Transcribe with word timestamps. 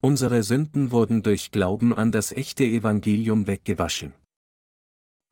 unsere 0.00 0.42
Sünden 0.42 0.90
wurden 0.90 1.22
durch 1.22 1.50
Glauben 1.50 1.94
an 1.94 2.12
das 2.12 2.32
echte 2.32 2.64
Evangelium 2.64 3.46
weggewaschen. 3.46 4.12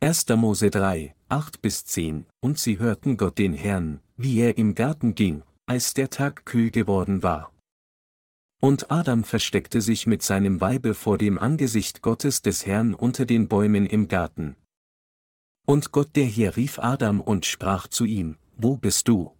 1. 0.01 0.29
Mose 0.37 0.71
3, 0.71 1.15
8 1.29 1.63
bis 1.63 1.85
10, 1.87 2.27
und 2.41 2.59
sie 2.59 2.79
hörten 2.79 3.17
Gott 3.17 3.39
den 3.39 3.55
Herrn, 3.55 4.01
wie 4.17 4.41
er 4.41 4.59
im 4.59 4.75
Garten 4.75 5.15
ging, 5.15 5.43
als 5.67 5.95
der 5.95 6.11
Tag 6.11 6.45
kühl 6.45 6.71
geworden 6.71 7.23
war. 7.23 7.53
Und 8.61 8.91
Adam 8.91 9.25
versteckte 9.25 9.81
sich 9.81 10.07
mit 10.07 10.23
seinem 10.23 10.61
Weibe 10.61 10.95
vor 10.95 11.19
dem 11.19 11.39
Angesicht 11.39 12.03
Gottes 12.03 12.43
des 12.43 12.67
Herrn 12.67 12.95
unter 12.95 13.27
den 13.27 13.49
Bäumen 13.49 13.87
im 13.87 14.09
Garten. 14.09 14.57
Und 15.67 15.93
Gott 15.93 16.15
der 16.15 16.27
Herr 16.27 16.57
rief 16.57 16.79
Adam 16.79 17.21
und 17.21 17.45
sprach 17.45 17.89
zu 17.89 18.05
ihm, 18.05 18.37
Wo 18.57 18.77
bist 18.77 19.09
du? 19.09 19.33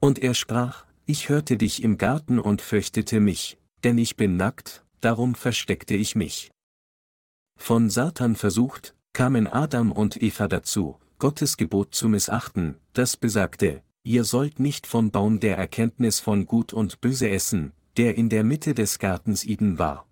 Und 0.00 0.18
er 0.18 0.34
sprach, 0.34 0.84
Ich 1.06 1.28
hörte 1.28 1.56
dich 1.56 1.82
im 1.82 1.96
Garten 1.96 2.38
und 2.38 2.60
fürchtete 2.60 3.20
mich, 3.20 3.58
denn 3.84 3.98
ich 3.98 4.16
bin 4.16 4.36
nackt, 4.36 4.84
darum 5.00 5.34
versteckte 5.34 5.94
ich 5.94 6.16
mich. 6.16 6.50
Von 7.56 7.90
Satan 7.90 8.34
versucht, 8.34 8.96
kamen 9.12 9.46
Adam 9.46 9.92
und 9.92 10.20
Eva 10.20 10.48
dazu, 10.48 10.98
Gottes 11.18 11.56
Gebot 11.56 11.94
zu 11.94 12.08
missachten, 12.08 12.76
das 12.94 13.16
besagte, 13.16 13.82
ihr 14.02 14.24
sollt 14.24 14.58
nicht 14.58 14.86
vom 14.86 15.10
Baum 15.10 15.38
der 15.38 15.56
Erkenntnis 15.56 16.20
von 16.20 16.46
Gut 16.46 16.72
und 16.72 17.00
Böse 17.00 17.30
essen, 17.30 17.72
der 17.96 18.16
in 18.16 18.28
der 18.28 18.42
Mitte 18.42 18.74
des 18.74 18.98
Gartens 18.98 19.44
Eden 19.44 19.78
war. 19.78 20.08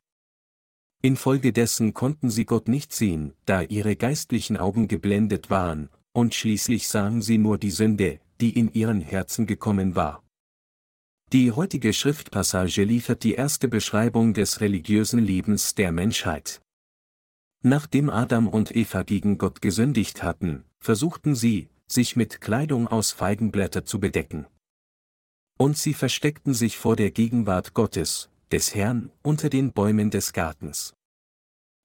Infolgedessen 1.02 1.94
konnten 1.94 2.30
sie 2.30 2.44
Gott 2.44 2.68
nicht 2.68 2.92
sehen, 2.92 3.34
da 3.44 3.62
ihre 3.62 3.96
geistlichen 3.96 4.56
Augen 4.56 4.86
geblendet 4.86 5.50
waren, 5.50 5.88
und 6.12 6.34
schließlich 6.34 6.86
sahen 6.86 7.22
sie 7.22 7.38
nur 7.38 7.58
die 7.58 7.72
Sünde, 7.72 8.20
die 8.40 8.56
in 8.56 8.72
ihren 8.72 9.00
Herzen 9.00 9.46
gekommen 9.46 9.96
war. 9.96 10.22
Die 11.32 11.50
heutige 11.50 11.94
Schriftpassage 11.94 12.84
liefert 12.84 13.24
die 13.24 13.32
erste 13.32 13.66
Beschreibung 13.66 14.34
des 14.34 14.60
religiösen 14.60 15.18
Lebens 15.18 15.74
der 15.74 15.90
Menschheit. 15.90 16.60
Nachdem 17.62 18.10
Adam 18.10 18.48
und 18.48 18.76
Eva 18.76 19.02
gegen 19.02 19.38
Gott 19.38 19.62
gesündigt 19.62 20.22
hatten, 20.22 20.64
versuchten 20.78 21.34
sie, 21.34 21.70
sich 21.86 22.16
mit 22.16 22.42
Kleidung 22.42 22.86
aus 22.86 23.12
Feigenblätter 23.12 23.86
zu 23.86 23.98
bedecken. 23.98 24.46
Und 25.58 25.78
sie 25.78 25.94
versteckten 25.94 26.52
sich 26.52 26.76
vor 26.76 26.96
der 26.96 27.10
Gegenwart 27.10 27.72
Gottes, 27.72 28.28
des 28.50 28.74
Herrn, 28.74 29.10
unter 29.22 29.48
den 29.48 29.72
Bäumen 29.72 30.10
des 30.10 30.34
Gartens. 30.34 30.92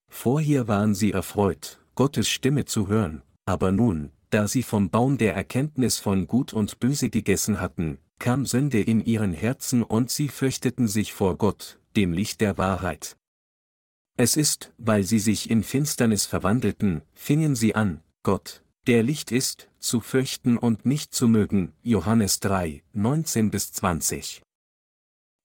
Vorher 0.09 0.67
waren 0.67 0.93
sie 0.93 1.14
erfreut, 1.14 1.80
Gottes 1.95 2.27
Stimme 2.27 2.66
zu 2.66 2.89
hören, 2.89 3.21
aber 3.45 3.71
nun, 3.71 4.11
da 4.30 4.49
sie 4.49 4.64
vom 4.64 4.89
Baum 4.89 5.17
der 5.17 5.36
Erkenntnis 5.36 5.99
von 5.99 6.27
Gut 6.27 6.52
und 6.52 6.80
Böse 6.80 7.09
gegessen 7.09 7.61
hatten, 7.61 7.99
kam 8.19 8.45
Sünde 8.45 8.81
in 8.81 9.03
ihren 9.03 9.33
Herzen 9.33 9.83
und 9.83 10.09
sie 10.09 10.27
fürchteten 10.27 10.87
sich 10.87 11.13
vor 11.13 11.37
Gott, 11.37 11.79
dem 11.95 12.13
Licht 12.13 12.41
der 12.41 12.57
Wahrheit. 12.57 13.17
Es 14.17 14.35
ist, 14.35 14.73
weil 14.77 15.03
sie 15.03 15.19
sich 15.19 15.49
in 15.49 15.63
Finsternis 15.63 16.25
verwandelten, 16.25 17.01
fingen 17.13 17.55
sie 17.55 17.75
an, 17.75 18.01
Gott, 18.23 18.63
der 18.87 19.03
Licht 19.03 19.31
ist, 19.31 19.69
zu 19.79 19.99
fürchten 19.99 20.57
und 20.57 20.85
nicht 20.85 21.13
zu 21.13 21.27
mögen. 21.27 21.73
Johannes 21.83 22.39
3, 22.39 22.83
19 22.93 23.51
bis 23.51 23.71
20. 23.73 24.41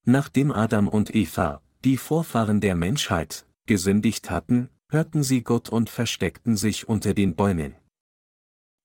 Nachdem 0.05 0.51
Adam 0.51 0.89
und 0.89 1.15
Eva, 1.15 1.61
die 1.85 1.97
Vorfahren 1.97 2.61
der 2.61 2.75
Menschheit, 2.75 3.47
gesündigt 3.67 4.31
hatten, 4.31 4.69
hörten 4.89 5.23
sie 5.23 5.43
Gott 5.43 5.69
und 5.69 5.91
versteckten 5.91 6.57
sich 6.57 6.89
unter 6.89 7.15
den 7.15 7.35
Bäumen. 7.35 7.75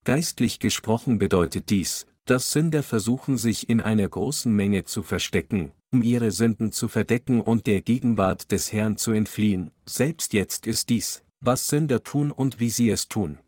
Geistlich 0.03 0.59
gesprochen 0.59 1.17
bedeutet 1.17 1.69
dies, 1.69 2.07
dass 2.29 2.51
Sünder 2.51 2.83
versuchen 2.83 3.37
sich 3.37 3.69
in 3.69 3.81
einer 3.81 4.07
großen 4.07 4.53
Menge 4.53 4.83
zu 4.83 5.01
verstecken, 5.01 5.71
um 5.91 6.03
ihre 6.03 6.31
Sünden 6.31 6.71
zu 6.71 6.87
verdecken 6.87 7.41
und 7.41 7.67
der 7.67 7.81
Gegenwart 7.81 8.51
des 8.51 8.71
Herrn 8.73 8.97
zu 8.97 9.11
entfliehen, 9.11 9.71
selbst 9.85 10.33
jetzt 10.33 10.67
ist 10.67 10.89
dies, 10.89 11.23
was 11.39 11.67
Sünder 11.67 12.03
tun 12.03 12.31
und 12.31 12.59
wie 12.59 12.69
sie 12.69 12.89
es 12.89 13.07
tun. 13.07 13.39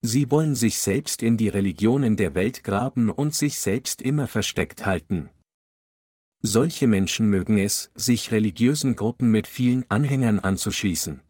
Sie 0.00 0.30
wollen 0.30 0.54
sich 0.54 0.78
selbst 0.78 1.22
in 1.22 1.36
die 1.36 1.48
Religionen 1.48 2.16
der 2.16 2.34
Welt 2.34 2.62
graben 2.62 3.10
und 3.10 3.34
sich 3.34 3.58
selbst 3.58 4.02
immer 4.02 4.28
versteckt 4.28 4.86
halten. 4.86 5.30
Solche 6.40 6.86
Menschen 6.86 7.30
mögen 7.30 7.58
es, 7.58 7.90
sich 7.94 8.30
religiösen 8.30 8.94
Gruppen 8.94 9.30
mit 9.30 9.48
vielen 9.48 9.84
Anhängern 9.88 10.38
anzuschließen. 10.38 11.20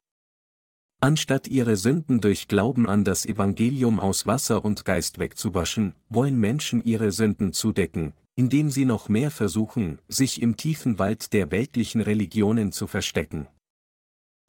Anstatt 1.00 1.46
ihre 1.46 1.76
Sünden 1.76 2.20
durch 2.20 2.48
Glauben 2.48 2.88
an 2.88 3.04
das 3.04 3.24
Evangelium 3.24 4.00
aus 4.00 4.26
Wasser 4.26 4.64
und 4.64 4.84
Geist 4.84 5.20
wegzuwaschen, 5.20 5.94
wollen 6.08 6.36
Menschen 6.38 6.82
ihre 6.82 7.12
Sünden 7.12 7.52
zudecken, 7.52 8.14
indem 8.34 8.70
sie 8.70 8.84
noch 8.84 9.08
mehr 9.08 9.30
versuchen, 9.30 10.00
sich 10.08 10.42
im 10.42 10.56
tiefen 10.56 10.98
Wald 10.98 11.32
der 11.32 11.52
weltlichen 11.52 12.00
Religionen 12.00 12.72
zu 12.72 12.88
verstecken. 12.88 13.46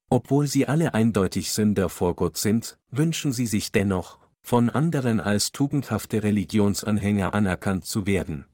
Obwohl 0.10 0.48
sie 0.48 0.66
alle 0.66 0.96
eindeutig 0.96 1.52
Sünder 1.52 1.88
vor 1.88 2.16
Gott 2.16 2.38
sind, 2.38 2.80
wünschen 2.90 3.32
sie 3.32 3.46
sich 3.46 3.72
dennoch, 3.72 4.18
von 4.42 4.72
anderen 4.72 5.20
als 5.20 5.52
tugendhafte 5.52 6.24
Religionsanhänger 6.24 7.36
anerkannt 7.36 7.86
zu 7.86 8.08
werden. 8.08 8.46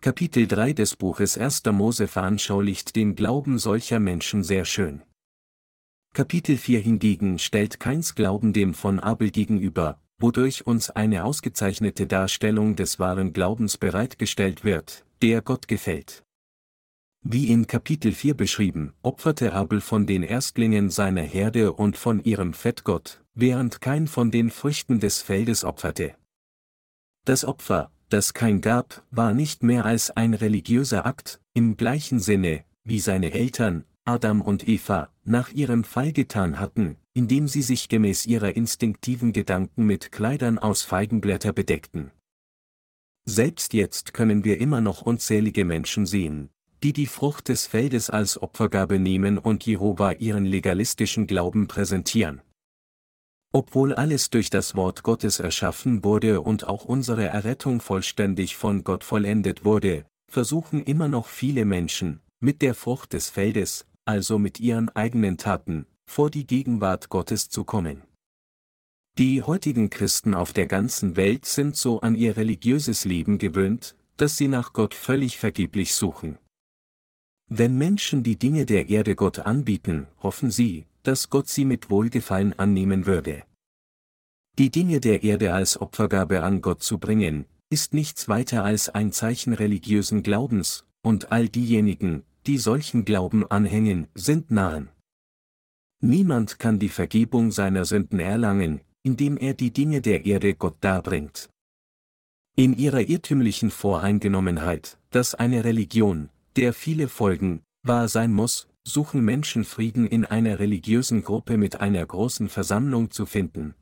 Kapitel 0.00 0.46
3 0.46 0.72
des 0.72 0.94
Buches 0.94 1.36
1. 1.36 1.64
Mose 1.72 2.06
veranschaulicht 2.06 2.94
den 2.94 3.16
Glauben 3.16 3.58
solcher 3.58 3.98
Menschen 3.98 4.44
sehr 4.44 4.64
schön. 4.64 5.02
Kapitel 6.16 6.56
4 6.56 6.80
hingegen 6.80 7.38
stellt 7.38 7.78
keins 7.78 8.14
Glauben 8.14 8.54
dem 8.54 8.72
von 8.72 9.00
Abel 9.00 9.30
gegenüber, 9.30 10.00
wodurch 10.18 10.66
uns 10.66 10.88
eine 10.88 11.24
ausgezeichnete 11.24 12.06
Darstellung 12.06 12.74
des 12.74 12.98
wahren 12.98 13.34
Glaubens 13.34 13.76
bereitgestellt 13.76 14.64
wird, 14.64 15.04
der 15.20 15.42
Gott 15.42 15.68
gefällt. 15.68 16.24
Wie 17.22 17.48
in 17.48 17.66
Kapitel 17.66 18.12
4 18.12 18.32
beschrieben, 18.32 18.94
opferte 19.02 19.52
Abel 19.52 19.82
von 19.82 20.06
den 20.06 20.22
Erstlingen 20.22 20.88
seiner 20.88 21.20
Herde 21.20 21.74
und 21.74 21.98
von 21.98 22.24
ihrem 22.24 22.54
Fett 22.54 22.84
Gott, 22.84 23.22
während 23.34 23.82
kein 23.82 24.06
von 24.06 24.30
den 24.30 24.48
Früchten 24.48 25.00
des 25.00 25.20
Feldes 25.20 25.64
opferte. 25.64 26.14
Das 27.26 27.44
Opfer, 27.44 27.90
das 28.08 28.32
kein 28.32 28.62
gab, 28.62 29.04
war 29.10 29.34
nicht 29.34 29.62
mehr 29.62 29.84
als 29.84 30.10
ein 30.12 30.32
religiöser 30.32 31.04
Akt, 31.04 31.42
im 31.52 31.76
gleichen 31.76 32.20
Sinne, 32.20 32.64
wie 32.84 33.00
seine 33.00 33.32
Eltern, 33.32 33.84
Adam 34.08 34.40
und 34.40 34.68
Eva, 34.68 35.10
nach 35.24 35.50
ihrem 35.50 35.82
Fall 35.82 36.12
getan 36.12 36.60
hatten, 36.60 36.96
indem 37.12 37.48
sie 37.48 37.62
sich 37.62 37.88
gemäß 37.88 38.24
ihrer 38.24 38.54
instinktiven 38.54 39.32
Gedanken 39.32 39.84
mit 39.84 40.12
Kleidern 40.12 40.58
aus 40.60 40.82
Feigenblätter 40.82 41.52
bedeckten. 41.52 42.12
Selbst 43.24 43.74
jetzt 43.74 44.14
können 44.14 44.44
wir 44.44 44.60
immer 44.60 44.80
noch 44.80 45.02
unzählige 45.02 45.64
Menschen 45.64 46.06
sehen, 46.06 46.50
die 46.84 46.92
die 46.92 47.06
Frucht 47.06 47.48
des 47.48 47.66
Feldes 47.66 48.08
als 48.08 48.40
Opfergabe 48.40 49.00
nehmen 49.00 49.38
und 49.38 49.66
Jehova 49.66 50.12
ihren 50.12 50.44
legalistischen 50.44 51.26
Glauben 51.26 51.66
präsentieren. 51.66 52.42
Obwohl 53.52 53.92
alles 53.92 54.30
durch 54.30 54.50
das 54.50 54.76
Wort 54.76 55.02
Gottes 55.02 55.40
erschaffen 55.40 56.04
wurde 56.04 56.42
und 56.42 56.68
auch 56.68 56.84
unsere 56.84 57.24
Errettung 57.24 57.80
vollständig 57.80 58.56
von 58.56 58.84
Gott 58.84 59.02
vollendet 59.02 59.64
wurde, 59.64 60.06
versuchen 60.30 60.84
immer 60.84 61.08
noch 61.08 61.26
viele 61.26 61.64
Menschen, 61.64 62.20
mit 62.38 62.62
der 62.62 62.74
Frucht 62.74 63.12
des 63.12 63.30
Feldes, 63.30 63.86
also 64.06 64.38
mit 64.38 64.60
ihren 64.60 64.88
eigenen 64.90 65.36
Taten, 65.36 65.86
vor 66.06 66.30
die 66.30 66.46
Gegenwart 66.46 67.10
Gottes 67.10 67.50
zu 67.50 67.64
kommen. 67.64 68.02
Die 69.18 69.42
heutigen 69.42 69.90
Christen 69.90 70.34
auf 70.34 70.52
der 70.52 70.66
ganzen 70.66 71.16
Welt 71.16 71.44
sind 71.46 71.76
so 71.76 72.00
an 72.00 72.14
ihr 72.14 72.36
religiöses 72.36 73.04
Leben 73.04 73.38
gewöhnt, 73.38 73.96
dass 74.16 74.36
sie 74.36 74.48
nach 74.48 74.72
Gott 74.72 74.94
völlig 74.94 75.38
vergeblich 75.38 75.94
suchen. 75.94 76.38
Wenn 77.48 77.78
Menschen 77.78 78.22
die 78.22 78.36
Dinge 78.36 78.66
der 78.66 78.88
Erde 78.88 79.14
Gott 79.14 79.40
anbieten, 79.40 80.06
hoffen 80.22 80.50
sie, 80.50 80.86
dass 81.02 81.30
Gott 81.30 81.48
sie 81.48 81.64
mit 81.64 81.90
Wohlgefallen 81.90 82.58
annehmen 82.58 83.06
würde. 83.06 83.44
Die 84.58 84.70
Dinge 84.70 85.00
der 85.00 85.22
Erde 85.22 85.54
als 85.54 85.80
Opfergabe 85.80 86.42
an 86.42 86.60
Gott 86.60 86.82
zu 86.82 86.98
bringen, 86.98 87.46
ist 87.70 87.94
nichts 87.94 88.28
weiter 88.28 88.64
als 88.64 88.88
ein 88.88 89.12
Zeichen 89.12 89.52
religiösen 89.52 90.22
Glaubens, 90.22 90.84
und 91.02 91.30
all 91.30 91.48
diejenigen, 91.48 92.24
die 92.46 92.58
solchen 92.58 93.04
Glauben 93.04 93.46
anhängen, 93.50 94.06
sind 94.14 94.50
Narren. 94.50 94.88
Niemand 96.00 96.58
kann 96.58 96.78
die 96.78 96.88
Vergebung 96.88 97.50
seiner 97.50 97.84
Sünden 97.84 98.20
erlangen, 98.20 98.80
indem 99.02 99.36
er 99.36 99.54
die 99.54 99.72
Dinge 99.72 100.00
der 100.00 100.26
Erde 100.26 100.54
Gott 100.54 100.76
darbringt. 100.80 101.48
In 102.54 102.76
ihrer 102.76 103.00
irrtümlichen 103.00 103.70
Voreingenommenheit, 103.70 104.98
dass 105.10 105.34
eine 105.34 105.64
Religion, 105.64 106.30
der 106.56 106.72
viele 106.72 107.08
folgen, 107.08 107.62
wahr 107.82 108.08
sein 108.08 108.32
muss, 108.32 108.68
suchen 108.84 109.24
Menschen 109.24 109.64
Frieden 109.64 110.06
in 110.06 110.24
einer 110.24 110.58
religiösen 110.58 111.22
Gruppe 111.22 111.58
mit 111.58 111.80
einer 111.80 112.04
großen 112.06 112.48
Versammlung 112.48 113.10
zu 113.10 113.26
finden. 113.26 113.74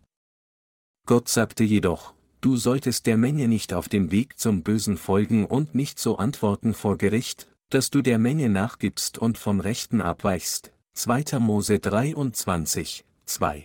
Gott 1.06 1.28
sagte 1.28 1.62
jedoch, 1.62 2.14
du 2.40 2.56
solltest 2.56 3.06
der 3.06 3.16
Menge 3.16 3.46
nicht 3.46 3.74
auf 3.74 3.88
dem 3.88 4.10
Weg 4.10 4.38
zum 4.38 4.62
Bösen 4.62 4.96
folgen 4.96 5.44
und 5.44 5.74
nicht 5.74 5.98
so 5.98 6.16
antworten 6.16 6.72
vor 6.72 6.96
Gericht, 6.96 7.53
dass 7.74 7.90
du 7.90 8.02
der 8.02 8.20
Menge 8.20 8.48
nachgibst 8.48 9.18
und 9.18 9.36
vom 9.36 9.58
Rechten 9.58 10.00
abweichst. 10.00 10.72
2. 10.92 11.40
Mose 11.40 11.80
23, 11.80 13.04
2. 13.26 13.64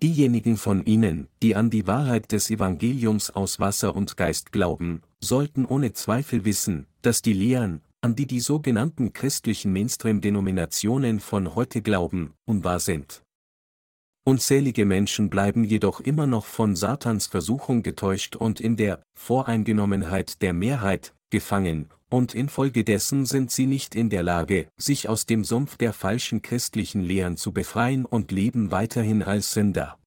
Diejenigen 0.00 0.56
von 0.56 0.84
ihnen, 0.84 1.26
die 1.42 1.56
an 1.56 1.70
die 1.70 1.88
Wahrheit 1.88 2.30
des 2.30 2.50
Evangeliums 2.50 3.30
aus 3.30 3.58
Wasser 3.58 3.96
und 3.96 4.16
Geist 4.16 4.52
glauben, 4.52 5.02
sollten 5.18 5.64
ohne 5.64 5.92
Zweifel 5.92 6.44
wissen, 6.44 6.86
dass 7.02 7.20
die 7.20 7.32
Lehren, 7.32 7.80
an 8.00 8.14
die 8.14 8.28
die 8.28 8.38
sogenannten 8.38 9.12
christlichen 9.12 9.72
Mainstream-Denominationen 9.72 11.18
von 11.18 11.56
heute 11.56 11.82
glauben, 11.82 12.34
unwahr 12.44 12.78
sind. 12.78 13.24
Unzählige 14.24 14.84
Menschen 14.84 15.30
bleiben 15.30 15.64
jedoch 15.64 15.98
immer 15.98 16.28
noch 16.28 16.46
von 16.46 16.76
Satans 16.76 17.26
Versuchung 17.26 17.82
getäuscht 17.82 18.36
und 18.36 18.60
in 18.60 18.76
der 18.76 19.02
Voreingenommenheit 19.18 20.40
der 20.42 20.52
Mehrheit 20.52 21.12
gefangen, 21.30 21.90
und 22.10 22.34
infolgedessen 22.34 23.26
sind 23.26 23.50
sie 23.50 23.66
nicht 23.66 23.94
in 23.94 24.10
der 24.10 24.22
Lage, 24.22 24.68
sich 24.76 25.08
aus 25.08 25.26
dem 25.26 25.44
Sumpf 25.44 25.76
der 25.76 25.92
falschen 25.92 26.42
christlichen 26.42 27.02
Lehren 27.02 27.36
zu 27.36 27.52
befreien 27.52 28.04
und 28.04 28.32
leben 28.32 28.70
weiterhin 28.70 29.22
als 29.22 29.52
Sünder. 29.52 29.98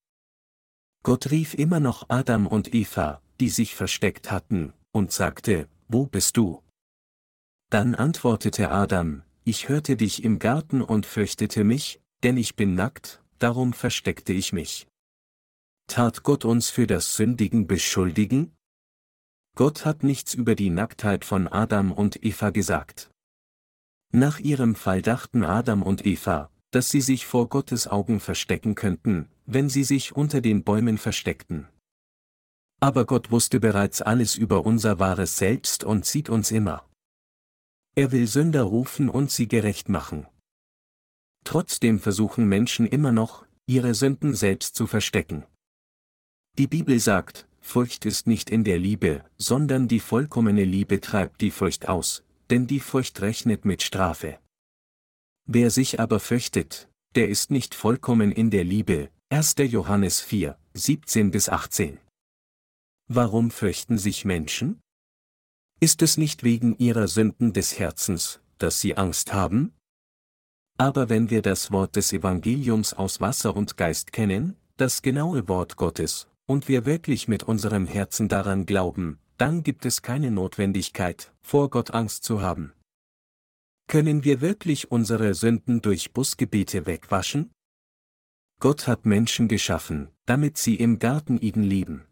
Gott 1.03 1.31
rief 1.31 1.53
immer 1.53 1.79
noch 1.79 2.05
Adam 2.09 2.47
und 2.47 2.73
Eva, 2.73 3.21
die 3.39 3.49
sich 3.49 3.75
versteckt 3.75 4.31
hatten, 4.31 4.73
und 4.91 5.11
sagte, 5.11 5.67
Wo 5.87 6.05
bist 6.05 6.37
du? 6.37 6.63
Dann 7.69 7.95
antwortete 7.95 8.71
Adam, 8.71 9.23
Ich 9.43 9.69
hörte 9.69 9.95
dich 9.95 10.23
im 10.23 10.39
Garten 10.39 10.81
und 10.81 11.05
fürchtete 11.05 11.63
mich, 11.63 12.01
denn 12.23 12.37
ich 12.37 12.55
bin 12.55 12.75
nackt, 12.75 13.21
darum 13.39 13.73
versteckte 13.73 14.33
ich 14.33 14.53
mich. 14.53 14.87
Tat 15.87 16.23
Gott 16.23 16.43
uns 16.43 16.69
für 16.69 16.87
das 16.87 17.15
Sündigen 17.15 17.67
beschuldigen? 17.67 18.56
Gott 19.57 19.85
hat 19.85 20.03
nichts 20.03 20.35
über 20.35 20.53
die 20.53 20.69
Nacktheit 20.69 21.25
von 21.25 21.47
Adam 21.47 21.91
und 21.91 22.23
Eva 22.23 22.51
gesagt. 22.51 23.09
Nach 24.13 24.37
ihrem 24.37 24.75
Fall 24.75 25.01
dachten 25.01 25.43
Adam 25.43 25.81
und 25.81 26.05
Eva, 26.05 26.51
dass 26.69 26.89
sie 26.89 27.01
sich 27.01 27.25
vor 27.25 27.49
Gottes 27.49 27.87
Augen 27.87 28.19
verstecken 28.19 28.75
könnten, 28.75 29.29
wenn 29.47 29.67
sie 29.67 29.83
sich 29.83 30.15
unter 30.15 30.41
den 30.41 30.63
Bäumen 30.63 30.99
versteckten. 30.99 31.67
Aber 32.81 33.07
Gott 33.07 33.31
wusste 33.31 33.59
bereits 33.59 34.03
alles 34.03 34.35
über 34.35 34.63
unser 34.63 34.99
wahres 34.99 35.37
Selbst 35.37 35.83
und 35.83 36.05
sieht 36.05 36.29
uns 36.29 36.51
immer. 36.51 36.87
Er 37.95 38.11
will 38.11 38.27
Sünder 38.27 38.61
rufen 38.61 39.09
und 39.09 39.31
sie 39.31 39.47
gerecht 39.47 39.89
machen. 39.89 40.27
Trotzdem 41.45 41.99
versuchen 41.99 42.47
Menschen 42.47 42.85
immer 42.85 43.11
noch, 43.11 43.47
ihre 43.65 43.95
Sünden 43.95 44.35
selbst 44.35 44.75
zu 44.75 44.85
verstecken. 44.85 45.47
Die 46.59 46.67
Bibel 46.67 46.99
sagt, 46.99 47.47
Furcht 47.67 48.05
ist 48.05 48.27
nicht 48.27 48.49
in 48.49 48.63
der 48.63 48.79
Liebe, 48.79 49.25
sondern 49.37 49.89
die 49.89 49.99
vollkommene 49.99 50.63
Liebe 50.63 51.01
treibt 51.01 51.41
die 51.41 51.51
Furcht 51.51 51.89
aus, 51.89 52.23
denn 52.49 52.65
die 52.65 52.79
Furcht 52.79 53.19
rechnet 53.19 53.65
mit 53.65 53.83
Strafe. 53.83 54.39
Wer 55.45 55.69
sich 55.69 55.99
aber 55.99 56.21
fürchtet, 56.21 56.87
der 57.15 57.27
ist 57.27 57.51
nicht 57.51 57.75
vollkommen 57.75 58.31
in 58.31 58.51
der 58.51 58.63
Liebe, 58.63 59.09
1. 59.31 59.55
Johannes 59.57 60.21
4, 60.21 60.57
17 60.75 61.29
bis 61.29 61.49
18. 61.49 61.99
Warum 63.09 63.51
fürchten 63.51 63.97
sich 63.97 64.23
Menschen? 64.23 64.79
Ist 65.81 66.01
es 66.01 66.15
nicht 66.15 66.43
wegen 66.43 66.77
ihrer 66.77 67.09
Sünden 67.09 67.51
des 67.51 67.77
Herzens, 67.77 68.39
dass 68.59 68.79
sie 68.79 68.95
Angst 68.95 69.33
haben? 69.33 69.73
Aber 70.77 71.09
wenn 71.09 71.29
wir 71.29 71.41
das 71.41 71.69
Wort 71.73 71.97
des 71.97 72.13
Evangeliums 72.13 72.93
aus 72.93 73.19
Wasser 73.19 73.57
und 73.57 73.75
Geist 73.75 74.13
kennen, 74.13 74.55
das 74.77 75.01
genaue 75.01 75.49
Wort 75.49 75.75
Gottes, 75.75 76.29
und 76.47 76.67
wir 76.67 76.85
wirklich 76.85 77.27
mit 77.27 77.43
unserem 77.43 77.85
Herzen 77.85 78.29
daran 78.29 78.65
glauben, 78.65 79.19
dann 79.37 79.61
gibt 79.61 79.85
es 79.85 80.01
keine 80.01 80.31
Notwendigkeit, 80.31 81.31
vor 81.41 81.69
Gott 81.69 81.91
Angst 81.91 82.23
zu 82.23 82.41
haben. 82.41 82.73
Können 83.87 84.23
wir 84.23 84.41
wirklich 84.41 84.91
unsere 84.91 85.33
Sünden 85.33 85.81
durch 85.81 86.11
Busgebete 86.11 86.85
wegwaschen? 86.85 87.51
Gott 88.59 88.87
hat 88.87 89.05
Menschen 89.05 89.47
geschaffen, 89.47 90.09
damit 90.25 90.57
sie 90.57 90.75
im 90.75 90.97
Garten 90.97 91.37
Eden 91.39 91.63
leben. 91.63 92.05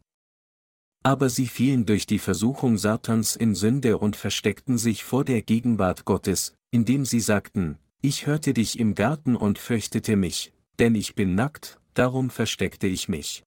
Aber 1.03 1.29
sie 1.29 1.47
fielen 1.47 1.85
durch 1.85 2.05
die 2.05 2.19
Versuchung 2.19 2.77
Satans 2.77 3.35
in 3.35 3.55
Sünde 3.55 3.97
und 3.97 4.15
versteckten 4.15 4.77
sich 4.77 5.03
vor 5.03 5.25
der 5.25 5.41
Gegenwart 5.41 6.05
Gottes, 6.05 6.53
indem 6.71 7.05
sie 7.05 7.19
sagten, 7.19 7.77
ich 8.01 8.27
hörte 8.27 8.53
dich 8.53 8.79
im 8.79 8.95
Garten 8.95 9.35
und 9.35 9.57
fürchtete 9.57 10.15
mich, 10.15 10.53
denn 10.79 10.93
ich 10.95 11.15
bin 11.15 11.35
nackt, 11.35 11.79
darum 11.93 12.29
versteckte 12.29 12.87
ich 12.87 13.09
mich. 13.09 13.43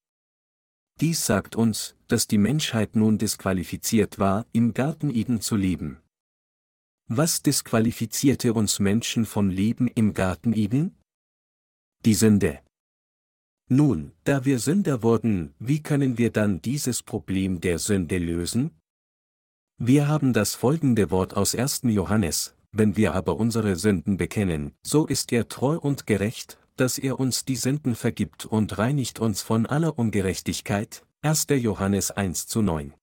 Dies 1.00 1.24
sagt 1.24 1.54
uns, 1.54 1.94
dass 2.08 2.26
die 2.26 2.38
Menschheit 2.38 2.96
nun 2.96 3.18
disqualifiziert 3.18 4.18
war, 4.18 4.46
im 4.52 4.74
Garten 4.74 5.10
Eden 5.10 5.40
zu 5.40 5.54
leben. 5.54 6.00
Was 7.06 7.42
disqualifizierte 7.42 8.52
uns 8.52 8.80
Menschen 8.80 9.24
vom 9.24 9.48
Leben 9.48 9.86
im 9.86 10.12
Garten 10.12 10.52
Eden? 10.52 10.96
Die 12.04 12.14
Sünde. 12.14 12.60
Nun, 13.68 14.12
da 14.24 14.44
wir 14.44 14.58
Sünder 14.58 15.02
wurden, 15.02 15.54
wie 15.58 15.82
können 15.82 16.18
wir 16.18 16.32
dann 16.32 16.60
dieses 16.62 17.02
Problem 17.02 17.60
der 17.60 17.78
Sünde 17.78 18.18
lösen? 18.18 18.72
Wir 19.78 20.08
haben 20.08 20.32
das 20.32 20.54
folgende 20.54 21.10
Wort 21.10 21.36
aus 21.36 21.54
1. 21.54 21.82
Johannes, 21.84 22.56
wenn 22.72 22.96
wir 22.96 23.14
aber 23.14 23.36
unsere 23.36 23.76
Sünden 23.76 24.16
bekennen, 24.16 24.74
so 24.82 25.06
ist 25.06 25.32
er 25.32 25.48
treu 25.48 25.78
und 25.78 26.06
gerecht, 26.06 26.58
dass 26.78 26.96
er 26.96 27.18
uns 27.18 27.44
die 27.44 27.56
Sünden 27.56 27.96
vergibt 27.96 28.46
und 28.46 28.78
reinigt 28.78 29.18
uns 29.18 29.42
von 29.42 29.66
aller 29.66 29.98
Ungerechtigkeit. 29.98 31.04
1. 31.22 31.46
Johannes 31.50 32.12
1 32.12 32.46
zu 32.46 32.62
9. 32.62 32.94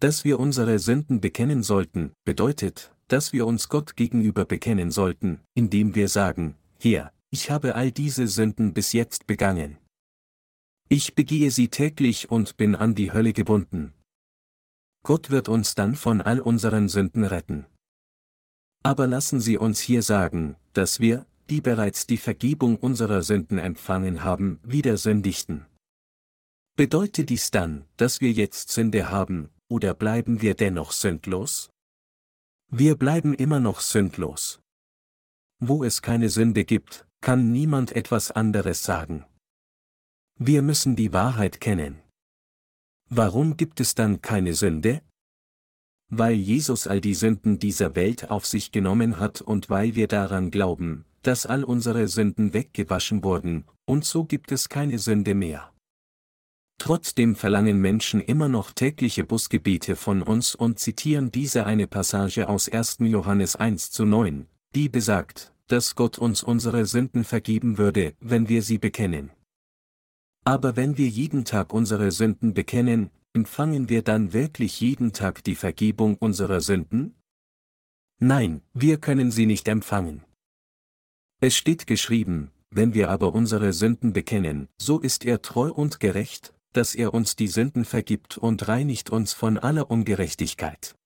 Dass 0.00 0.24
wir 0.24 0.38
unsere 0.38 0.78
Sünden 0.78 1.20
bekennen 1.20 1.64
sollten, 1.64 2.12
bedeutet, 2.24 2.94
dass 3.08 3.32
wir 3.32 3.46
uns 3.46 3.68
Gott 3.68 3.96
gegenüber 3.96 4.44
bekennen 4.44 4.92
sollten, 4.92 5.40
indem 5.54 5.96
wir 5.96 6.08
sagen, 6.08 6.54
Herr, 6.78 7.12
ich 7.30 7.50
habe 7.50 7.74
all 7.74 7.90
diese 7.90 8.28
Sünden 8.28 8.74
bis 8.74 8.92
jetzt 8.92 9.26
begangen. 9.26 9.78
Ich 10.88 11.16
begehe 11.16 11.50
sie 11.50 11.68
täglich 11.68 12.30
und 12.30 12.56
bin 12.56 12.76
an 12.76 12.94
die 12.94 13.12
Hölle 13.12 13.32
gebunden. 13.32 13.92
Gott 15.02 15.30
wird 15.30 15.48
uns 15.48 15.74
dann 15.74 15.96
von 15.96 16.20
all 16.20 16.38
unseren 16.40 16.88
Sünden 16.88 17.24
retten. 17.24 17.66
Aber 18.84 19.08
lassen 19.08 19.40
Sie 19.40 19.58
uns 19.58 19.80
hier 19.80 20.02
sagen, 20.02 20.56
dass 20.72 21.00
wir, 21.00 21.26
die 21.50 21.60
bereits 21.60 22.06
die 22.06 22.16
Vergebung 22.16 22.76
unserer 22.76 23.22
Sünden 23.22 23.58
empfangen 23.58 24.22
haben, 24.24 24.60
wieder 24.62 24.96
sündigten. 24.96 25.66
Bedeutet 26.76 27.30
dies 27.30 27.50
dann, 27.50 27.84
dass 27.96 28.20
wir 28.20 28.30
jetzt 28.30 28.70
Sünde 28.70 29.10
haben, 29.10 29.50
oder 29.68 29.94
bleiben 29.94 30.42
wir 30.42 30.54
dennoch 30.54 30.92
sündlos? 30.92 31.70
Wir 32.70 32.96
bleiben 32.96 33.34
immer 33.34 33.60
noch 33.60 33.80
sündlos. 33.80 34.60
Wo 35.58 35.82
es 35.82 36.02
keine 36.02 36.28
Sünde 36.28 36.64
gibt, 36.64 37.06
kann 37.20 37.50
niemand 37.50 37.92
etwas 37.92 38.30
anderes 38.30 38.84
sagen. 38.84 39.24
Wir 40.38 40.62
müssen 40.62 40.94
die 40.94 41.12
Wahrheit 41.12 41.60
kennen. 41.60 42.00
Warum 43.10 43.56
gibt 43.56 43.80
es 43.80 43.94
dann 43.94 44.22
keine 44.22 44.54
Sünde? 44.54 45.02
weil 46.10 46.34
Jesus 46.34 46.86
all 46.86 47.00
die 47.00 47.14
Sünden 47.14 47.58
dieser 47.58 47.94
Welt 47.94 48.30
auf 48.30 48.46
sich 48.46 48.72
genommen 48.72 49.18
hat 49.18 49.40
und 49.40 49.68
weil 49.68 49.94
wir 49.94 50.08
daran 50.08 50.50
glauben, 50.50 51.04
dass 51.22 51.46
all 51.46 51.64
unsere 51.64 52.08
Sünden 52.08 52.52
weggewaschen 52.54 53.22
wurden, 53.24 53.64
und 53.84 54.04
so 54.04 54.24
gibt 54.24 54.52
es 54.52 54.68
keine 54.68 54.98
Sünde 54.98 55.34
mehr. 55.34 55.72
Trotzdem 56.78 57.34
verlangen 57.34 57.80
Menschen 57.80 58.20
immer 58.20 58.48
noch 58.48 58.72
tägliche 58.72 59.24
Busgebete 59.24 59.96
von 59.96 60.22
uns 60.22 60.54
und 60.54 60.78
zitieren 60.78 61.32
diese 61.32 61.66
eine 61.66 61.88
Passage 61.88 62.48
aus 62.48 62.68
1. 62.68 62.98
Johannes 63.00 63.56
1 63.56 63.90
zu 63.90 64.04
9, 64.04 64.46
die 64.74 64.88
besagt, 64.88 65.52
dass 65.66 65.96
Gott 65.96 66.18
uns 66.18 66.42
unsere 66.42 66.86
Sünden 66.86 67.24
vergeben 67.24 67.78
würde, 67.78 68.14
wenn 68.20 68.48
wir 68.48 68.62
sie 68.62 68.78
bekennen. 68.78 69.30
Aber 70.44 70.76
wenn 70.76 70.96
wir 70.96 71.08
jeden 71.08 71.44
Tag 71.44 71.74
unsere 71.74 72.10
Sünden 72.10 72.54
bekennen, 72.54 73.10
empfangen 73.34 73.88
wir 73.88 74.02
dann 74.02 74.32
wirklich 74.32 74.80
jeden 74.80 75.12
Tag 75.12 75.44
die 75.44 75.56
Vergebung 75.56 76.16
unserer 76.16 76.60
Sünden? 76.60 77.14
Nein, 78.18 78.62
wir 78.72 78.98
können 78.98 79.30
sie 79.30 79.46
nicht 79.46 79.68
empfangen. 79.68 80.24
Es 81.40 81.54
steht 81.54 81.86
geschrieben, 81.86 82.50
wenn 82.70 82.94
wir 82.94 83.10
aber 83.10 83.32
unsere 83.32 83.72
Sünden 83.72 84.12
bekennen, 84.12 84.68
so 84.76 84.98
ist 84.98 85.24
er 85.24 85.40
treu 85.40 85.70
und 85.70 86.00
gerecht, 86.00 86.52
dass 86.72 86.96
er 86.96 87.14
uns 87.14 87.36
die 87.36 87.46
Sünden 87.46 87.84
vergibt 87.84 88.38
und 88.38 88.66
reinigt 88.66 89.10
uns 89.10 89.34
von 89.34 89.56
aller 89.56 89.88
Ungerechtigkeit. 89.88 90.96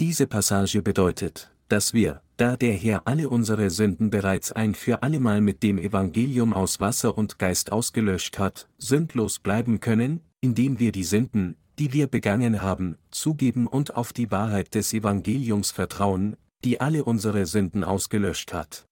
Diese 0.00 0.26
Passage 0.26 0.82
bedeutet, 0.82 1.52
dass 1.68 1.94
wir, 1.94 2.20
da 2.36 2.56
der 2.56 2.72
Herr 2.72 3.06
alle 3.06 3.28
unsere 3.28 3.70
Sünden 3.70 4.10
bereits 4.10 4.50
ein 4.50 4.74
für 4.74 5.04
allemal 5.04 5.40
mit 5.40 5.62
dem 5.62 5.78
Evangelium 5.78 6.52
aus 6.52 6.80
Wasser 6.80 7.16
und 7.16 7.38
Geist 7.38 7.70
ausgelöscht 7.70 8.40
hat, 8.40 8.68
sündlos 8.78 9.38
bleiben 9.38 9.78
können, 9.78 10.20
indem 10.40 10.80
wir 10.80 10.90
die 10.90 11.04
Sünden, 11.04 11.56
die 11.78 11.92
wir 11.92 12.08
begangen 12.08 12.60
haben, 12.60 12.98
zugeben 13.12 13.68
und 13.68 13.94
auf 13.94 14.12
die 14.12 14.32
Wahrheit 14.32 14.74
des 14.74 14.92
Evangeliums 14.92 15.70
vertrauen, 15.70 16.36
die 16.64 16.80
alle 16.80 17.04
unsere 17.04 17.46
Sünden 17.46 17.84
ausgelöscht 17.84 18.52
hat. 18.52 18.87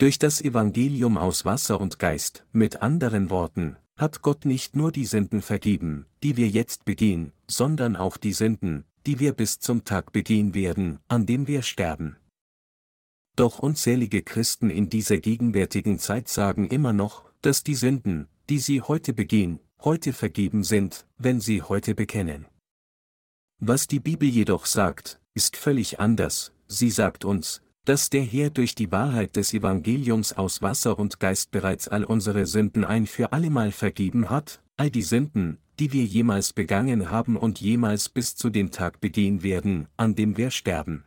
Durch 0.00 0.18
das 0.18 0.40
Evangelium 0.40 1.18
aus 1.18 1.44
Wasser 1.44 1.78
und 1.78 1.98
Geist, 1.98 2.46
mit 2.52 2.80
anderen 2.80 3.28
Worten, 3.28 3.76
hat 3.98 4.22
Gott 4.22 4.46
nicht 4.46 4.74
nur 4.74 4.92
die 4.92 5.04
Sünden 5.04 5.42
vergeben, 5.42 6.06
die 6.22 6.38
wir 6.38 6.48
jetzt 6.48 6.86
begehen, 6.86 7.32
sondern 7.46 7.96
auch 7.96 8.16
die 8.16 8.32
Sünden, 8.32 8.86
die 9.04 9.20
wir 9.20 9.34
bis 9.34 9.58
zum 9.58 9.84
Tag 9.84 10.12
begehen 10.12 10.54
werden, 10.54 11.00
an 11.08 11.26
dem 11.26 11.46
wir 11.46 11.60
sterben. 11.60 12.16
Doch 13.36 13.58
unzählige 13.58 14.22
Christen 14.22 14.70
in 14.70 14.88
dieser 14.88 15.18
gegenwärtigen 15.18 15.98
Zeit 15.98 16.28
sagen 16.28 16.68
immer 16.68 16.94
noch, 16.94 17.30
dass 17.42 17.62
die 17.62 17.74
Sünden, 17.74 18.26
die 18.48 18.58
sie 18.58 18.80
heute 18.80 19.12
begehen, 19.12 19.60
heute 19.82 20.14
vergeben 20.14 20.64
sind, 20.64 21.04
wenn 21.18 21.42
sie 21.42 21.60
heute 21.60 21.94
bekennen. 21.94 22.46
Was 23.58 23.86
die 23.86 24.00
Bibel 24.00 24.30
jedoch 24.30 24.64
sagt, 24.64 25.20
ist 25.34 25.58
völlig 25.58 26.00
anders, 26.00 26.54
sie 26.68 26.90
sagt 26.90 27.26
uns, 27.26 27.60
dass 27.84 28.10
der 28.10 28.22
Herr 28.22 28.50
durch 28.50 28.74
die 28.74 28.92
Wahrheit 28.92 29.36
des 29.36 29.54
Evangeliums 29.54 30.32
aus 30.32 30.62
Wasser 30.62 30.98
und 30.98 31.20
Geist 31.20 31.50
bereits 31.50 31.88
all 31.88 32.04
unsere 32.04 32.46
Sünden 32.46 32.84
ein 32.84 33.06
für 33.06 33.32
allemal 33.32 33.72
vergeben 33.72 34.30
hat, 34.30 34.62
all 34.76 34.90
die 34.90 35.02
Sünden, 35.02 35.58
die 35.78 35.92
wir 35.92 36.04
jemals 36.04 36.52
begangen 36.52 37.10
haben 37.10 37.36
und 37.36 37.60
jemals 37.60 38.08
bis 38.08 38.36
zu 38.36 38.50
dem 38.50 38.70
Tag 38.70 39.00
begehen 39.00 39.42
werden, 39.42 39.88
an 39.96 40.14
dem 40.14 40.36
wir 40.36 40.50
sterben. 40.50 41.04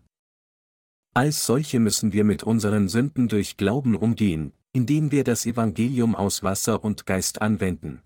Als 1.13 1.45
solche 1.45 1.79
müssen 1.79 2.11
wir 2.11 2.23
mit 2.23 2.41
unseren 2.41 2.89
Sünden 2.89 3.27
durch 3.27 3.55
Glauben 3.55 3.95
umgehen, 3.95 4.51
indem 4.71 5.11
wir 5.11 5.23
das 5.23 5.45
Evangelium 5.45 6.15
aus 6.15 6.41
Wasser 6.41 6.83
und 6.83 7.05
Geist 7.05 7.41
anwenden. 7.41 8.01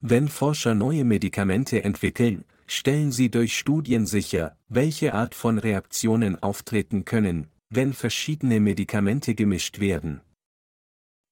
Wenn 0.00 0.26
Forscher 0.26 0.74
neue 0.74 1.04
Medikamente 1.04 1.84
entwickeln, 1.84 2.44
stellen 2.66 3.12
sie 3.12 3.30
durch 3.30 3.56
Studien 3.56 4.04
sicher, 4.04 4.56
welche 4.68 5.14
Art 5.14 5.36
von 5.36 5.58
Reaktionen 5.58 6.42
auftreten 6.42 7.04
können, 7.04 7.46
wenn 7.74 7.92
verschiedene 7.94 8.60
Medikamente 8.60 9.34
gemischt 9.34 9.80
werden. 9.80 10.20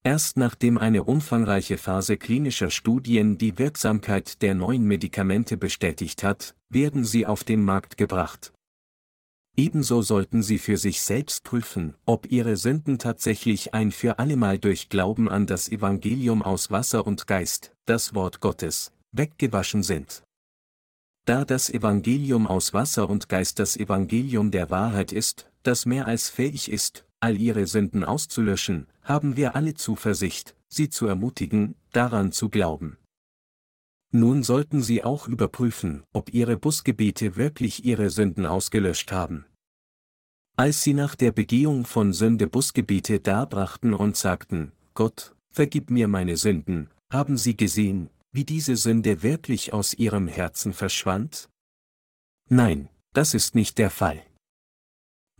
Erst 0.02 0.38
nachdem 0.38 0.78
eine 0.78 1.04
umfangreiche 1.04 1.76
Phase 1.76 2.16
klinischer 2.16 2.70
Studien 2.70 3.37
die 3.37 3.59
Wirksamkeit 3.59 4.40
der 4.40 4.54
neuen 4.54 4.85
Medikamente 4.85 5.59
bestätigt 5.59 6.23
hat, 6.23 6.54
werden 6.70 7.04
sie 7.04 7.26
auf 7.26 7.44
den 7.44 7.62
Markt 7.62 7.99
gebracht. 7.99 8.54
Ebenso 9.56 10.00
sollten 10.00 10.42
sie 10.42 10.59
für 10.59 10.78
sich 10.78 11.02
selbst 11.02 11.44
prüfen, 11.44 11.94
ob 12.06 12.30
ihre 12.30 12.56
Sünden 12.56 12.99
tatsächlich 12.99 13.75
ein 13.75 13.92
für 13.92 14.18
allemal 14.18 14.59
durch 14.59 14.88
Glauben 14.88 15.28
an 15.28 15.47
das 15.47 15.68
Evangelium 15.68 16.40
aus 16.42 16.70
Wasser 16.70 17.06
und 17.06 17.26
Geist, 17.26 17.75
das 17.85 18.14
Wort 18.14 18.40
Gottes, 18.40 18.92
weggewaschen 19.12 19.82
sind. 19.82 20.23
Da 21.26 21.44
das 21.44 21.68
Evangelium 21.68 22.47
aus 22.47 22.73
Wasser 22.73 23.11
und 23.11 23.28
Geist 23.28 23.59
das 23.59 23.76
Evangelium 23.76 24.50
der 24.50 24.70
Wahrheit 24.70 25.12
ist, 25.12 25.50
das 25.62 25.87
mehr 25.87 26.07
als 26.07 26.29
fähig 26.29 26.71
ist, 26.71 27.07
all 27.21 27.40
ihre 27.40 27.67
Sünden 27.67 28.05
auszulöschen, 28.05 28.87
haben 29.02 29.37
wir 29.37 29.55
alle 29.55 29.75
Zuversicht, 29.75 30.57
sie 30.69 30.88
zu 30.88 31.07
ermutigen, 31.07 31.75
daran 31.93 32.33
zu 32.33 32.49
glauben. 32.49 32.97
Nun 34.12 34.43
sollten 34.43 34.83
Sie 34.83 35.05
auch 35.05 35.29
überprüfen, 35.29 36.02
ob 36.12 36.35
Ihre 36.35 36.57
Busgebete 36.57 37.37
wirklich 37.37 37.85
Ihre 37.85 38.11
Sünden 38.11 38.45
ausgelöscht 38.45 39.12
haben. 39.12 39.47
Als 40.57 40.83
Sie 40.83 40.95
nach 40.95 41.14
der 41.14 41.31
Begehung 41.31 41.85
von 41.85 42.12
Sünde 42.12 42.49
Busgebete 42.49 43.21
darbrachten 43.21 43.95
und 43.95 44.17
sagten, 44.17 44.73
Gott, 44.95 45.37
vergib 45.52 45.90
mir 45.90 46.09
meine 46.09 46.37
Sünden, 46.37 46.90
haben 47.09 47.37
Sie 47.37 47.57
gesehen, 47.57 48.11
wie 48.33 48.45
diese 48.45 48.76
Sünde 48.76 49.23
wirklich 49.23 49.73
aus 49.73 49.95
Ihrem 49.95 50.26
Herzen 50.26 50.73
verschwand? 50.73 51.49
Nein, 52.49 52.88
das 53.12 53.33
ist 53.35 53.55
nicht 53.55 53.79
der 53.79 53.90
Fall. 53.90 54.23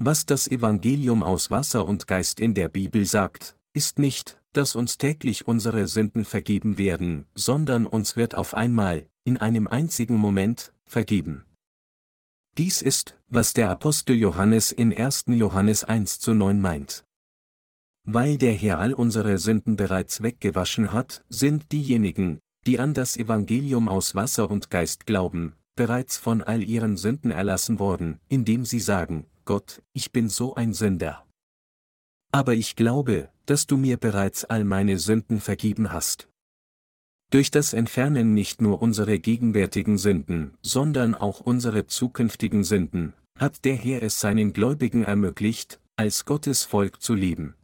Was 0.03 0.25
das 0.25 0.49
Evangelium 0.49 1.23
aus 1.23 1.51
Wasser 1.51 1.87
und 1.87 2.07
Geist 2.07 2.41
in 2.41 2.55
der 2.55 2.71
Bibel 2.71 3.05
sagt, 3.05 3.55
ist 3.75 3.99
nicht, 3.99 4.41
dass 4.55 4.75
uns 4.75 4.97
täglich 4.97 5.47
unsere 5.47 5.87
Sünden 5.89 6.25
vergeben 6.25 6.79
werden, 6.79 7.27
sondern 7.35 7.87
uns 7.87 8.17
wird 8.17 8.35
auf 8.35 8.55
einmal, 8.55 9.07
in 9.25 9.37
einem 9.37 9.67
einzigen 9.67 10.17
Moment, 10.17 10.73
vergeben. 10.87 11.45
Dies 12.57 12.81
ist, 12.81 13.19
was 13.29 13.53
der 13.53 13.69
Apostel 13.69 14.17
Johannes 14.17 14.73
in 14.73 14.97
1. 14.97 15.25
Johannes 15.27 15.85
1 15.85 16.19
zu 16.19 16.33
9 16.33 16.59
meint. 16.63 17.05
Weil 18.05 18.39
der 18.39 18.55
Herr 18.55 18.79
all 18.79 18.95
unsere 18.95 19.37
Sünden 19.37 19.77
bereits 19.77 20.23
weggewaschen 20.23 20.95
hat, 20.95 21.27
sind 21.29 21.73
diejenigen, 21.73 22.41
die 22.67 22.79
an 22.81 22.95
das 22.95 23.19
Evangelium 23.19 23.87
aus 23.91 24.15
Wasser 24.15 24.51
und 24.51 24.71
Geist 24.71 25.05
glauben, 25.05 25.53
bereits 25.77 26.17
von 26.17 26.43
all 26.43 26.63
ihren 26.63 26.97
Sünden 26.97 27.31
erlassen 27.31 27.79
worden, 27.79 28.19
indem 28.29 28.65
sie 28.65 28.81
sagen, 28.81 29.27
Gott, 29.51 29.83
ich 29.93 30.13
bin 30.13 30.29
so 30.29 30.55
ein 30.55 30.73
Sünder. 30.73 31.27
Aber 32.31 32.55
ich 32.55 32.77
glaube, 32.77 33.31
dass 33.47 33.67
du 33.67 33.77
mir 33.77 33.97
bereits 33.97 34.45
all 34.45 34.63
meine 34.63 34.97
Sünden 34.97 35.41
vergeben 35.41 35.91
hast. 35.91 36.29
Durch 37.33 37.51
das 37.51 37.73
Entfernen 37.73 38.33
nicht 38.33 38.63
nur 38.63 38.81
unsere 38.81 39.19
gegenwärtigen 39.19 39.99
Sünden, 39.99 40.57
sondern 40.63 41.17
auch 41.17 41.41
unsere 41.41 41.89
zukünftigen 41.89 42.63
Sünden, 42.63 43.13
hat 43.41 43.65
der 43.65 43.75
Herr 43.75 44.05
es 44.05 44.21
seinen 44.21 44.53
Gläubigen 44.53 45.03
ermöglicht, 45.03 45.81
als 45.97 46.25
Gottes 46.27 46.63
Volk 46.63 47.03
zu 47.03 47.15
leben. 47.15 47.57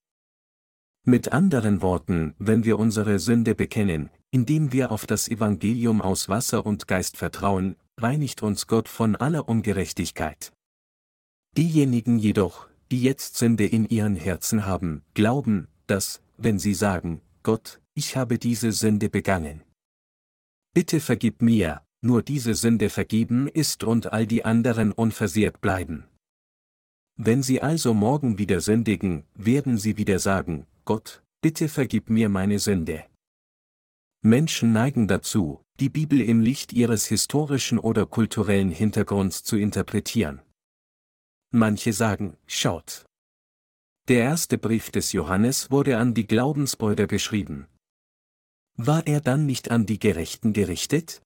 Mit 1.04 1.30
anderen 1.30 1.82
Worten, 1.82 2.34
wenn 2.40 2.64
wir 2.64 2.80
unsere 2.80 3.20
Sünde 3.20 3.54
bekennen, 3.54 4.10
indem 4.32 4.72
wir 4.72 4.90
auf 4.90 5.06
das 5.06 5.28
Evangelium 5.28 6.02
aus 6.02 6.28
Wasser 6.28 6.66
und 6.66 6.88
Geist 6.88 7.16
vertrauen, 7.16 7.76
reinigt 7.96 8.42
uns 8.42 8.66
Gott 8.66 8.88
von 8.88 9.14
aller 9.14 9.48
Ungerechtigkeit. 9.48 10.50
Diejenigen 11.56 12.18
jedoch, 12.18 12.68
die 12.90 13.02
jetzt 13.02 13.36
Sünde 13.36 13.64
in 13.64 13.88
ihren 13.88 14.14
Herzen 14.14 14.66
haben, 14.66 15.02
glauben, 15.14 15.68
dass, 15.86 16.20
wenn 16.36 16.58
sie 16.58 16.74
sagen, 16.74 17.22
Gott, 17.42 17.80
ich 17.94 18.16
habe 18.16 18.38
diese 18.38 18.72
Sünde 18.72 19.08
begangen. 19.08 19.62
Bitte 20.74 21.00
vergib 21.00 21.40
mir, 21.40 21.82
nur 22.02 22.22
diese 22.22 22.54
Sünde 22.54 22.90
vergeben 22.90 23.48
ist 23.48 23.84
und 23.84 24.12
all 24.12 24.26
die 24.26 24.44
anderen 24.44 24.92
unversehrt 24.92 25.62
bleiben. 25.62 26.04
Wenn 27.16 27.42
sie 27.42 27.62
also 27.62 27.94
morgen 27.94 28.36
wieder 28.36 28.60
sündigen, 28.60 29.24
werden 29.34 29.78
sie 29.78 29.96
wieder 29.96 30.18
sagen, 30.18 30.66
Gott, 30.84 31.22
bitte 31.40 31.68
vergib 31.68 32.10
mir 32.10 32.28
meine 32.28 32.58
Sünde. 32.58 33.04
Menschen 34.20 34.72
neigen 34.72 35.08
dazu, 35.08 35.62
die 35.80 35.88
Bibel 35.88 36.20
im 36.20 36.42
Licht 36.42 36.74
ihres 36.74 37.06
historischen 37.06 37.78
oder 37.78 38.04
kulturellen 38.04 38.70
Hintergrunds 38.70 39.42
zu 39.42 39.56
interpretieren. 39.56 40.42
Manche 41.52 41.92
sagen, 41.92 42.36
schaut. 42.46 43.06
Der 44.08 44.22
erste 44.22 44.58
Brief 44.58 44.90
des 44.90 45.12
Johannes 45.12 45.70
wurde 45.70 45.98
an 45.98 46.14
die 46.14 46.26
Glaubensbrüder 46.26 47.06
geschrieben. 47.06 47.66
War 48.76 49.06
er 49.06 49.20
dann 49.20 49.46
nicht 49.46 49.70
an 49.70 49.86
die 49.86 49.98
Gerechten 49.98 50.52
gerichtet? 50.52 51.22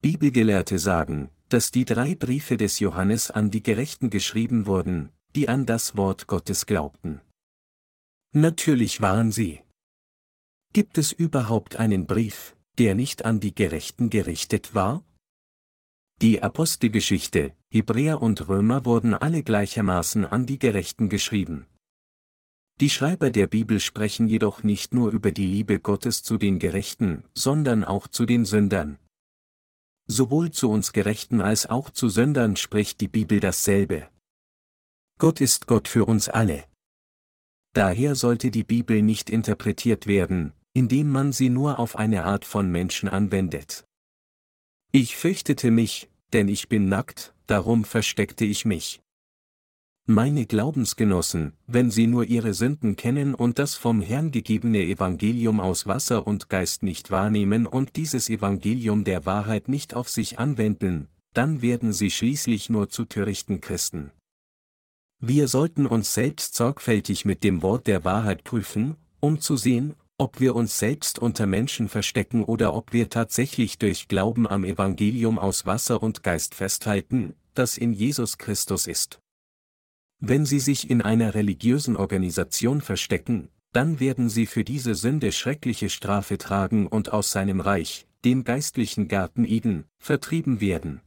Bibelgelehrte 0.00 0.78
sagen, 0.78 1.30
dass 1.48 1.70
die 1.70 1.84
drei 1.84 2.14
Briefe 2.14 2.56
des 2.56 2.78
Johannes 2.78 3.30
an 3.30 3.50
die 3.50 3.62
Gerechten 3.62 4.10
geschrieben 4.10 4.66
wurden, 4.66 5.10
die 5.34 5.48
an 5.48 5.66
das 5.66 5.96
Wort 5.96 6.26
Gottes 6.26 6.66
glaubten. 6.66 7.20
Natürlich 8.32 9.00
waren 9.00 9.32
sie. 9.32 9.62
Gibt 10.72 10.98
es 10.98 11.12
überhaupt 11.12 11.76
einen 11.76 12.06
Brief, 12.06 12.56
der 12.78 12.94
nicht 12.94 13.24
an 13.24 13.40
die 13.40 13.54
Gerechten 13.54 14.10
gerichtet 14.10 14.74
war? 14.74 15.04
Die 16.22 16.42
Apostelgeschichte, 16.42 17.52
Hebräer 17.70 18.22
und 18.22 18.48
Römer 18.48 18.84
wurden 18.84 19.14
alle 19.14 19.42
gleichermaßen 19.42 20.24
an 20.24 20.46
die 20.46 20.58
Gerechten 20.58 21.08
geschrieben. 21.08 21.66
Die 22.80 22.90
Schreiber 22.90 23.30
der 23.30 23.46
Bibel 23.46 23.78
sprechen 23.78 24.26
jedoch 24.26 24.62
nicht 24.62 24.94
nur 24.94 25.10
über 25.10 25.32
die 25.32 25.46
Liebe 25.46 25.78
Gottes 25.78 26.22
zu 26.22 26.38
den 26.38 26.58
Gerechten, 26.58 27.24
sondern 27.34 27.84
auch 27.84 28.08
zu 28.08 28.26
den 28.26 28.44
Sündern. 28.44 28.98
Sowohl 30.06 30.50
zu 30.50 30.70
uns 30.70 30.92
Gerechten 30.92 31.40
als 31.40 31.66
auch 31.66 31.90
zu 31.90 32.08
Sündern 32.08 32.56
spricht 32.56 33.00
die 33.00 33.08
Bibel 33.08 33.40
dasselbe. 33.40 34.08
Gott 35.18 35.40
ist 35.40 35.66
Gott 35.66 35.88
für 35.88 36.04
uns 36.04 36.28
alle. 36.28 36.64
Daher 37.74 38.14
sollte 38.14 38.50
die 38.50 38.64
Bibel 38.64 39.02
nicht 39.02 39.30
interpretiert 39.30 40.06
werden, 40.06 40.52
indem 40.74 41.10
man 41.10 41.32
sie 41.32 41.50
nur 41.50 41.78
auf 41.78 41.96
eine 41.96 42.24
Art 42.24 42.44
von 42.44 42.70
Menschen 42.70 43.08
anwendet. 43.08 43.84
Ich 44.96 45.16
fürchtete 45.16 45.72
mich, 45.72 46.08
denn 46.32 46.46
ich 46.46 46.68
bin 46.68 46.88
nackt, 46.88 47.34
darum 47.48 47.82
versteckte 47.82 48.44
ich 48.44 48.64
mich. 48.64 49.02
Meine 50.06 50.46
Glaubensgenossen, 50.46 51.54
wenn 51.66 51.90
sie 51.90 52.06
nur 52.06 52.26
ihre 52.26 52.54
Sünden 52.54 52.94
kennen 52.94 53.34
und 53.34 53.58
das 53.58 53.74
vom 53.74 54.00
Herrn 54.00 54.30
gegebene 54.30 54.84
Evangelium 54.84 55.58
aus 55.58 55.88
Wasser 55.88 56.28
und 56.28 56.48
Geist 56.48 56.84
nicht 56.84 57.10
wahrnehmen 57.10 57.66
und 57.66 57.96
dieses 57.96 58.30
Evangelium 58.30 59.02
der 59.02 59.26
Wahrheit 59.26 59.66
nicht 59.66 59.94
auf 59.94 60.08
sich 60.08 60.38
anwenden, 60.38 61.08
dann 61.32 61.60
werden 61.60 61.92
sie 61.92 62.12
schließlich 62.12 62.70
nur 62.70 62.88
zu 62.88 63.04
törichten 63.04 63.60
Christen. 63.60 64.12
Wir 65.18 65.48
sollten 65.48 65.86
uns 65.86 66.14
selbst 66.14 66.54
sorgfältig 66.54 67.24
mit 67.24 67.42
dem 67.42 67.62
Wort 67.62 67.88
der 67.88 68.04
Wahrheit 68.04 68.44
prüfen, 68.44 68.94
um 69.18 69.40
zu 69.40 69.56
sehen, 69.56 69.96
ob 70.16 70.40
wir 70.40 70.54
uns 70.54 70.78
selbst 70.78 71.18
unter 71.18 71.46
Menschen 71.46 71.88
verstecken 71.88 72.44
oder 72.44 72.74
ob 72.74 72.92
wir 72.92 73.10
tatsächlich 73.10 73.78
durch 73.78 74.06
Glauben 74.06 74.46
am 74.46 74.64
Evangelium 74.64 75.38
aus 75.38 75.66
Wasser 75.66 76.02
und 76.02 76.22
Geist 76.22 76.54
festhalten, 76.54 77.34
das 77.54 77.76
in 77.76 77.92
Jesus 77.92 78.38
Christus 78.38 78.86
ist. 78.86 79.20
Wenn 80.20 80.46
Sie 80.46 80.60
sich 80.60 80.88
in 80.88 81.02
einer 81.02 81.34
religiösen 81.34 81.96
Organisation 81.96 82.80
verstecken, 82.80 83.48
dann 83.72 83.98
werden 83.98 84.28
Sie 84.28 84.46
für 84.46 84.62
diese 84.62 84.94
Sünde 84.94 85.32
schreckliche 85.32 85.90
Strafe 85.90 86.38
tragen 86.38 86.86
und 86.86 87.12
aus 87.12 87.32
seinem 87.32 87.60
Reich, 87.60 88.06
dem 88.24 88.44
geistlichen 88.44 89.08
Garten 89.08 89.44
Eden, 89.44 89.84
vertrieben 89.98 90.60
werden. 90.60 91.00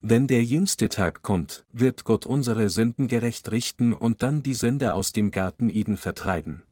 Wenn 0.00 0.26
der 0.26 0.44
jüngste 0.44 0.90
Tag 0.90 1.22
kommt, 1.22 1.64
wird 1.72 2.04
Gott 2.04 2.26
unsere 2.26 2.68
Sünden 2.68 3.08
gerecht 3.08 3.50
richten 3.50 3.94
und 3.94 4.22
dann 4.22 4.42
die 4.42 4.54
Sünde 4.54 4.92
aus 4.92 5.12
dem 5.12 5.30
Garten 5.30 5.70
Eden 5.70 5.96
vertreiben. 5.96 6.62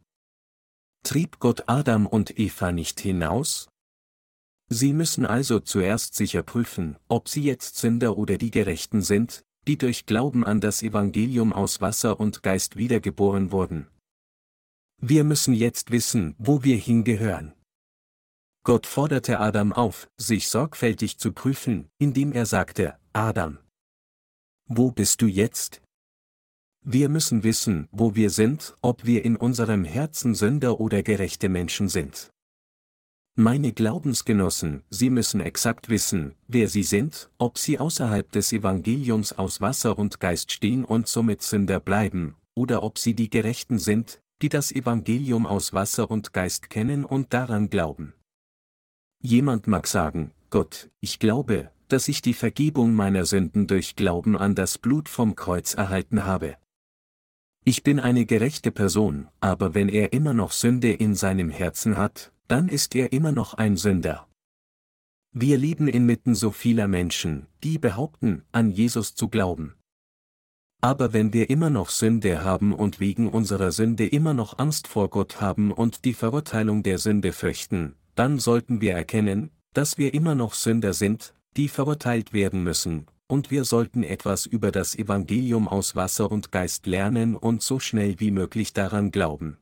Trieb 1.14 1.38
Gott 1.38 1.68
Adam 1.68 2.08
und 2.08 2.40
Eva 2.40 2.72
nicht 2.72 2.98
hinaus? 2.98 3.68
Sie 4.68 4.92
müssen 4.92 5.24
also 5.24 5.60
zuerst 5.60 6.16
sicher 6.16 6.42
prüfen, 6.42 6.96
ob 7.06 7.28
sie 7.28 7.44
jetzt 7.44 7.76
Sünder 7.76 8.18
oder 8.18 8.36
die 8.36 8.50
Gerechten 8.50 9.00
sind, 9.00 9.44
die 9.68 9.78
durch 9.78 10.06
Glauben 10.06 10.44
an 10.44 10.60
das 10.60 10.82
Evangelium 10.82 11.52
aus 11.52 11.80
Wasser 11.80 12.18
und 12.18 12.42
Geist 12.42 12.74
wiedergeboren 12.74 13.52
wurden. 13.52 13.86
Wir 15.00 15.22
müssen 15.22 15.54
jetzt 15.54 15.92
wissen, 15.92 16.34
wo 16.36 16.64
wir 16.64 16.76
hingehören. 16.76 17.54
Gott 18.64 18.88
forderte 18.88 19.38
Adam 19.38 19.72
auf, 19.72 20.08
sich 20.16 20.48
sorgfältig 20.48 21.18
zu 21.18 21.30
prüfen, 21.30 21.88
indem 21.98 22.32
er 22.32 22.44
sagte, 22.44 22.98
Adam, 23.12 23.58
wo 24.66 24.90
bist 24.90 25.22
du 25.22 25.26
jetzt? 25.26 25.80
Wir 26.86 27.08
müssen 27.08 27.44
wissen, 27.44 27.88
wo 27.92 28.14
wir 28.14 28.28
sind, 28.28 28.76
ob 28.82 29.06
wir 29.06 29.24
in 29.24 29.36
unserem 29.36 29.84
Herzen 29.84 30.34
Sünder 30.34 30.80
oder 30.80 31.02
gerechte 31.02 31.48
Menschen 31.48 31.88
sind. 31.88 32.30
Meine 33.36 33.72
Glaubensgenossen, 33.72 34.82
Sie 34.90 35.08
müssen 35.08 35.40
exakt 35.40 35.88
wissen, 35.88 36.34
wer 36.46 36.68
Sie 36.68 36.82
sind, 36.82 37.30
ob 37.38 37.56
Sie 37.56 37.78
außerhalb 37.78 38.30
des 38.30 38.52
Evangeliums 38.52 39.32
aus 39.32 39.62
Wasser 39.62 39.98
und 39.98 40.20
Geist 40.20 40.52
stehen 40.52 40.84
und 40.84 41.08
somit 41.08 41.40
Sünder 41.40 41.80
bleiben, 41.80 42.36
oder 42.54 42.82
ob 42.82 42.98
Sie 42.98 43.14
die 43.14 43.30
Gerechten 43.30 43.78
sind, 43.78 44.20
die 44.42 44.50
das 44.50 44.70
Evangelium 44.70 45.46
aus 45.46 45.72
Wasser 45.72 46.10
und 46.10 46.34
Geist 46.34 46.68
kennen 46.68 47.06
und 47.06 47.32
daran 47.32 47.70
glauben. 47.70 48.12
Jemand 49.22 49.66
mag 49.66 49.86
sagen, 49.86 50.32
Gott, 50.50 50.90
ich 51.00 51.18
glaube, 51.18 51.70
dass 51.88 52.08
ich 52.08 52.20
die 52.20 52.34
Vergebung 52.34 52.94
meiner 52.94 53.24
Sünden 53.24 53.66
durch 53.66 53.96
Glauben 53.96 54.36
an 54.36 54.54
das 54.54 54.76
Blut 54.76 55.08
vom 55.08 55.34
Kreuz 55.34 55.72
erhalten 55.72 56.26
habe. 56.26 56.56
Ich 57.66 57.82
bin 57.82 57.98
eine 57.98 58.26
gerechte 58.26 58.70
Person, 58.70 59.28
aber 59.40 59.72
wenn 59.72 59.88
er 59.88 60.12
immer 60.12 60.34
noch 60.34 60.52
Sünde 60.52 60.92
in 60.92 61.14
seinem 61.14 61.48
Herzen 61.48 61.96
hat, 61.96 62.30
dann 62.46 62.68
ist 62.68 62.94
er 62.94 63.12
immer 63.12 63.32
noch 63.32 63.54
ein 63.54 63.78
Sünder. 63.78 64.28
Wir 65.32 65.56
leben 65.56 65.88
inmitten 65.88 66.34
so 66.34 66.50
vieler 66.50 66.88
Menschen, 66.88 67.46
die 67.62 67.78
behaupten, 67.78 68.42
an 68.52 68.70
Jesus 68.70 69.14
zu 69.14 69.28
glauben. 69.28 69.74
Aber 70.82 71.14
wenn 71.14 71.32
wir 71.32 71.48
immer 71.48 71.70
noch 71.70 71.88
Sünde 71.88 72.44
haben 72.44 72.74
und 72.74 73.00
wegen 73.00 73.30
unserer 73.30 73.72
Sünde 73.72 74.06
immer 74.06 74.34
noch 74.34 74.58
Angst 74.58 74.86
vor 74.86 75.08
Gott 75.08 75.40
haben 75.40 75.72
und 75.72 76.04
die 76.04 76.12
Verurteilung 76.12 76.82
der 76.82 76.98
Sünde 76.98 77.32
fürchten, 77.32 77.94
dann 78.14 78.38
sollten 78.38 78.82
wir 78.82 78.92
erkennen, 78.92 79.50
dass 79.72 79.96
wir 79.96 80.12
immer 80.12 80.34
noch 80.34 80.52
Sünder 80.52 80.92
sind, 80.92 81.32
die 81.56 81.68
verurteilt 81.68 82.34
werden 82.34 82.62
müssen, 82.62 83.06
und 83.26 83.50
wir 83.50 83.64
sollten 83.64 84.02
etwas 84.02 84.46
über 84.46 84.70
das 84.70 84.94
Evangelium 84.94 85.68
aus 85.68 85.96
Wasser 85.96 86.30
und 86.30 86.52
Geist 86.52 86.86
lernen 86.86 87.36
und 87.36 87.62
so 87.62 87.80
schnell 87.80 88.20
wie 88.20 88.30
möglich 88.30 88.72
daran 88.72 89.10
glauben. 89.10 89.58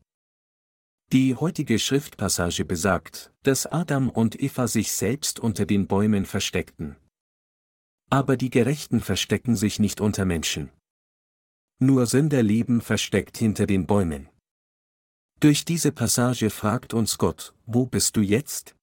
Die 1.13 1.35
heutige 1.35 1.79
Schriftpassage 1.79 2.65
besagt, 2.65 3.33
dass 3.43 3.67
Adam 3.67 4.09
und 4.09 4.41
Eva 4.41 4.67
sich 4.67 4.93
selbst 4.93 5.39
unter 5.41 5.67
den 5.67 5.87
Bäumen 5.87 6.25
versteckten. 6.25 6.97
Aber 8.11 8.37
die 8.37 8.51
Gerechten 8.51 9.01
verstecken 9.01 9.55
sich 9.55 9.79
nicht 9.79 10.01
unter 10.01 10.25
Menschen. 10.25 10.71
Nur 11.79 12.07
Sünder 12.07 12.43
leben 12.43 12.81
versteckt 12.81 13.37
hinter 13.37 13.67
den 13.67 13.87
Bäumen. 13.87 14.29
Durch 15.41 15.65
diese 15.65 15.93
Passage 15.93 16.51
fragt 16.51 16.95
uns 16.95 17.19
Gott, 17.19 17.55
wo 17.67 17.87
bist 17.87 18.17
du 18.17 18.21
jetzt? 18.21 18.77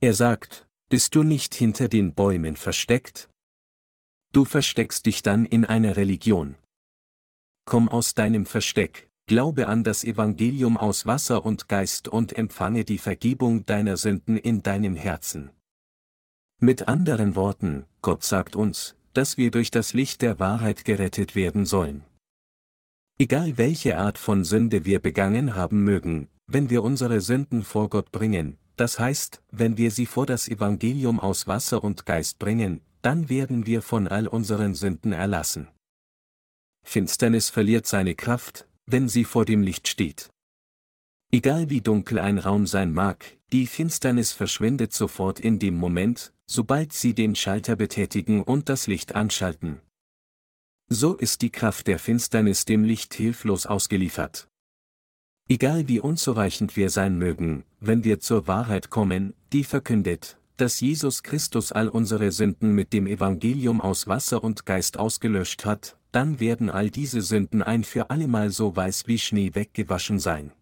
Er 0.00 0.14
sagt, 0.14 0.66
bist 0.88 1.14
du 1.14 1.22
nicht 1.22 1.54
hinter 1.54 1.88
den 1.88 2.14
Bäumen 2.14 2.56
versteckt? 2.56 3.28
Du 4.32 4.44
versteckst 4.44 5.06
dich 5.06 5.22
dann 5.22 5.44
in 5.44 5.64
einer 5.64 5.96
Religion. 5.96 6.56
Komm 7.64 7.88
aus 7.88 8.14
deinem 8.14 8.46
Versteck, 8.46 9.08
glaube 9.26 9.66
an 9.66 9.82
das 9.82 10.04
Evangelium 10.04 10.76
aus 10.76 11.06
Wasser 11.06 11.44
und 11.44 11.68
Geist 11.68 12.08
und 12.08 12.36
empfange 12.36 12.84
die 12.84 12.98
Vergebung 12.98 13.66
deiner 13.66 13.96
Sünden 13.96 14.36
in 14.36 14.62
deinem 14.62 14.94
Herzen. 14.94 15.50
Mit 16.58 16.88
anderen 16.88 17.34
Worten, 17.34 17.84
Gott 18.02 18.22
sagt 18.22 18.56
uns, 18.56 18.96
dass 19.12 19.36
wir 19.36 19.50
durch 19.50 19.70
das 19.70 19.94
Licht 19.94 20.22
der 20.22 20.38
Wahrheit 20.38 20.84
gerettet 20.84 21.34
werden 21.34 21.66
sollen. 21.66 22.04
Egal 23.18 23.56
welche 23.56 23.98
Art 23.98 24.18
von 24.18 24.44
Sünde 24.44 24.84
wir 24.84 25.00
begangen 25.00 25.54
haben 25.54 25.82
mögen, 25.84 26.28
wenn 26.46 26.70
wir 26.70 26.84
unsere 26.84 27.20
Sünden 27.20 27.62
vor 27.62 27.88
Gott 27.88 28.12
bringen, 28.12 28.58
das 28.76 28.98
heißt, 28.98 29.42
wenn 29.50 29.78
wir 29.78 29.90
sie 29.90 30.06
vor 30.06 30.26
das 30.26 30.48
Evangelium 30.48 31.18
aus 31.18 31.46
Wasser 31.46 31.82
und 31.82 32.04
Geist 32.06 32.38
bringen, 32.38 32.82
dann 33.02 33.28
werden 33.28 33.66
wir 33.66 33.82
von 33.82 34.08
all 34.08 34.26
unseren 34.26 34.74
Sünden 34.74 35.12
erlassen. 35.12 35.68
Finsternis 36.84 37.50
verliert 37.50 37.86
seine 37.86 38.14
Kraft, 38.14 38.68
wenn 38.86 39.08
sie 39.08 39.24
vor 39.24 39.44
dem 39.44 39.62
Licht 39.62 39.88
steht. 39.88 40.30
Egal 41.32 41.70
wie 41.70 41.80
dunkel 41.80 42.18
ein 42.18 42.38
Raum 42.38 42.66
sein 42.66 42.92
mag, 42.92 43.36
die 43.52 43.66
Finsternis 43.66 44.32
verschwindet 44.32 44.92
sofort 44.92 45.40
in 45.40 45.58
dem 45.58 45.74
Moment, 45.74 46.32
sobald 46.46 46.92
Sie 46.92 47.14
den 47.14 47.34
Schalter 47.34 47.76
betätigen 47.76 48.42
und 48.42 48.68
das 48.68 48.86
Licht 48.86 49.14
anschalten. 49.14 49.80
So 50.88 51.14
ist 51.14 51.42
die 51.42 51.50
Kraft 51.50 51.88
der 51.88 51.98
Finsternis 51.98 52.64
dem 52.64 52.84
Licht 52.84 53.12
hilflos 53.14 53.66
ausgeliefert. 53.66 54.48
Egal 55.48 55.88
wie 55.88 56.00
unzureichend 56.00 56.76
wir 56.76 56.90
sein 56.90 57.18
mögen, 57.18 57.64
wenn 57.80 58.04
wir 58.04 58.20
zur 58.20 58.46
Wahrheit 58.46 58.90
kommen, 58.90 59.34
die 59.52 59.64
verkündet, 59.64 60.38
dass 60.56 60.80
Jesus 60.80 61.22
Christus 61.22 61.72
all 61.72 61.88
unsere 61.88 62.32
Sünden 62.32 62.72
mit 62.74 62.92
dem 62.92 63.06
Evangelium 63.06 63.80
aus 63.80 64.06
Wasser 64.06 64.42
und 64.42 64.66
Geist 64.66 64.98
ausgelöscht 64.98 65.64
hat, 65.64 65.96
dann 66.12 66.40
werden 66.40 66.70
all 66.70 66.90
diese 66.90 67.20
Sünden 67.20 67.62
ein 67.62 67.84
für 67.84 68.10
allemal 68.10 68.50
so 68.50 68.74
weiß 68.74 69.06
wie 69.06 69.18
Schnee 69.18 69.54
weggewaschen 69.54 70.18
sein. 70.18 70.52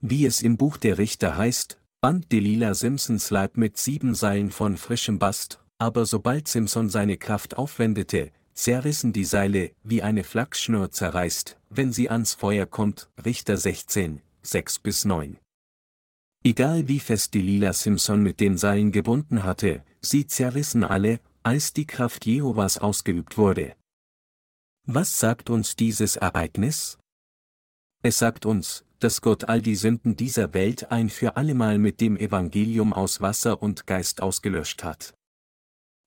Wie 0.00 0.26
es 0.26 0.42
im 0.42 0.56
Buch 0.56 0.76
der 0.76 0.98
Richter 0.98 1.36
heißt, 1.36 1.80
band 2.00 2.30
Delilah 2.30 2.74
Simpsons 2.74 3.30
Leib 3.30 3.56
mit 3.56 3.78
sieben 3.78 4.14
Seilen 4.14 4.50
von 4.50 4.76
frischem 4.76 5.18
Bast, 5.18 5.60
aber 5.78 6.06
sobald 6.06 6.46
Simpson 6.48 6.88
seine 6.88 7.16
Kraft 7.16 7.56
aufwendete, 7.56 8.30
zerrissen 8.52 9.12
die 9.12 9.24
Seile, 9.24 9.72
wie 9.82 10.02
eine 10.02 10.22
Flachsschnur 10.22 10.90
zerreißt, 10.90 11.58
wenn 11.70 11.92
sie 11.92 12.10
ans 12.10 12.34
Feuer 12.34 12.66
kommt, 12.66 13.08
Richter 13.24 13.56
16, 13.56 14.20
6 14.42 14.78
bis 14.78 15.04
9. 15.04 15.38
Egal 16.46 16.88
wie 16.88 17.00
fest 17.00 17.32
Delilah 17.32 17.72
Simpson 17.72 18.22
mit 18.22 18.38
den 18.38 18.58
Seilen 18.58 18.92
gebunden 18.92 19.44
hatte, 19.44 19.82
sie 20.02 20.26
zerrissen 20.26 20.84
alle, 20.84 21.20
als 21.42 21.72
die 21.72 21.86
Kraft 21.86 22.26
Jehovas 22.26 22.76
ausgeübt 22.76 23.38
wurde. 23.38 23.74
Was 24.86 25.18
sagt 25.18 25.48
uns 25.48 25.74
dieses 25.74 26.16
Ereignis? 26.16 26.98
Es 28.02 28.18
sagt 28.18 28.44
uns, 28.44 28.84
dass 28.98 29.22
Gott 29.22 29.44
all 29.44 29.62
die 29.62 29.74
Sünden 29.74 30.16
dieser 30.16 30.52
Welt 30.52 30.90
ein 30.90 31.08
für 31.08 31.38
allemal 31.38 31.78
mit 31.78 32.02
dem 32.02 32.18
Evangelium 32.18 32.92
aus 32.92 33.22
Wasser 33.22 33.62
und 33.62 33.86
Geist 33.86 34.20
ausgelöscht 34.20 34.84
hat. 34.84 35.14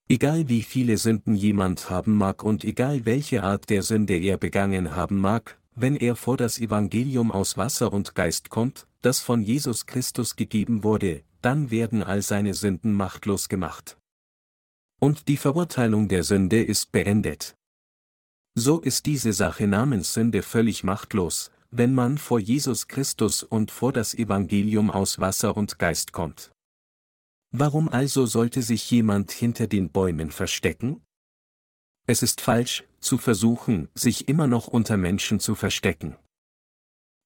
Egal 0.08 0.50
wie 0.50 0.62
viele 0.62 0.97
Sünden 0.97 1.34
jemand 1.34 1.89
haben 1.89 2.15
mag 2.15 2.43
und 2.43 2.63
egal 2.63 3.06
welche 3.06 3.41
Art 3.41 3.71
der 3.71 3.82
Sünde 3.82 4.15
er 4.15 4.38
begangen 4.38 4.95
haben 4.95 5.17
mag, 5.17 5.60
wenn 5.80 5.96
er 5.96 6.16
vor 6.16 6.38
das 6.38 6.58
Evangelium 6.58 7.32
aus 7.32 7.56
Wasser 7.56 7.94
und 7.94 8.16
Geist 8.16 8.50
kommt, 8.50 8.88
das 9.04 9.20
von 9.20 9.44
Jesus 9.44 9.86
Christus 9.86 10.36
gegeben 10.36 10.84
wurde, 10.84 11.24
dann 11.42 11.70
werden 11.70 12.02
all 12.02 12.24
seine 12.24 12.56
Sünden 12.56 12.94
machtlos 12.94 13.48
gemacht. 13.48 13.96
Und 15.00 15.28
die 15.28 15.38
Verurteilung 15.38 16.08
der 16.08 16.24
Sünde 16.24 16.63
ist 16.63 16.92
beendet. 16.92 17.56
So 18.56 18.80
ist 18.80 19.06
diese 19.06 19.34
Sache 19.34 19.68
namens 19.68 20.16
Sünde 20.16 20.42
völlig 20.42 20.84
machtlos, 20.84 21.52
wenn 21.70 21.94
man 21.94 22.18
vor 22.18 22.40
Jesus 22.40 22.88
Christus 22.88 23.44
und 23.44 23.70
vor 23.70 23.94
das 23.94 24.16
Evangelium 24.16 24.90
aus 24.90 25.20
Wasser 25.20 25.56
und 25.56 25.78
Geist 25.78 26.12
kommt. 26.12 26.52
Warum 27.52 27.88
also 27.88 28.26
sollte 28.26 28.63
sich 28.63 28.90
jemand 28.90 29.32
hinter 29.32 29.68
den 29.68 29.92
Bäumen 29.92 30.32
verstecken? 30.32 31.04
Es 32.08 32.24
ist 32.24 32.39
falsch, 32.39 32.86
zu 33.02 33.17
versuchen, 33.17 33.89
sich 33.93 34.30
immer 34.30 34.48
noch 34.48 34.67
unter 34.67 34.96
Menschen 34.96 35.41
zu 35.41 35.56
verstecken. 35.56 36.15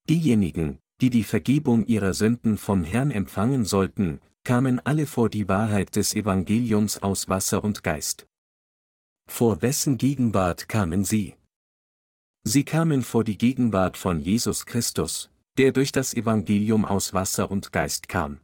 Diejenigen, 0.10 0.80
die 1.02 1.12
die 1.12 1.24
Vergebung 1.24 1.86
ihrer 1.86 2.16
Sünden 2.16 2.58
vom 2.58 2.84
Herrn 2.84 3.12
empfangen 3.12 3.64
sollten, 3.64 4.20
kamen 4.44 4.80
alle 4.80 5.06
vor 5.06 5.30
die 5.30 5.48
Wahrheit 5.48 5.96
des 5.96 6.16
Evangeliums 6.16 7.02
aus 7.04 7.30
Wasser 7.30 7.64
und 7.64 7.84
Geist. 7.84 8.28
Vor 9.30 9.62
wessen 9.62 10.00
Gegenwart 10.00 10.68
kamen 10.68 11.06
sie? 11.06 11.36
Sie 12.44 12.64
kamen 12.64 13.04
vor 13.04 13.24
die 13.24 13.38
Gegenwart 13.38 13.98
von 13.98 14.20
Jesus 14.20 14.66
Christus, 14.66 15.30
der 15.58 15.72
durch 15.72 15.92
das 15.92 16.16
Evangelium 16.16 16.86
aus 16.86 17.14
Wasser 17.14 17.52
und 17.52 17.72
Geist 17.72 18.08
kam. 18.08 18.40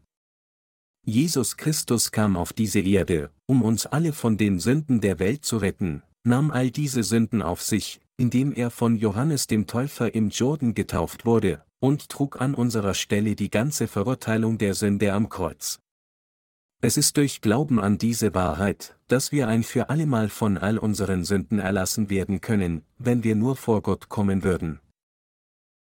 Jesus 1.04 1.58
Christus 1.58 2.12
kam 2.12 2.38
auf 2.38 2.54
diese 2.54 2.80
Erde, 2.80 3.32
um 3.47 3.63
uns 3.63 3.88
alle 3.88 4.13
von 4.13 4.38
den 4.38 4.60
Sünden 4.60 5.02
der 5.02 5.17
Welt 5.17 5.43
zu 5.43 5.58
retten, 5.58 6.04
nahm 6.28 6.52
all 6.52 6.70
diese 6.70 7.04
Sünden 7.04 7.42
auf 7.42 7.62
sich, 7.62 8.02
indem 8.18 8.54
er 8.54 8.70
von 8.70 8.98
Johannes 8.98 9.48
dem 9.48 9.66
Täufer 9.66 10.13
im 10.13 10.30
Jordan 10.30 10.74
getauft 10.74 11.26
wurde, 11.26 11.63
und 11.80 12.10
trug 12.10 12.42
an 12.42 12.54
unserer 12.54 12.94
Stelle 12.94 13.36
die 13.36 13.50
ganze 13.50 13.88
Verurteilung 13.88 14.58
der 14.58 14.74
Sünde 14.74 15.13
am 15.13 15.30
Kreuz. 15.30 15.80
Es 16.82 16.98
ist 16.98 17.18
durch 17.18 17.42
Glauben 17.42 17.80
an 17.80 17.98
diese 17.98 18.36
Wahrheit, 18.36 18.96
dass 19.08 19.32
wir 19.32 19.48
ein 19.48 19.63
für 19.63 19.90
allemal 19.90 20.30
von 20.30 20.58
all 20.58 20.78
unseren 20.78 21.24
Sünden 21.24 21.60
erlassen 21.60 22.10
werden 22.10 22.42
können, 22.42 22.84
wenn 23.00 23.24
wir 23.24 23.36
nur 23.36 23.56
vor 23.56 23.82
Gott 23.82 24.10
kommen 24.10 24.44
würden. 24.44 24.80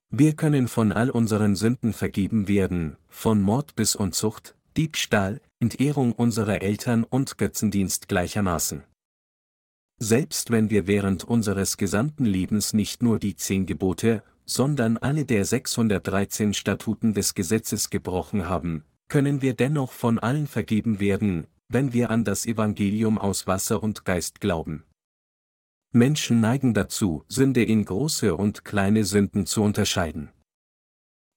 Wir 0.08 0.34
können 0.34 0.68
von 0.68 0.92
all 0.92 1.10
unseren 1.10 1.56
Sünden 1.56 1.92
vergeben 1.92 2.48
werden, 2.48 2.96
von 3.08 3.42
Mord 3.42 3.74
bis 3.74 3.96
Unzucht, 3.96 4.56
Diebstahl, 4.76 5.40
Entehrung 5.58 6.12
unserer 6.12 6.62
Eltern 6.62 7.04
und 7.04 7.36
Götzendienst 7.36 8.08
gleichermaßen. 8.08 8.84
Selbst 9.98 10.50
wenn 10.50 10.68
wir 10.68 10.86
während 10.86 11.24
unseres 11.24 11.78
gesamten 11.78 12.26
Lebens 12.26 12.74
nicht 12.74 13.02
nur 13.02 13.18
die 13.18 13.36
zehn 13.36 13.64
Gebote, 13.64 14.22
sondern 14.44 14.98
alle 14.98 15.24
der 15.24 15.44
613 15.44 16.54
Statuten 16.54 17.14
des 17.14 17.34
Gesetzes 17.34 17.88
gebrochen 17.90 18.48
haben, 18.48 18.84
können 19.08 19.40
wir 19.40 19.54
dennoch 19.54 19.92
von 19.92 20.18
allen 20.18 20.46
vergeben 20.46 21.00
werden, 21.00 21.46
wenn 21.68 21.92
wir 21.92 22.10
an 22.10 22.24
das 22.24 22.46
Evangelium 22.46 23.18
aus 23.18 23.46
Wasser 23.46 23.82
und 23.82 24.04
Geist 24.04 24.40
glauben. 24.40 24.84
Menschen 25.92 26.40
neigen 26.40 26.74
dazu, 26.74 27.24
Sünde 27.28 27.64
in 27.64 27.84
große 27.84 28.36
und 28.36 28.64
kleine 28.64 29.04
Sünden 29.04 29.46
zu 29.46 29.62
unterscheiden. 29.62 30.30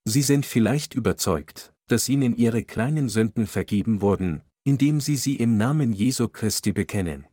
Sie 0.05 0.21
sind 0.21 0.45
vielleicht 0.45 0.95
überzeugt, 0.95 1.73
dass 1.87 2.09
ihnen 2.09 2.35
ihre 2.35 2.63
kleinen 2.63 3.09
Sünden 3.09 3.47
vergeben 3.47 4.01
wurden, 4.01 4.41
indem 4.63 4.99
sie 4.99 5.15
sie 5.15 5.37
im 5.37 5.57
Namen 5.57 5.93
Jesu 5.93 6.27
Christi 6.27 6.73
bekennen. 6.73 7.25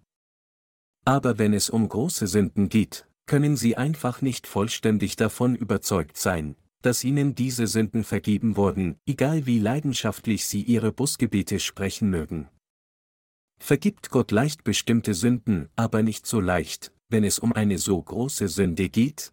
Aber 1.07 1.38
wenn 1.38 1.55
es 1.55 1.71
um 1.71 1.88
große 1.88 2.27
Sünden 2.27 2.69
geht, 2.69 3.07
können 3.27 3.57
sie 3.57 3.77
einfach 3.77 4.23
nicht 4.23 4.47
vollständig 4.47 5.14
davon 5.14 5.55
überzeugt 5.55 6.16
sein, 6.16 6.57
dass 6.83 7.05
ihnen 7.05 7.37
diese 7.37 7.69
Sünden 7.69 8.03
vergeben 8.03 8.57
wurden, 8.57 8.99
egal 9.07 9.47
wie 9.47 9.61
leidenschaftlich 9.61 10.47
sie 10.47 10.62
ihre 10.62 10.92
Busgebete 10.92 11.61
sprechen 11.61 12.11
mögen. 12.11 12.49
Vergibt 13.59 14.11
Gott 14.11 14.33
leicht 14.33 14.64
bestimmte 14.64 15.14
Sünden, 15.14 15.69
aber 15.77 16.03
nicht 16.03 16.27
so 16.27 16.40
leicht, 16.40 16.92
wenn 17.09 17.23
es 17.23 17.38
um 17.38 17.53
eine 17.53 17.79
so 17.79 18.03
große 18.03 18.49
Sünde 18.49 18.88
geht? 18.88 19.33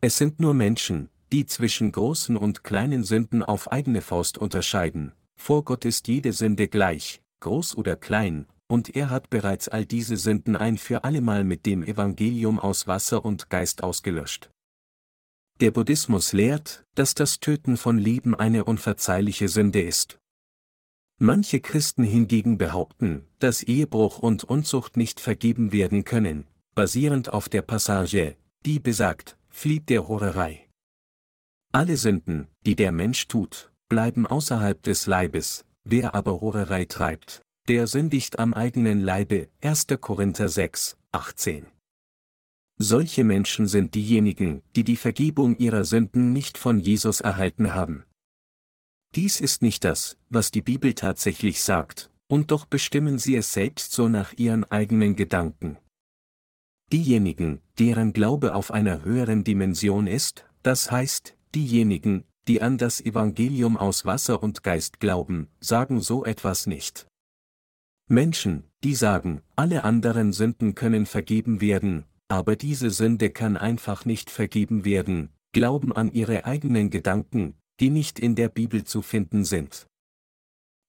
Es 0.00 0.16
sind 0.16 0.40
nur 0.40 0.54
Menschen, 0.54 1.10
die 1.32 1.44
zwischen 1.44 1.92
großen 1.92 2.36
und 2.36 2.64
kleinen 2.64 3.04
Sünden 3.04 3.42
auf 3.42 3.70
eigene 3.70 4.00
Faust 4.00 4.38
unterscheiden. 4.38 5.12
Vor 5.36 5.64
Gott 5.64 5.84
ist 5.84 6.08
jede 6.08 6.32
Sünde 6.32 6.66
gleich, 6.68 7.22
groß 7.40 7.76
oder 7.76 7.94
klein, 7.96 8.46
und 8.72 8.96
er 8.96 9.10
hat 9.10 9.28
bereits 9.28 9.68
all 9.68 9.84
diese 9.84 10.16
Sünden 10.16 10.56
ein 10.56 10.78
für 10.78 11.04
allemal 11.04 11.44
mit 11.44 11.66
dem 11.66 11.82
Evangelium 11.82 12.58
aus 12.58 12.86
Wasser 12.86 13.22
und 13.22 13.50
Geist 13.50 13.82
ausgelöscht. 13.82 14.50
Der 15.60 15.72
Buddhismus 15.72 16.32
lehrt, 16.32 16.86
dass 16.94 17.12
das 17.12 17.38
Töten 17.38 17.76
von 17.76 17.98
Leben 17.98 18.34
eine 18.34 18.64
unverzeihliche 18.64 19.48
Sünde 19.48 19.82
ist. 19.82 20.18
Manche 21.18 21.60
Christen 21.60 22.02
hingegen 22.02 22.56
behaupten, 22.56 23.26
dass 23.40 23.62
Ehebruch 23.62 24.20
und 24.20 24.42
Unzucht 24.42 24.96
nicht 24.96 25.20
vergeben 25.20 25.72
werden 25.72 26.04
können, 26.04 26.46
basierend 26.74 27.30
auf 27.30 27.50
der 27.50 27.60
Passage, 27.60 28.38
die 28.64 28.80
besagt, 28.80 29.36
flieht 29.50 29.90
der 29.90 30.08
Horerei. 30.08 30.66
Alle 31.72 31.98
Sünden, 31.98 32.48
die 32.64 32.74
der 32.74 32.90
Mensch 32.90 33.28
tut, 33.28 33.70
bleiben 33.90 34.26
außerhalb 34.26 34.82
des 34.82 35.04
Leibes, 35.04 35.66
wer 35.84 36.14
aber 36.14 36.40
Horerei 36.40 36.86
treibt, 36.86 37.42
der 37.68 37.86
sündigt 37.86 38.40
am 38.40 38.54
eigenen 38.54 39.00
Leibe, 39.00 39.48
1. 39.62 39.86
Korinther 40.00 40.48
6, 40.48 40.96
18. 41.12 41.66
Solche 42.76 43.22
Menschen 43.22 43.68
sind 43.68 43.94
diejenigen, 43.94 44.62
die 44.74 44.82
die 44.82 44.96
Vergebung 44.96 45.56
ihrer 45.58 45.84
Sünden 45.84 46.32
nicht 46.32 46.58
von 46.58 46.80
Jesus 46.80 47.20
erhalten 47.20 47.72
haben. 47.72 48.04
Dies 49.14 49.40
ist 49.40 49.62
nicht 49.62 49.84
das, 49.84 50.16
was 50.28 50.50
die 50.50 50.62
Bibel 50.62 50.94
tatsächlich 50.94 51.62
sagt, 51.62 52.10
und 52.28 52.50
doch 52.50 52.66
bestimmen 52.66 53.20
sie 53.20 53.36
es 53.36 53.52
selbst 53.52 53.92
so 53.92 54.08
nach 54.08 54.32
ihren 54.32 54.64
eigenen 54.64 55.14
Gedanken. 55.14 55.78
Diejenigen, 56.90 57.60
deren 57.78 58.12
Glaube 58.12 58.56
auf 58.56 58.72
einer 58.72 59.04
höheren 59.04 59.44
Dimension 59.44 60.08
ist, 60.08 60.44
das 60.64 60.90
heißt, 60.90 61.36
diejenigen, 61.54 62.24
die 62.48 62.60
an 62.60 62.76
das 62.76 63.00
Evangelium 63.00 63.76
aus 63.76 64.04
Wasser 64.04 64.42
und 64.42 64.64
Geist 64.64 64.98
glauben, 64.98 65.48
sagen 65.60 66.00
so 66.00 66.24
etwas 66.24 66.66
nicht. 66.66 67.06
Menschen, 68.08 68.64
die 68.84 68.94
sagen, 68.94 69.42
alle 69.56 69.84
anderen 69.84 70.32
Sünden 70.32 70.74
können 70.74 71.06
vergeben 71.06 71.60
werden, 71.60 72.04
aber 72.28 72.56
diese 72.56 72.90
Sünde 72.90 73.30
kann 73.30 73.56
einfach 73.56 74.04
nicht 74.04 74.30
vergeben 74.30 74.84
werden, 74.84 75.30
glauben 75.52 75.92
an 75.92 76.12
ihre 76.12 76.44
eigenen 76.44 76.90
Gedanken, 76.90 77.54
die 77.80 77.90
nicht 77.90 78.18
in 78.18 78.34
der 78.34 78.48
Bibel 78.48 78.84
zu 78.84 79.02
finden 79.02 79.44
sind. 79.44 79.86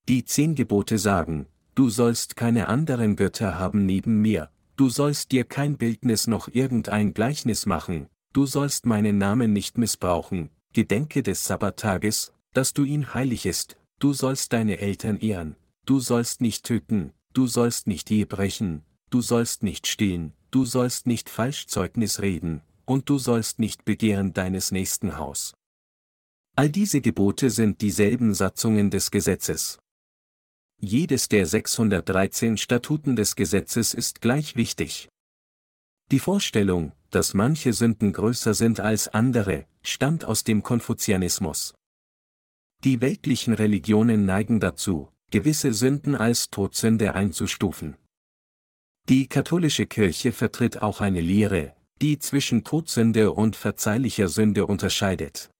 Die 0.08 0.24
zehn 0.24 0.54
Gebote 0.54 0.98
sagen, 0.98 1.46
du 1.74 1.88
sollst 1.88 2.36
keine 2.36 2.68
anderen 2.68 3.16
Götter 3.16 3.58
haben 3.58 3.86
neben 3.86 4.20
mir, 4.20 4.50
du 4.76 4.88
sollst 4.88 5.32
dir 5.32 5.44
kein 5.44 5.76
Bildnis 5.76 6.26
noch 6.26 6.48
irgendein 6.48 7.14
Gleichnis 7.14 7.66
machen, 7.66 8.08
du 8.32 8.46
sollst 8.46 8.86
meinen 8.86 9.18
Namen 9.18 9.52
nicht 9.52 9.78
missbrauchen, 9.78 10.50
gedenke 10.72 11.22
des 11.22 11.44
Sabbattages, 11.44 12.32
dass 12.52 12.72
du 12.72 12.84
ihn 12.84 13.14
heilig 13.14 13.46
ist, 13.46 13.76
du 13.98 14.12
sollst 14.12 14.52
deine 14.52 14.78
Eltern 14.78 15.18
ehren, 15.18 15.56
du 15.84 16.00
sollst 16.00 16.40
nicht 16.40 16.64
töten, 16.64 17.12
du 17.32 17.46
sollst 17.46 17.86
nicht 17.86 18.10
je 18.10 18.24
brechen, 18.24 18.84
du 19.10 19.20
sollst 19.20 19.62
nicht 19.62 19.86
stehlen, 19.86 20.32
du 20.50 20.64
sollst 20.64 21.06
nicht 21.06 21.28
Falschzeugnis 21.28 22.20
reden, 22.20 22.62
und 22.84 23.08
du 23.08 23.18
sollst 23.18 23.58
nicht 23.58 23.84
begehren 23.84 24.32
deines 24.32 24.70
nächsten 24.70 25.18
Haus. 25.18 25.54
All 26.56 26.68
diese 26.68 27.00
Gebote 27.00 27.50
sind 27.50 27.80
dieselben 27.80 28.34
Satzungen 28.34 28.90
des 28.90 29.10
Gesetzes. 29.10 29.78
Jedes 30.80 31.28
der 31.28 31.46
613 31.46 32.56
Statuten 32.56 33.16
des 33.16 33.36
Gesetzes 33.36 33.94
ist 33.94 34.20
gleich 34.20 34.54
wichtig. 34.54 35.08
Die 36.10 36.18
Vorstellung, 36.18 36.92
dass 37.10 37.34
manche 37.34 37.72
Sünden 37.72 38.12
größer 38.12 38.54
sind 38.54 38.80
als 38.80 39.08
andere, 39.08 39.66
stammt 39.82 40.24
aus 40.24 40.44
dem 40.44 40.62
Konfuzianismus. 40.62 41.74
Die 42.84 43.00
weltlichen 43.00 43.54
Religionen 43.54 44.26
neigen 44.26 44.60
dazu, 44.60 45.08
gewisse 45.34 45.72
Sünden 45.72 46.14
als 46.14 46.48
Todsünde 46.48 47.16
einzustufen. 47.16 47.96
Die 49.08 49.26
katholische 49.26 49.84
Kirche 49.84 50.30
vertritt 50.30 50.80
auch 50.80 51.00
eine 51.00 51.20
Lehre, 51.20 51.74
die 52.00 52.20
zwischen 52.20 52.62
Todsünde 52.62 53.32
und 53.32 53.56
verzeihlicher 53.56 54.28
Sünde 54.28 54.64
unterscheidet. 54.64 55.50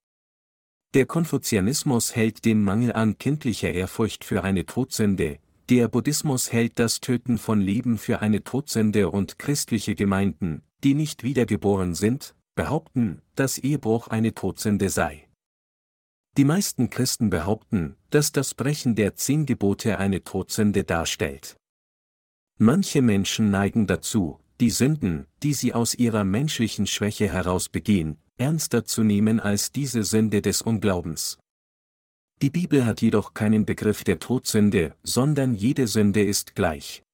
Der 0.94 1.06
Konfuzianismus 1.06 2.14
hält 2.14 2.44
den 2.44 2.62
Mangel 2.62 2.92
an 2.92 3.18
kindlicher 3.18 3.72
Ehrfurcht 3.72 4.24
für 4.24 4.44
eine 4.44 4.64
Todsünde, 4.64 5.40
der 5.68 5.88
Buddhismus 5.88 6.52
hält 6.52 6.78
das 6.78 7.00
Töten 7.00 7.36
von 7.36 7.60
Leben 7.60 7.98
für 7.98 8.20
eine 8.20 8.44
Todsünde 8.44 9.10
und 9.10 9.40
christliche 9.40 9.96
Gemeinden, 9.96 10.62
die 10.84 10.94
nicht 10.94 11.24
wiedergeboren 11.24 11.96
sind, 11.96 12.36
behaupten, 12.54 13.22
dass 13.34 13.58
Ehebruch 13.58 14.06
eine 14.06 14.34
Todsünde 14.34 14.88
sei. 14.88 15.26
Die 16.36 16.44
meisten 16.44 16.90
Christen 16.90 17.30
behaupten, 17.30 17.94
dass 18.10 18.32
das 18.32 18.54
Brechen 18.54 18.96
der 18.96 19.14
zehn 19.14 19.46
Gebote 19.46 19.98
eine 19.98 20.24
Todsünde 20.24 20.82
darstellt. 20.82 21.56
Manche 22.58 23.02
Menschen 23.02 23.50
neigen 23.50 23.86
dazu, 23.86 24.40
die 24.60 24.70
Sünden, 24.70 25.26
die 25.44 25.54
sie 25.54 25.74
aus 25.74 25.94
ihrer 25.94 26.24
menschlichen 26.24 26.88
Schwäche 26.88 27.32
heraus 27.32 27.68
begehen, 27.68 28.18
ernster 28.36 28.84
zu 28.84 29.04
nehmen 29.04 29.38
als 29.38 29.70
diese 29.70 30.02
Sünde 30.02 30.42
des 30.42 30.60
Unglaubens. 30.60 31.38
Die 32.42 32.50
Bibel 32.50 32.84
hat 32.84 33.00
jedoch 33.00 33.34
keinen 33.34 33.64
Begriff 33.64 34.02
der 34.02 34.18
Todsünde, 34.18 34.96
sondern 35.04 35.54
jede 35.54 35.86
Sünde 35.86 36.24
ist 36.24 36.56
gleich. 36.56 37.04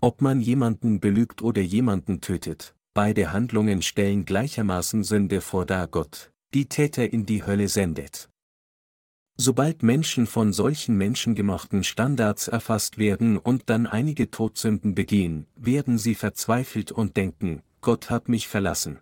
Ob 0.00 0.22
man 0.22 0.40
jemanden 0.40 1.00
belügt 1.00 1.42
oder 1.42 1.60
jemanden 1.60 2.22
tötet, 2.22 2.74
beide 2.94 3.32
Handlungen 3.32 3.82
stellen 3.82 4.24
gleichermaßen 4.24 5.04
Sünde 5.04 5.42
vor 5.42 5.66
da 5.66 5.84
Gott, 5.84 6.31
die 6.54 6.68
Täter 6.68 7.12
in 7.12 7.26
die 7.26 7.44
Hölle 7.44 7.68
sendet. 7.68 8.28
Sobald 9.36 9.82
Menschen 9.82 10.26
von 10.26 10.52
solchen 10.52 10.96
menschengemachten 10.96 11.84
Standards 11.84 12.48
erfasst 12.48 12.98
werden 12.98 13.38
und 13.38 13.70
dann 13.70 13.86
einige 13.86 14.30
Todsünden 14.30 14.94
begehen, 14.94 15.46
werden 15.56 15.96
sie 15.98 16.14
verzweifelt 16.14 16.92
und 16.92 17.16
denken, 17.16 17.62
Gott 17.80 18.10
hat 18.10 18.28
mich 18.28 18.46
verlassen. 18.46 19.00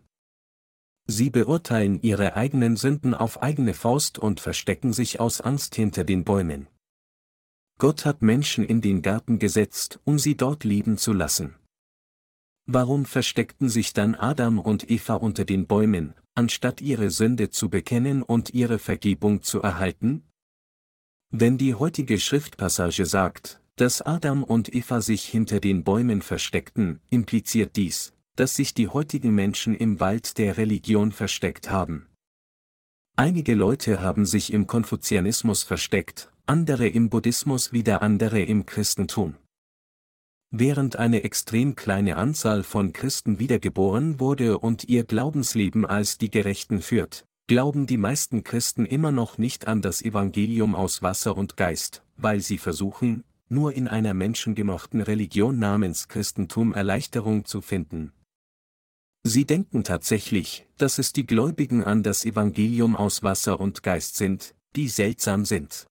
Sie 1.07 1.31
beurteilen 1.31 2.01
ihre 2.03 2.37
eigenen 2.37 2.77
Sünden 2.77 3.15
auf 3.15 3.43
eigene 3.43 3.75
Faust 3.75 4.19
und 4.19 4.39
verstecken 4.39 4.93
sich 4.93 5.19
aus 5.19 5.41
Angst 5.41 5.75
hinter 5.75 6.05
den 6.05 6.23
Bäumen. 6.23 6.69
Gott 7.79 8.05
hat 8.05 8.23
Menschen 8.23 8.65
in 8.65 8.81
den 8.81 9.03
Garten 9.03 9.41
gesetzt, 9.41 9.99
um 10.05 10.19
sie 10.19 10.37
dort 10.37 10.63
leben 10.63 10.99
zu 10.99 11.13
lassen. 11.13 11.57
Warum 12.67 13.07
versteckten 13.07 13.69
sich 13.69 13.93
dann 13.93 14.15
Adam 14.15 14.61
und 14.61 14.89
Eva 14.91 15.15
unter 15.15 15.45
den 15.45 15.67
Bäumen, 15.67 16.15
anstatt 16.35 16.81
ihre 16.81 17.11
Sünde 17.11 17.51
zu 17.51 17.69
bekennen 17.69 18.23
und 18.23 18.55
ihre 18.55 18.79
Vergebung 18.79 19.43
zu 19.43 19.61
erhalten? 19.61 20.25
Wenn 21.31 21.59
die 21.59 21.75
heutige 21.75 22.19
Schriftpassage 22.19 23.07
sagt, 23.07 23.61
dass 23.77 24.03
Adam 24.03 24.43
und 24.45 24.75
Eva 24.75 25.01
sich 25.01 25.25
hinter 25.25 25.61
den 25.61 25.85
Bäumen 25.85 26.23
versteckten, 26.23 27.01
impliziert 27.09 27.77
dies, 27.77 28.13
dass 28.37 28.55
sich 28.57 28.75
die 28.75 28.89
heutigen 28.89 29.35
Menschen 29.35 29.75
im 29.75 30.01
Wald 30.01 30.39
der 30.39 30.57
Religion 30.57 31.13
versteckt 31.13 31.71
haben. 31.71 32.07
Einige 33.17 33.55
Leute 33.55 34.01
haben 34.01 34.27
sich 34.27 34.53
im 34.53 34.67
Konfuzianismus 34.67 35.63
versteckt, 35.63 36.33
andere 36.47 36.89
im 36.89 37.11
Buddhismus 37.11 37.73
wieder 37.73 38.03
andere 38.03 38.43
im 38.43 38.67
Christentum. 38.67 39.37
Während 40.53 40.97
eine 40.97 41.23
extrem 41.23 41.77
kleine 41.77 42.17
Anzahl 42.17 42.65
von 42.65 42.93
Christen 42.93 43.39
wiedergeboren 43.39 44.19
wurde 44.19 44.59
und 44.59 44.89
ihr 44.89 45.05
Glaubensleben 45.05 45.87
als 45.87 46.19
die 46.19 46.31
Gerechten 46.31 46.83
führt, 46.83 47.25
glauben 47.47 47.87
die 47.87 47.97
meisten 47.97 48.43
Christen 48.43 48.85
immer 48.85 49.13
noch 49.13 49.39
nicht 49.39 49.69
an 49.69 49.81
das 49.81 50.03
Evangelium 50.03 50.75
aus 50.75 51.03
Wasser 51.03 51.37
und 51.37 51.57
Geist, 51.57 52.03
weil 52.17 52.41
sie 52.41 52.59
versuchen, 52.59 53.23
nur 53.49 53.75
in 53.75 53.87
einer 53.87 54.15
menschengemachten 54.15 55.01
Religion 55.01 55.59
namens 55.59 56.09
Christentum 56.09 56.75
Erleichterung 56.75 57.45
zu 57.45 57.61
finden. 57.61 58.13
Sie 59.23 59.45
denken 59.45 59.85
tatsächlich, 59.85 60.67
dass 60.79 60.99
es 60.99 61.13
die 61.13 61.27
Gläubigen 61.27 61.85
an 61.85 62.03
das 62.03 62.25
Evangelium 62.25 62.97
aus 62.97 63.23
Wasser 63.23 63.61
und 63.61 63.83
Geist 63.83 64.17
sind, 64.17 64.55
die 64.77 64.89
seltsam 64.89 65.45
sind. 65.45 65.87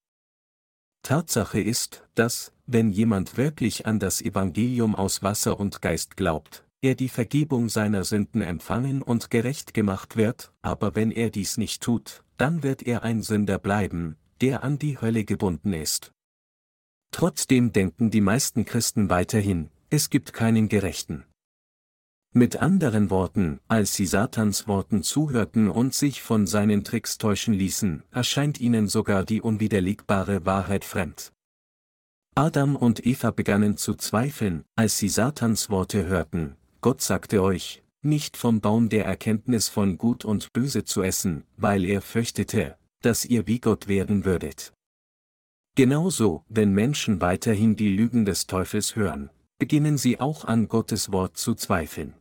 Tatsache 1.02 1.60
ist, 1.60 2.08
dass, 2.16 2.54
wenn 2.66 2.92
jemand 2.92 3.38
wirklich 3.38 3.86
an 3.86 4.00
das 4.00 4.22
Evangelium 4.22 4.96
aus 4.96 5.24
Wasser 5.24 5.60
und 5.60 5.82
Geist 5.82 6.18
glaubt, 6.18 6.66
er 6.82 6.96
die 6.96 7.10
Vergebung 7.10 7.70
seiner 7.70 8.04
Sünden 8.04 8.42
empfangen 8.42 9.02
und 9.02 9.30
gerecht 9.30 9.74
gemacht 9.74 10.16
wird, 10.16 10.54
aber 10.62 10.96
wenn 10.96 11.12
er 11.12 11.30
dies 11.30 11.58
nicht 11.58 11.82
tut, 11.82 12.24
dann 12.38 12.64
wird 12.64 12.84
er 12.84 13.04
ein 13.04 13.22
Sünder 13.22 13.60
bleiben, 13.60 14.18
der 14.42 14.64
an 14.64 14.78
die 14.78 15.00
Hölle 15.02 15.26
gebunden 15.26 15.74
ist. 15.74 16.14
Trotzdem 17.12 17.74
denken 17.74 18.12
die 18.12 18.22
meisten 18.22 18.66
Christen 18.66 19.10
weiterhin, 19.10 19.70
es 19.90 20.10
gibt 20.10 20.32
keinen 20.32 20.70
Gerechten. 20.70 21.26
Mit 22.32 22.58
anderen 22.58 23.10
Worten, 23.10 23.60
als 23.68 23.96
sie 23.96 24.06
Satans 24.06 24.68
Worten 24.68 25.02
zuhörten 25.02 25.68
und 25.68 25.96
sich 25.96 26.22
von 26.22 26.46
seinen 26.46 26.84
Tricks 26.84 27.18
täuschen 27.18 27.56
ließen, 27.56 28.04
erscheint 28.12 28.62
ihnen 28.62 28.88
sogar 28.88 29.26
die 29.26 29.42
unwiderlegbare 29.42 30.46
Wahrheit 30.46 30.86
fremd. 30.86 31.32
Adam 32.36 32.76
und 32.76 33.04
Eva 33.04 33.32
begannen 33.32 33.78
zu 33.78 33.96
zweifeln, 33.96 34.64
als 34.76 35.00
sie 35.00 35.10
Satans 35.10 35.72
Worte 35.72 36.06
hörten, 36.06 36.56
Gott 36.82 37.02
sagte 37.02 37.42
euch, 37.42 37.82
nicht 38.04 38.38
vom 38.38 38.62
Baum 38.62 38.90
der 38.90 39.06
Erkenntnis 39.06 39.68
von 39.68 39.98
Gut 39.98 40.24
und 40.24 40.54
Böse 40.54 40.84
zu 40.84 41.02
essen, 41.02 41.46
weil 41.58 41.84
er 41.84 42.02
fürchtete, 42.02 42.78
dass 43.02 43.26
ihr 43.26 43.48
wie 43.48 43.60
Gott 43.60 43.88
werden 43.88 44.24
würdet. 44.24 44.72
Genauso, 45.76 46.44
wenn 46.48 46.74
Menschen 46.74 47.22
weiterhin 47.22 47.76
die 47.76 47.90
Lügen 47.90 48.24
des 48.24 48.46
Teufels 48.46 48.96
hören, 48.96 49.32
beginnen 49.58 49.98
sie 49.98 50.20
auch 50.20 50.46
an 50.46 50.68
Gottes 50.68 51.12
Wort 51.12 51.36
zu 51.36 51.56
zweifeln. 51.56 52.14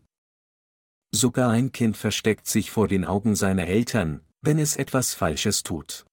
Sogar 1.15 1.51
ein 1.51 1.73
Kind 1.73 1.97
versteckt 1.97 2.47
sich 2.47 2.71
vor 2.71 2.87
den 2.87 3.05
Augen 3.05 3.35
seiner 3.35 3.67
Eltern, 3.67 4.21
wenn 4.43 4.59
es 4.59 4.77
etwas 4.77 5.15
Falsches 5.15 5.63
tut. 5.63 6.05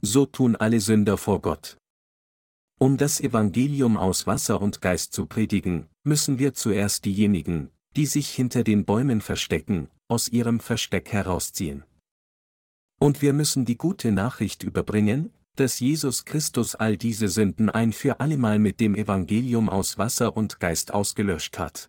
So 0.00 0.26
tun 0.26 0.56
alle 0.56 0.80
Sünder 0.80 1.16
vor 1.16 1.40
Gott. 1.40 1.76
Um 2.80 2.96
das 2.96 3.20
Evangelium 3.20 3.96
aus 3.96 4.26
Wasser 4.26 4.60
und 4.60 4.80
Geist 4.80 5.12
zu 5.12 5.26
predigen, 5.26 5.88
müssen 6.02 6.40
wir 6.40 6.52
zuerst 6.52 7.04
diejenigen, 7.04 7.70
die 7.94 8.06
sich 8.06 8.28
hinter 8.30 8.64
den 8.64 8.84
Bäumen 8.84 9.20
verstecken, 9.20 9.88
aus 10.08 10.28
ihrem 10.28 10.58
Versteck 10.58 11.12
herausziehen. 11.12 11.84
Und 12.98 13.22
wir 13.22 13.32
müssen 13.32 13.64
die 13.64 13.78
gute 13.78 14.10
Nachricht 14.10 14.64
überbringen, 14.64 15.32
dass 15.54 15.78
Jesus 15.78 16.24
Christus 16.24 16.74
all 16.74 16.96
diese 16.96 17.28
Sünden 17.28 17.70
ein 17.70 17.92
für 17.92 18.18
allemal 18.18 18.58
mit 18.58 18.80
dem 18.80 18.96
Evangelium 18.96 19.68
aus 19.68 19.98
Wasser 19.98 20.36
und 20.36 20.58
Geist 20.58 20.92
ausgelöscht 20.92 21.58
hat. 21.58 21.88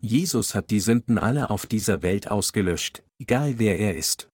Jesus 0.00 0.54
hat 0.54 0.70
die 0.70 0.80
Sünden 0.80 1.18
aller 1.18 1.50
auf 1.50 1.66
dieser 1.66 2.02
Welt 2.02 2.30
ausgelöscht, 2.30 3.02
egal 3.18 3.58
wer 3.58 3.78
er 3.78 3.96
ist. 3.96 4.28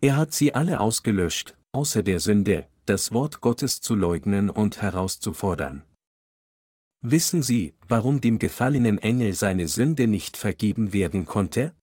Er 0.00 0.16
hat 0.16 0.34
sie 0.34 0.54
alle 0.54 0.80
ausgelöscht, 0.80 1.56
außer 1.72 2.02
der 2.02 2.20
Sünde, 2.20 2.68
das 2.86 3.12
Wort 3.12 3.40
Gottes 3.40 3.80
zu 3.80 3.94
leugnen 3.94 4.50
und 4.50 4.82
herauszufordern. 4.82 5.84
Wissen 7.00 7.42
Sie, 7.42 7.74
warum 7.86 8.20
dem 8.20 8.38
gefallenen 8.38 8.98
Engel 8.98 9.34
seine 9.34 9.68
Sünde 9.68 10.06
nicht 10.06 10.36
vergeben 10.36 10.92
werden 10.94 11.26
konnte? 11.26 11.74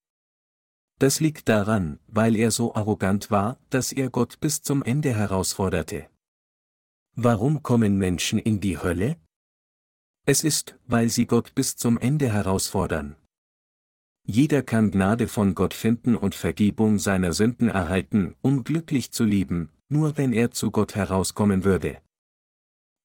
Das 0.98 1.20
liegt 1.20 1.48
daran, 1.48 2.00
weil 2.08 2.36
er 2.36 2.50
so 2.50 2.74
arrogant 2.74 3.30
war, 3.30 3.58
dass 3.70 3.92
er 3.92 4.10
Gott 4.10 4.40
bis 4.40 4.62
zum 4.62 4.82
Ende 4.82 5.14
herausforderte. 5.14 6.08
Warum 7.14 7.62
kommen 7.62 7.98
Menschen 7.98 8.38
in 8.38 8.60
die 8.60 8.78
Hölle? 8.78 9.16
Es 10.24 10.44
ist, 10.44 10.78
weil 10.86 11.08
sie 11.08 11.26
Gott 11.26 11.54
bis 11.54 11.76
zum 11.76 11.98
Ende 11.98 12.32
herausfordern. 12.32 13.16
Jeder 14.24 14.62
kann 14.62 14.92
Gnade 14.92 15.26
von 15.26 15.56
Gott 15.56 15.74
finden 15.74 16.14
und 16.14 16.36
Vergebung 16.36 17.00
seiner 17.00 17.32
Sünden 17.32 17.68
erhalten, 17.68 18.36
um 18.40 18.62
glücklich 18.62 19.10
zu 19.10 19.24
leben, 19.24 19.70
nur 19.88 20.16
wenn 20.16 20.32
er 20.32 20.52
zu 20.52 20.70
Gott 20.70 20.94
herauskommen 20.94 21.64
würde. 21.64 22.00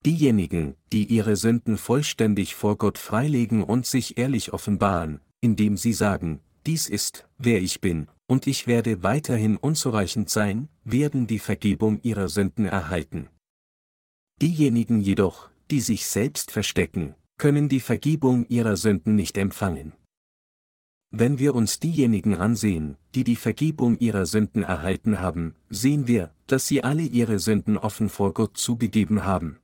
Diejenigen, 0.05 0.75
die 0.93 1.05
ihre 1.05 1.35
Sünden 1.35 1.77
vollständig 1.77 2.53
vor 2.53 2.77
Gott 2.77 2.99
freilegen 2.99 3.63
und 3.63 3.87
sich 3.87 4.19
ehrlich 4.19 4.53
offenbaren, 4.53 5.19
indem 5.41 5.75
sie 5.75 5.93
sagen, 5.93 6.39
dies 6.67 6.87
ist, 6.87 7.27
wer 7.39 7.61
ich 7.61 7.81
bin, 7.81 8.07
und 8.27 8.45
ich 8.45 8.67
werde 8.67 9.01
weiterhin 9.01 9.57
unzureichend 9.57 10.29
sein, 10.29 10.69
werden 10.83 11.25
die 11.25 11.39
Vergebung 11.39 11.99
ihrer 12.03 12.29
Sünden 12.29 12.65
erhalten. 12.65 13.27
Diejenigen 14.39 15.01
jedoch, 15.01 15.49
die 15.71 15.81
sich 15.81 16.07
selbst 16.07 16.51
verstecken, 16.51 17.15
können 17.37 17.69
die 17.69 17.79
Vergebung 17.79 18.45
ihrer 18.47 18.77
Sünden 18.77 19.15
nicht 19.15 19.37
empfangen. 19.37 19.93
Wenn 21.09 21.39
wir 21.39 21.55
uns 21.55 21.79
diejenigen 21.79 22.35
ansehen, 22.35 22.97
die 23.15 23.23
die 23.23 23.37
Vergebung 23.37 23.97
ihrer 23.99 24.25
Sünden 24.25 24.63
erhalten 24.63 25.19
haben, 25.19 25.55
sehen 25.69 26.07
wir, 26.07 26.33
dass 26.47 26.67
sie 26.67 26.83
alle 26.83 27.03
ihre 27.03 27.39
Sünden 27.39 27.77
offen 27.77 28.09
vor 28.09 28.33
Gott 28.33 28.57
zugegeben 28.57 29.23
haben. 29.23 29.59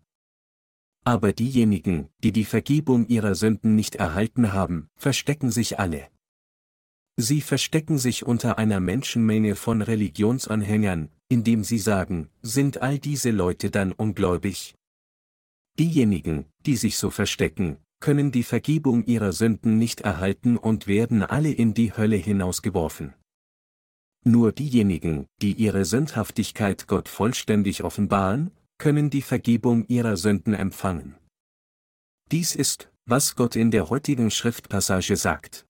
Aber 1.04 1.34
diejenigen, 1.34 2.08
die 2.24 2.32
die 2.32 2.46
Vergebung 2.46 3.08
ihrer 3.08 3.36
Sünden 3.36 3.76
nicht 3.76 3.96
erhalten 3.96 4.54
haben, 4.54 4.88
verstecken 4.96 5.52
sich 5.52 5.80
alle. 5.80 6.08
Sie 7.18 7.42
verstecken 7.42 7.98
sich 7.98 8.26
unter 8.26 8.58
einer 8.58 8.80
Menschenmenge 8.80 9.56
von 9.56 9.82
Religionsanhängern, 9.82 11.10
indem 11.28 11.63
sie 11.63 11.78
sagen, 11.78 12.30
sind 12.42 12.82
all 12.82 13.00
diese 13.00 13.32
Leute 13.32 13.70
dann 13.70 13.92
ungläubig? 13.92 14.76
Diejenigen, 15.80 16.46
die 16.66 16.76
sich 16.76 16.98
so 16.98 17.10
verstecken, 17.10 17.78
können 18.00 18.32
die 18.32 18.44
Vergebung 18.44 19.06
ihrer 19.06 19.32
Sünden 19.32 19.78
nicht 19.78 20.02
erhalten 20.02 20.58
und 20.58 20.88
werden 20.88 21.24
alle 21.24 21.52
in 21.52 21.74
die 21.74 21.96
Hölle 21.96 22.18
hinausgeworfen. 22.18 23.14
Nur 24.26 24.52
diejenigen, 24.52 25.26
die 25.42 25.54
ihre 25.54 25.86
Sündhaftigkeit 25.86 26.88
Gott 26.88 27.10
vollständig 27.10 27.84
offenbaren, 27.84 28.52
können 28.78 29.10
die 29.10 29.22
Vergebung 29.22 29.86
ihrer 29.88 30.18
Sünden 30.18 30.54
empfangen. 30.54 31.16
Dies 32.32 32.56
ist, 32.56 32.92
was 33.06 33.36
Gott 33.36 33.56
in 33.56 33.72
der 33.72 33.90
heutigen 33.90 34.32
Schriftpassage 34.32 35.18
sagt. 35.18 35.66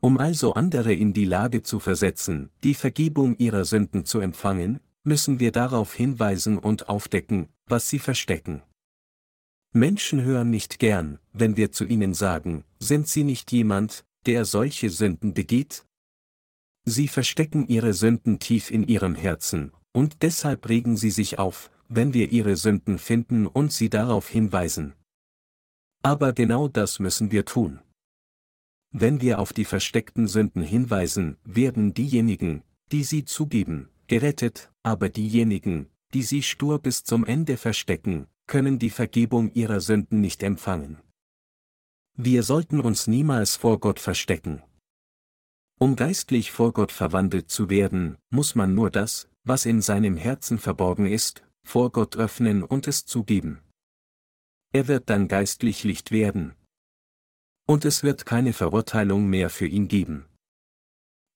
Um 0.00 0.18
also 0.18 0.54
andere 0.54 0.92
in 0.92 1.12
die 1.12 1.24
Lage 1.24 1.62
zu 1.62 1.78
versetzen, 1.78 2.50
die 2.64 2.74
Vergebung 2.74 3.36
ihrer 3.36 3.64
Sünden 3.64 4.04
zu 4.04 4.20
empfangen, 4.20 4.80
müssen 5.04 5.40
wir 5.40 5.52
darauf 5.52 5.94
hinweisen 5.94 6.58
und 6.58 6.88
aufdecken, 6.88 7.48
was 7.66 7.88
sie 7.88 7.98
verstecken. 7.98 8.62
Menschen 9.74 10.22
hören 10.22 10.50
nicht 10.50 10.78
gern, 10.78 11.18
wenn 11.32 11.56
wir 11.56 11.72
zu 11.72 11.86
ihnen 11.86 12.12
sagen, 12.12 12.64
sind 12.78 13.08
sie 13.08 13.24
nicht 13.24 13.52
jemand, 13.52 14.04
der 14.26 14.44
solche 14.44 14.90
Sünden 14.90 15.32
begeht? 15.32 15.86
Sie 16.84 17.08
verstecken 17.08 17.66
ihre 17.68 17.94
Sünden 17.94 18.38
tief 18.38 18.70
in 18.70 18.86
ihrem 18.86 19.14
Herzen, 19.14 19.72
und 19.92 20.22
deshalb 20.22 20.68
regen 20.68 20.98
sie 20.98 21.10
sich 21.10 21.38
auf, 21.38 21.70
wenn 21.88 22.12
wir 22.12 22.32
ihre 22.32 22.56
Sünden 22.56 22.98
finden 22.98 23.46
und 23.46 23.72
sie 23.72 23.88
darauf 23.88 24.28
hinweisen. 24.28 24.92
Aber 26.02 26.34
genau 26.34 26.68
das 26.68 26.98
müssen 26.98 27.30
wir 27.30 27.46
tun. 27.46 27.80
Wenn 28.90 29.22
wir 29.22 29.38
auf 29.38 29.54
die 29.54 29.64
versteckten 29.64 30.28
Sünden 30.28 30.62
hinweisen, 30.62 31.38
werden 31.44 31.94
diejenigen, 31.94 32.62
die 32.90 33.04
sie 33.04 33.24
zugeben, 33.24 33.88
gerettet, 34.06 34.70
aber 34.82 35.08
diejenigen, 35.08 35.88
die 36.12 36.22
sie 36.22 36.42
stur 36.42 36.78
bis 36.78 37.04
zum 37.04 37.24
Ende 37.24 37.56
verstecken, 37.56 38.26
können 38.46 38.78
die 38.78 38.90
Vergebung 38.90 39.52
ihrer 39.52 39.80
Sünden 39.80 40.20
nicht 40.20 40.42
empfangen. 40.42 40.98
Wir 42.16 42.42
sollten 42.42 42.80
uns 42.80 43.06
niemals 43.06 43.56
vor 43.56 43.80
Gott 43.80 43.98
verstecken. 43.98 44.62
Um 45.78 45.96
geistlich 45.96 46.52
vor 46.52 46.72
Gott 46.72 46.92
verwandelt 46.92 47.50
zu 47.50 47.70
werden, 47.70 48.16
muss 48.30 48.54
man 48.54 48.74
nur 48.74 48.90
das, 48.90 49.28
was 49.44 49.66
in 49.66 49.80
seinem 49.80 50.16
Herzen 50.16 50.58
verborgen 50.58 51.06
ist, 51.06 51.42
vor 51.64 51.90
Gott 51.90 52.16
öffnen 52.16 52.62
und 52.62 52.86
es 52.86 53.06
zugeben. 53.06 53.60
Er 54.72 54.88
wird 54.88 55.10
dann 55.10 55.28
geistlich 55.28 55.84
Licht 55.84 56.10
werden. 56.10 56.54
Und 57.66 57.84
es 57.84 58.02
wird 58.02 58.26
keine 58.26 58.52
Verurteilung 58.52 59.28
mehr 59.28 59.50
für 59.50 59.66
ihn 59.66 59.88
geben. 59.88 60.26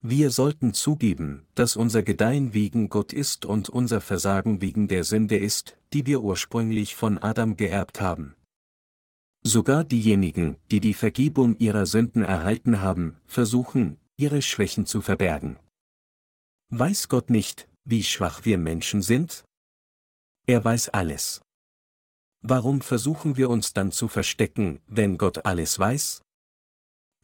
Wir 0.08 0.30
sollten 0.30 0.72
zugeben, 0.72 1.44
dass 1.56 1.74
unser 1.74 2.04
Gedeihen 2.04 2.54
wegen 2.54 2.88
Gott 2.88 3.12
ist 3.12 3.44
und 3.44 3.68
unser 3.68 4.00
Versagen 4.00 4.60
wegen 4.60 4.86
der 4.86 5.02
Sünde 5.02 5.36
ist, 5.36 5.76
die 5.92 6.06
wir 6.06 6.22
ursprünglich 6.22 6.94
von 6.94 7.18
Adam 7.18 7.56
geerbt 7.56 8.00
haben. 8.00 8.36
Sogar 9.42 9.82
diejenigen, 9.82 10.58
die 10.70 10.78
die 10.78 10.94
Vergebung 10.94 11.56
ihrer 11.58 11.86
Sünden 11.86 12.22
erhalten 12.22 12.80
haben, 12.80 13.16
versuchen, 13.26 13.98
ihre 14.16 14.42
Schwächen 14.42 14.86
zu 14.86 15.00
verbergen. 15.00 15.58
Weiß 16.68 17.08
Gott 17.08 17.28
nicht, 17.28 17.68
wie 17.84 18.04
schwach 18.04 18.44
wir 18.44 18.58
Menschen 18.58 19.02
sind? 19.02 19.44
Er 20.46 20.64
weiß 20.64 20.90
alles. 20.90 21.42
Warum 22.42 22.80
versuchen 22.80 23.36
wir 23.36 23.50
uns 23.50 23.72
dann 23.72 23.90
zu 23.90 24.06
verstecken, 24.06 24.78
wenn 24.86 25.18
Gott 25.18 25.46
alles 25.46 25.80
weiß? 25.80 26.22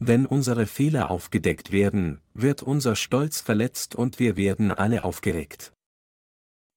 Wenn 0.05 0.27
unsere 0.27 0.67
Fehler 0.67 1.13
aufgedeckt 1.13 1.71
werden, 1.71 2.21
wird 2.35 2.61
unser 2.61 2.97
Stolz 2.97 3.41
verletzt 3.41 3.95
und 3.95 4.19
wir 4.19 4.37
werden 4.37 4.73
alle 4.73 5.05
aufgeregt. 5.05 5.73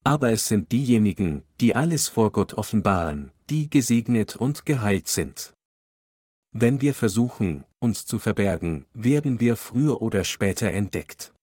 Aber 0.03 0.31
es 0.31 0.47
sind 0.47 0.71
diejenigen, 0.71 1.41
die 1.59 1.75
alles 1.75 2.07
vor 2.07 2.31
Gott 2.31 2.53
offenbaren, 2.53 3.31
die 3.49 3.67
gesegnet 3.67 4.35
und 4.35 4.67
geheilt 4.67 5.07
sind. 5.07 5.55
Wenn 6.51 6.81
wir 6.81 6.93
versuchen, 6.93 7.63
uns 7.79 8.05
zu 8.05 8.19
verbergen, 8.19 8.85
werden 8.93 9.39
wir 9.39 9.55
früher 9.55 10.03
oder 10.03 10.23
später 10.23 10.69
entdeckt. 10.69 11.33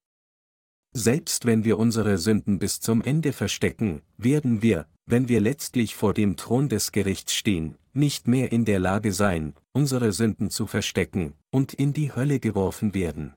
Selbst 0.93 1.47
wenn 1.47 1.65
wir 1.65 1.81
unsere 1.81 2.17
Sünden 2.17 2.61
bis 2.61 2.79
zum 2.79 3.03
Ende 3.03 3.33
verstecken, 3.33 4.03
werden 4.17 4.63
wir, 4.63 4.87
wenn 5.07 5.29
wir 5.29 5.41
letztlich 5.41 5.95
vor 5.95 6.15
dem 6.15 6.37
Thron 6.37 6.69
des 6.69 6.93
Gerichts 6.93 7.35
stehen, 7.35 7.77
nicht 7.93 8.29
mehr 8.29 8.53
in 8.53 8.65
der 8.65 8.79
Lage 8.79 9.13
sein, 9.13 9.55
unsere 9.73 10.13
Sünden 10.13 10.51
zu 10.51 10.67
verstecken, 10.67 11.35
und 11.51 11.75
in 11.75 11.93
die 11.93 12.15
Hölle 12.15 12.41
geworfen 12.41 12.95
werden. 12.95 13.35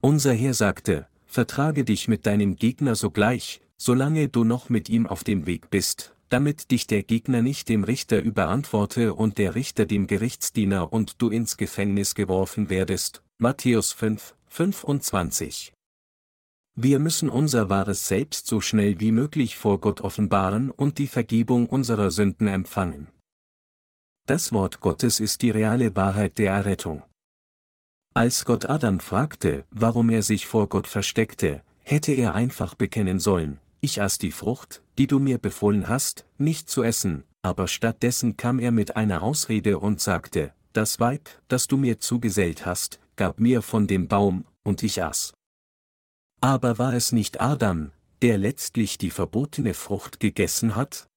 Unser 0.00 0.32
Herr 0.32 0.54
sagte, 0.54 1.06
vertrage 1.26 1.84
dich 1.84 2.08
mit 2.08 2.26
deinem 2.26 2.56
Gegner 2.56 2.94
sogleich, 2.94 3.60
solange 3.76 4.28
du 4.28 4.44
noch 4.44 4.68
mit 4.68 4.88
ihm 4.88 5.06
auf 5.06 5.24
dem 5.24 5.46
Weg 5.46 5.70
bist, 5.70 6.14
damit 6.28 6.70
dich 6.70 6.86
der 6.86 7.02
Gegner 7.02 7.42
nicht 7.42 7.68
dem 7.68 7.84
Richter 7.84 8.20
überantworte 8.20 9.14
und 9.14 9.38
der 9.38 9.54
Richter 9.54 9.86
dem 9.86 10.06
Gerichtsdiener 10.06 10.92
und 10.92 11.22
du 11.22 11.30
ins 11.30 11.56
Gefängnis 11.56 12.14
geworfen 12.14 12.70
werdest. 12.70 13.22
Matthäus 13.38 13.92
5, 13.92 14.34
25. 14.48 15.72
Wir 16.80 17.00
müssen 17.00 17.28
unser 17.28 17.70
wahres 17.70 18.06
Selbst 18.06 18.46
so 18.46 18.60
schnell 18.60 19.00
wie 19.00 19.10
möglich 19.10 19.56
vor 19.56 19.80
Gott 19.80 20.00
offenbaren 20.00 20.70
und 20.70 20.98
die 20.98 21.08
Vergebung 21.08 21.66
unserer 21.66 22.12
Sünden 22.12 22.46
empfangen. 22.46 23.08
Das 24.26 24.52
Wort 24.52 24.78
Gottes 24.78 25.18
ist 25.18 25.42
die 25.42 25.50
reale 25.50 25.96
Wahrheit 25.96 26.38
der 26.38 26.52
Errettung. 26.52 27.02
Als 28.14 28.44
Gott 28.44 28.66
Adam 28.66 29.00
fragte, 29.00 29.64
warum 29.72 30.08
er 30.08 30.22
sich 30.22 30.46
vor 30.46 30.68
Gott 30.68 30.86
versteckte, 30.86 31.62
hätte 31.82 32.12
er 32.12 32.36
einfach 32.36 32.76
bekennen 32.76 33.18
sollen, 33.18 33.58
ich 33.80 34.00
aß 34.00 34.18
die 34.18 34.30
Frucht, 34.30 34.80
die 34.98 35.08
du 35.08 35.18
mir 35.18 35.38
befohlen 35.38 35.88
hast, 35.88 36.26
nicht 36.36 36.70
zu 36.70 36.84
essen, 36.84 37.24
aber 37.42 37.66
stattdessen 37.66 38.36
kam 38.36 38.60
er 38.60 38.70
mit 38.70 38.94
einer 38.94 39.24
Ausrede 39.24 39.80
und 39.80 40.00
sagte, 40.00 40.52
das 40.74 41.00
Weib, 41.00 41.28
das 41.48 41.66
du 41.66 41.76
mir 41.76 41.98
zugesellt 41.98 42.66
hast, 42.66 43.00
gab 43.16 43.40
mir 43.40 43.62
von 43.62 43.88
dem 43.88 44.06
Baum, 44.06 44.44
und 44.62 44.84
ich 44.84 45.02
aß. 45.02 45.34
Aber 46.40 46.78
war 46.78 46.94
es 46.94 47.12
nicht 47.12 47.40
Adam, 47.40 47.90
der 48.22 48.38
letztlich 48.38 48.98
die 48.98 49.10
verbotene 49.10 49.74
Frucht 49.74 50.20
gegessen 50.20 50.76
hat? 50.76 51.08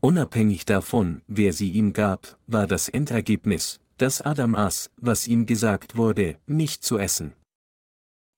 Unabhängig 0.00 0.64
davon, 0.64 1.22
wer 1.26 1.52
sie 1.52 1.70
ihm 1.70 1.92
gab, 1.92 2.38
war 2.46 2.66
das 2.66 2.88
Endergebnis, 2.88 3.78
dass 3.98 4.20
Adam 4.20 4.54
aß, 4.54 4.90
was 4.96 5.28
ihm 5.28 5.46
gesagt 5.46 5.96
wurde, 5.96 6.38
nicht 6.46 6.82
zu 6.82 6.98
essen. 6.98 7.34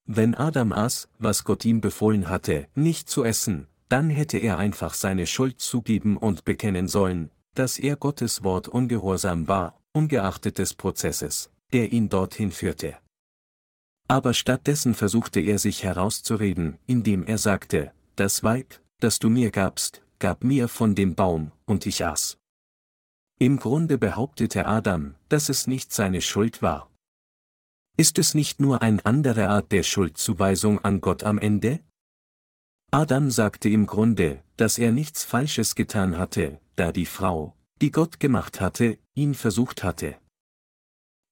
Wenn 0.04 0.34
Adam 0.34 0.72
aß, 0.72 1.08
was 1.18 1.44
Gott 1.44 1.64
ihm 1.64 1.80
befohlen 1.80 2.28
hatte, 2.28 2.68
nicht 2.74 3.08
zu 3.08 3.24
essen, 3.24 3.68
dann 3.88 4.10
hätte 4.10 4.38
er 4.38 4.58
einfach 4.58 4.92
seine 4.92 5.26
Schuld 5.26 5.60
zugeben 5.60 6.16
und 6.16 6.44
bekennen 6.44 6.88
sollen, 6.88 7.30
dass 7.54 7.78
er 7.78 7.96
Gottes 7.96 8.42
Wort 8.42 8.68
ungehorsam 8.68 9.48
war, 9.48 9.80
ungeachtet 9.92 10.58
des 10.58 10.74
Prozesses, 10.74 11.50
der 11.72 11.92
ihn 11.92 12.08
dorthin 12.08 12.50
führte. 12.50 12.96
Aber 14.08 14.34
stattdessen 14.34 14.94
versuchte 14.94 15.40
er 15.40 15.58
sich 15.58 15.82
herauszureden, 15.82 16.78
indem 16.86 17.24
er 17.24 17.38
sagte, 17.38 17.92
das 18.16 18.42
Weib, 18.42 18.80
das 19.00 19.18
du 19.18 19.30
mir 19.30 19.50
gabst, 19.50 20.02
gab 20.18 20.44
mir 20.44 20.68
von 20.68 20.94
dem 20.94 21.14
Baum, 21.14 21.52
und 21.64 21.86
ich 21.86 22.04
aß. 22.04 22.38
Im 23.38 23.58
Grunde 23.58 23.98
behauptete 23.98 24.66
Adam, 24.66 25.14
dass 25.28 25.48
es 25.48 25.66
nicht 25.66 25.92
seine 25.92 26.20
Schuld 26.20 26.62
war. 26.62 26.90
Ist 27.96 28.18
es 28.18 28.34
nicht 28.34 28.60
nur 28.60 28.82
eine 28.82 29.04
andere 29.04 29.48
Art 29.48 29.72
der 29.72 29.82
Schuldzuweisung 29.82 30.84
an 30.84 31.00
Gott 31.00 31.24
am 31.24 31.38
Ende? 31.38 31.80
Adam 32.90 33.30
sagte 33.30 33.68
im 33.68 33.86
Grunde, 33.86 34.42
dass 34.56 34.78
er 34.78 34.92
nichts 34.92 35.24
Falsches 35.24 35.74
getan 35.74 36.16
hatte, 36.16 36.60
da 36.76 36.92
die 36.92 37.06
Frau, 37.06 37.56
die 37.80 37.90
Gott 37.90 38.20
gemacht 38.20 38.60
hatte, 38.60 38.98
ihn 39.14 39.34
versucht 39.34 39.82
hatte. 39.82 40.16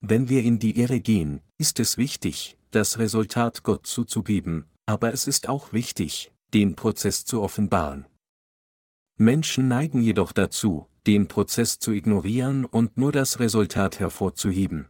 Wenn 0.04 0.28
wir 0.28 0.42
in 0.42 0.58
die 0.58 0.80
Irre 0.80 0.98
gehen, 0.98 1.40
ist 1.58 1.78
es 1.78 1.96
wichtig, 1.96 2.58
das 2.72 2.98
Resultat 2.98 3.62
Gott 3.62 3.86
zuzugeben, 3.86 4.66
aber 4.84 5.12
es 5.12 5.28
ist 5.28 5.48
auch 5.48 5.72
wichtig, 5.72 6.32
den 6.52 6.74
Prozess 6.74 7.24
zu 7.24 7.40
offenbaren. 7.40 8.06
Menschen 9.16 9.68
neigen 9.68 10.02
jedoch 10.02 10.32
dazu, 10.32 10.88
den 11.06 11.28
Prozess 11.28 11.78
zu 11.78 11.92
ignorieren 11.92 12.64
und 12.64 12.96
nur 12.96 13.12
das 13.12 13.38
Resultat 13.38 14.00
hervorzuheben. 14.00 14.88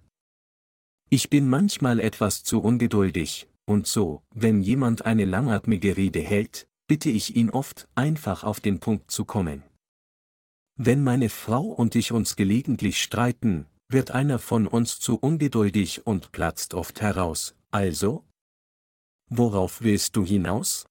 Ich 1.11 1.29
bin 1.29 1.46
manchmal 1.46 2.01
etwas 2.01 2.42
zu 2.42 2.62
ungeduldig, 2.62 3.48
und 3.66 3.87
so, 3.87 4.22
wenn 4.35 4.62
jemand 4.62 5.05
eine 5.05 5.27
langatmige 5.27 5.98
Rede 5.98 6.20
hält, 6.20 6.66
bitte 6.87 7.11
ich 7.11 7.37
ihn 7.37 7.51
oft, 7.51 7.87
einfach 7.94 8.44
auf 8.44 8.61
den 8.61 8.81
Punkt 8.81 9.11
zu 9.11 9.27
kommen. 9.27 9.62
Wenn 10.77 11.05
meine 11.05 11.29
Frau 11.29 11.64
und 11.64 11.94
ich 11.96 12.12
uns 12.12 12.35
gelegentlich 12.35 13.03
streiten, 13.03 13.66
wird 13.92 14.11
einer 14.11 14.38
von 14.38 14.66
uns 14.66 14.98
zu 14.98 15.16
ungeduldig 15.16 16.07
und 16.07 16.33
platzt 16.33 16.74
oft 16.74 17.00
heraus, 17.00 17.55
also? 17.70 18.24
Worauf 19.28 19.83
willst 19.83 20.16
du 20.16 20.24
hinaus? 20.24 20.87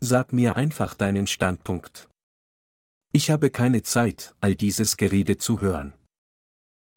Sag 0.00 0.32
mir 0.32 0.56
einfach 0.56 0.94
deinen 0.94 1.26
Standpunkt. 1.26 2.08
Ich 3.12 3.30
habe 3.30 3.50
keine 3.50 3.82
Zeit, 3.82 4.34
all 4.40 4.54
dieses 4.54 4.96
Gerede 4.96 5.38
zu 5.38 5.60
hören. 5.60 5.94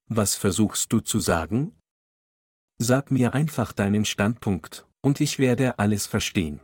Was 0.10 0.36
versuchst 0.36 0.91
du 0.91 1.00
zu 1.00 1.19
sagen? 1.19 1.76
Sag 2.78 3.12
mir 3.12 3.34
einfach 3.34 3.74
deinen 3.74 4.06
Standpunkt, 4.06 4.88
und 5.02 5.22
ich 5.22 5.39
werde 5.39 5.80
alles 5.80 6.08
verstehen. 6.08 6.60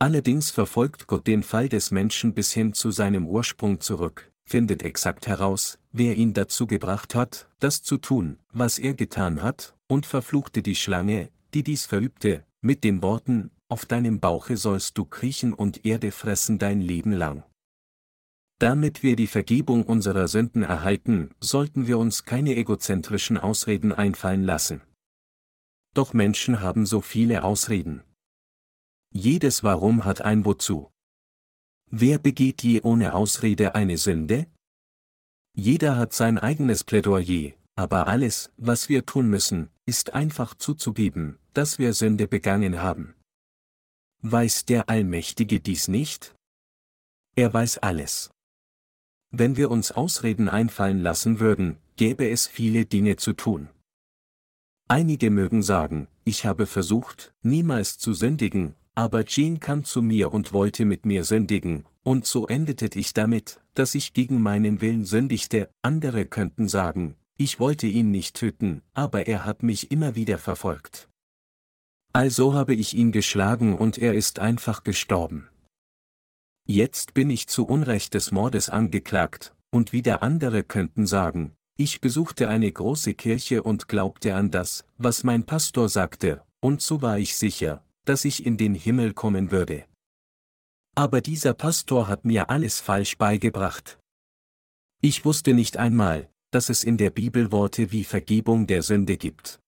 Allerdings 0.00 0.50
verfolgt 0.50 1.06
Gott 1.06 1.26
den 1.26 1.42
Fall 1.42 1.68
des 1.68 1.90
Menschen 1.90 2.34
bis 2.34 2.52
hin 2.52 2.74
zu 2.74 2.90
seinem 2.90 3.26
Ursprung 3.26 3.80
zurück, 3.80 4.32
findet 4.44 4.82
exakt 4.82 5.26
heraus, 5.26 5.78
wer 5.94 6.16
ihn 6.16 6.34
dazu 6.34 6.66
gebracht 6.66 7.14
hat, 7.14 7.48
das 7.60 7.82
zu 7.82 7.98
tun, 7.98 8.38
was 8.52 8.78
er 8.78 8.94
getan 8.94 9.42
hat, 9.42 9.76
und 9.86 10.06
verfluchte 10.06 10.60
die 10.60 10.74
Schlange, 10.74 11.30
die 11.54 11.62
dies 11.62 11.86
verübte, 11.86 12.44
mit 12.60 12.82
den 12.82 13.00
Worten, 13.00 13.50
auf 13.68 13.86
deinem 13.86 14.18
Bauche 14.18 14.56
sollst 14.56 14.98
du 14.98 15.04
kriechen 15.04 15.52
und 15.54 15.86
Erde 15.86 16.10
fressen 16.10 16.58
dein 16.58 16.80
Leben 16.80 17.12
lang. 17.12 17.44
Damit 18.58 19.02
wir 19.02 19.14
die 19.16 19.26
Vergebung 19.28 19.84
unserer 19.84 20.26
Sünden 20.26 20.62
erhalten, 20.62 21.30
sollten 21.40 21.86
wir 21.86 21.98
uns 21.98 22.24
keine 22.24 22.56
egozentrischen 22.56 23.38
Ausreden 23.38 23.92
einfallen 23.92 24.42
lassen. 24.42 24.80
Doch 25.94 26.12
Menschen 26.12 26.60
haben 26.60 26.86
so 26.86 27.00
viele 27.00 27.44
Ausreden. 27.44 28.02
Jedes 29.12 29.62
Warum 29.62 30.04
hat 30.04 30.22
ein 30.22 30.44
Wozu. 30.44 30.90
Wer 31.90 32.18
begeht 32.18 32.64
je 32.64 32.80
ohne 32.80 33.14
Ausrede 33.14 33.76
eine 33.76 33.96
Sünde? 33.96 34.46
Jeder 35.54 35.96
hat 35.96 36.12
sein 36.12 36.38
eigenes 36.38 36.82
Plädoyer, 36.82 37.52
aber 37.76 38.08
alles, 38.08 38.50
was 38.56 38.88
wir 38.88 39.06
tun 39.06 39.28
müssen, 39.28 39.70
ist 39.86 40.12
einfach 40.12 40.54
zuzugeben, 40.54 41.38
dass 41.52 41.78
wir 41.78 41.94
Sünde 41.94 42.26
begangen 42.26 42.82
haben. 42.82 43.14
Weiß 44.22 44.64
der 44.64 44.88
Allmächtige 44.88 45.60
dies 45.60 45.86
nicht? 45.86 46.34
Er 47.36 47.54
weiß 47.54 47.78
alles. 47.78 48.30
Wenn 49.30 49.56
wir 49.56 49.70
uns 49.70 49.92
Ausreden 49.92 50.48
einfallen 50.48 51.00
lassen 51.00 51.38
würden, 51.38 51.78
gäbe 51.96 52.28
es 52.28 52.46
viele 52.46 52.84
Dinge 52.84 53.16
zu 53.16 53.32
tun. 53.32 53.68
Einige 54.88 55.30
mögen 55.30 55.62
sagen, 55.62 56.08
ich 56.24 56.46
habe 56.46 56.66
versucht, 56.66 57.32
niemals 57.42 57.98
zu 57.98 58.12
sündigen, 58.12 58.74
aber 58.94 59.24
Jean 59.24 59.60
kam 59.60 59.84
zu 59.84 60.02
mir 60.02 60.32
und 60.32 60.52
wollte 60.52 60.84
mit 60.84 61.06
mir 61.06 61.24
sündigen, 61.24 61.84
und 62.04 62.26
so 62.26 62.46
endete 62.46 62.86
ich 62.98 63.12
damit, 63.14 63.60
dass 63.74 63.94
ich 63.94 64.12
gegen 64.12 64.40
meinen 64.40 64.80
Willen 64.80 65.04
sündigte, 65.04 65.70
andere 65.82 66.26
könnten 66.26 66.68
sagen, 66.68 67.16
ich 67.36 67.58
wollte 67.58 67.88
ihn 67.88 68.12
nicht 68.12 68.36
töten, 68.36 68.82
aber 68.92 69.26
er 69.26 69.44
hat 69.44 69.64
mich 69.64 69.90
immer 69.90 70.14
wieder 70.14 70.38
verfolgt. 70.38 71.08
Also 72.12 72.54
habe 72.54 72.74
ich 72.74 72.94
ihn 72.94 73.10
geschlagen 73.10 73.76
und 73.76 73.98
er 73.98 74.14
ist 74.14 74.38
einfach 74.38 74.84
gestorben. 74.84 75.48
Jetzt 76.66 77.12
bin 77.12 77.28
ich 77.28 77.48
zu 77.48 77.66
Unrecht 77.66 78.14
des 78.14 78.30
Mordes 78.30 78.68
angeklagt, 78.68 79.54
und 79.70 79.92
wieder 79.92 80.22
andere 80.22 80.62
könnten 80.62 81.06
sagen, 81.06 81.52
ich 81.76 82.00
besuchte 82.00 82.48
eine 82.48 82.70
große 82.70 83.14
Kirche 83.14 83.64
und 83.64 83.88
glaubte 83.88 84.36
an 84.36 84.52
das, 84.52 84.84
was 84.96 85.24
mein 85.24 85.44
Pastor 85.44 85.88
sagte, 85.88 86.42
und 86.60 86.80
so 86.80 87.02
war 87.02 87.18
ich 87.18 87.36
sicher, 87.36 87.84
dass 88.04 88.24
ich 88.24 88.46
in 88.46 88.56
den 88.56 88.74
Himmel 88.74 89.12
kommen 89.12 89.50
würde. 89.50 89.84
Aber 90.94 91.20
dieser 91.20 91.54
Pastor 91.54 92.08
hat 92.08 92.24
mir 92.24 92.50
alles 92.50 92.80
falsch 92.80 93.18
beigebracht. 93.18 93.98
Ich 95.00 95.24
wusste 95.24 95.52
nicht 95.52 95.76
einmal, 95.76 96.30
dass 96.50 96.68
es 96.68 96.84
in 96.84 96.96
der 96.96 97.10
Bibel 97.10 97.50
Worte 97.50 97.90
wie 97.90 98.04
Vergebung 98.04 98.66
der 98.66 98.82
Sünde 98.82 99.16
gibt. 99.16 99.60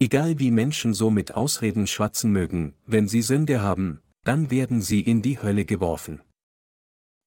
Egal 0.00 0.40
wie 0.40 0.50
Menschen 0.50 0.92
so 0.92 1.08
mit 1.10 1.34
Ausreden 1.34 1.86
schwatzen 1.86 2.32
mögen, 2.32 2.74
wenn 2.84 3.06
sie 3.06 3.22
Sünde 3.22 3.62
haben, 3.62 4.02
dann 4.24 4.50
werden 4.50 4.82
sie 4.82 5.00
in 5.00 5.22
die 5.22 5.40
Hölle 5.40 5.64
geworfen. 5.64 6.20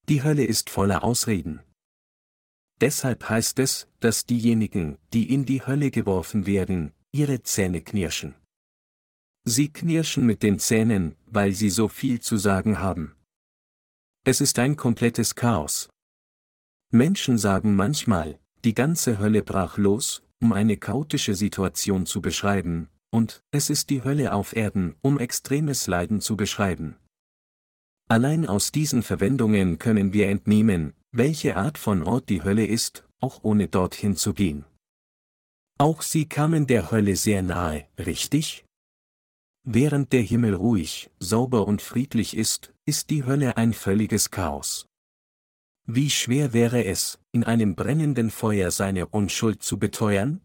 Die 0.10 0.24
Hölle 0.24 0.44
ist 0.44 0.70
voller 0.70 1.04
Ausreden. 1.04 1.62
Deshalb 2.82 3.30
heißt 3.30 3.60
es, 3.60 3.88
dass 4.00 4.26
diejenigen, 4.26 4.98
die 5.14 5.34
in 5.34 5.46
die 5.46 5.66
Hölle 5.66 5.92
geworfen 5.92 6.46
werden, 6.46 6.92
ihre 7.12 7.42
Zähne 7.42 7.82
knirschen. 7.82 8.36
Sie 9.50 9.70
knirschen 9.70 10.26
mit 10.26 10.44
den 10.44 10.60
Zähnen, 10.60 11.16
weil 11.26 11.54
sie 11.54 11.70
so 11.70 11.88
viel 11.88 12.20
zu 12.20 12.36
sagen 12.36 12.80
haben. 12.80 13.16
Es 14.26 14.42
ist 14.42 14.60
ein 14.60 14.76
komplettes 14.76 15.36
Chaos. 15.36 15.88
Menschen 16.92 17.38
sagen 17.38 17.74
manchmal, 17.74 18.40
die 18.66 18.74
ganze 18.74 19.20
Hölle 19.20 19.44
brach 19.44 19.78
los, 19.78 20.22
um 20.42 20.52
eine 20.52 20.76
chaotische 20.76 21.34
Situation 21.34 22.06
zu 22.06 22.22
beschreiben, 22.22 22.90
und 23.10 23.42
es 23.52 23.70
ist 23.70 23.90
die 23.90 24.04
Hölle 24.04 24.34
auf 24.34 24.54
Erden, 24.54 24.98
um 25.02 25.18
extremes 25.18 25.88
Leiden 25.88 26.20
zu 26.20 26.36
beschreiben. 26.36 26.98
Allein 28.10 28.50
aus 28.50 28.74
diesen 28.74 29.02
Verwendungen 29.02 29.80
können 29.80 30.12
wir 30.12 30.28
entnehmen, 30.28 30.94
welche 31.14 31.56
Art 31.56 31.78
von 31.78 32.04
Ort 32.04 32.28
die 32.28 32.44
Hölle 32.44 32.66
ist, 32.66 33.08
auch 33.22 33.46
ohne 33.46 33.70
dorthin 33.70 34.18
zu 34.18 34.34
gehen. 34.34 34.66
Auch 35.78 36.02
sie 36.02 36.28
kamen 36.28 36.68
der 36.68 36.92
Hölle 36.92 37.16
sehr 37.16 37.44
nahe, 37.44 37.88
richtig? 37.98 38.67
Während 39.70 40.14
der 40.14 40.22
Himmel 40.22 40.54
ruhig, 40.54 41.10
sauber 41.20 41.68
und 41.68 41.82
friedlich 41.82 42.38
ist, 42.38 42.74
ist 42.86 43.10
die 43.10 43.26
Hölle 43.26 43.58
ein 43.58 43.74
völliges 43.74 44.32
Chaos. 44.32 44.88
Wie 45.86 46.10
schwer 46.10 46.54
wäre 46.54 46.86
es, 46.86 47.20
in 47.34 47.44
einem 47.44 47.76
brennenden 47.76 48.32
Feuer 48.32 48.72
seine 48.72 49.08
Unschuld 49.08 49.62
zu 49.62 49.78
beteuern? 49.78 50.40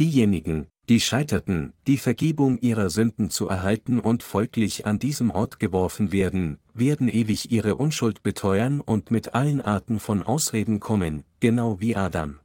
Diejenigen, 0.00 0.66
die 0.88 1.00
scheiterten, 1.00 1.74
die 1.86 1.98
Vergebung 1.98 2.58
ihrer 2.60 2.88
Sünden 2.88 3.28
zu 3.28 3.48
erhalten 3.48 4.00
und 4.00 4.22
folglich 4.22 4.86
an 4.86 4.98
diesem 4.98 5.30
Ort 5.30 5.60
geworfen 5.60 6.10
werden, 6.10 6.58
werden 6.72 7.10
ewig 7.10 7.52
ihre 7.52 7.74
Unschuld 7.76 8.22
beteuern 8.22 8.80
und 8.80 9.10
mit 9.10 9.34
allen 9.34 9.60
Arten 9.60 10.00
von 10.00 10.22
Ausreden 10.22 10.80
kommen, 10.80 11.24
genau 11.40 11.80
wie 11.80 11.94
Adam. 11.94 12.40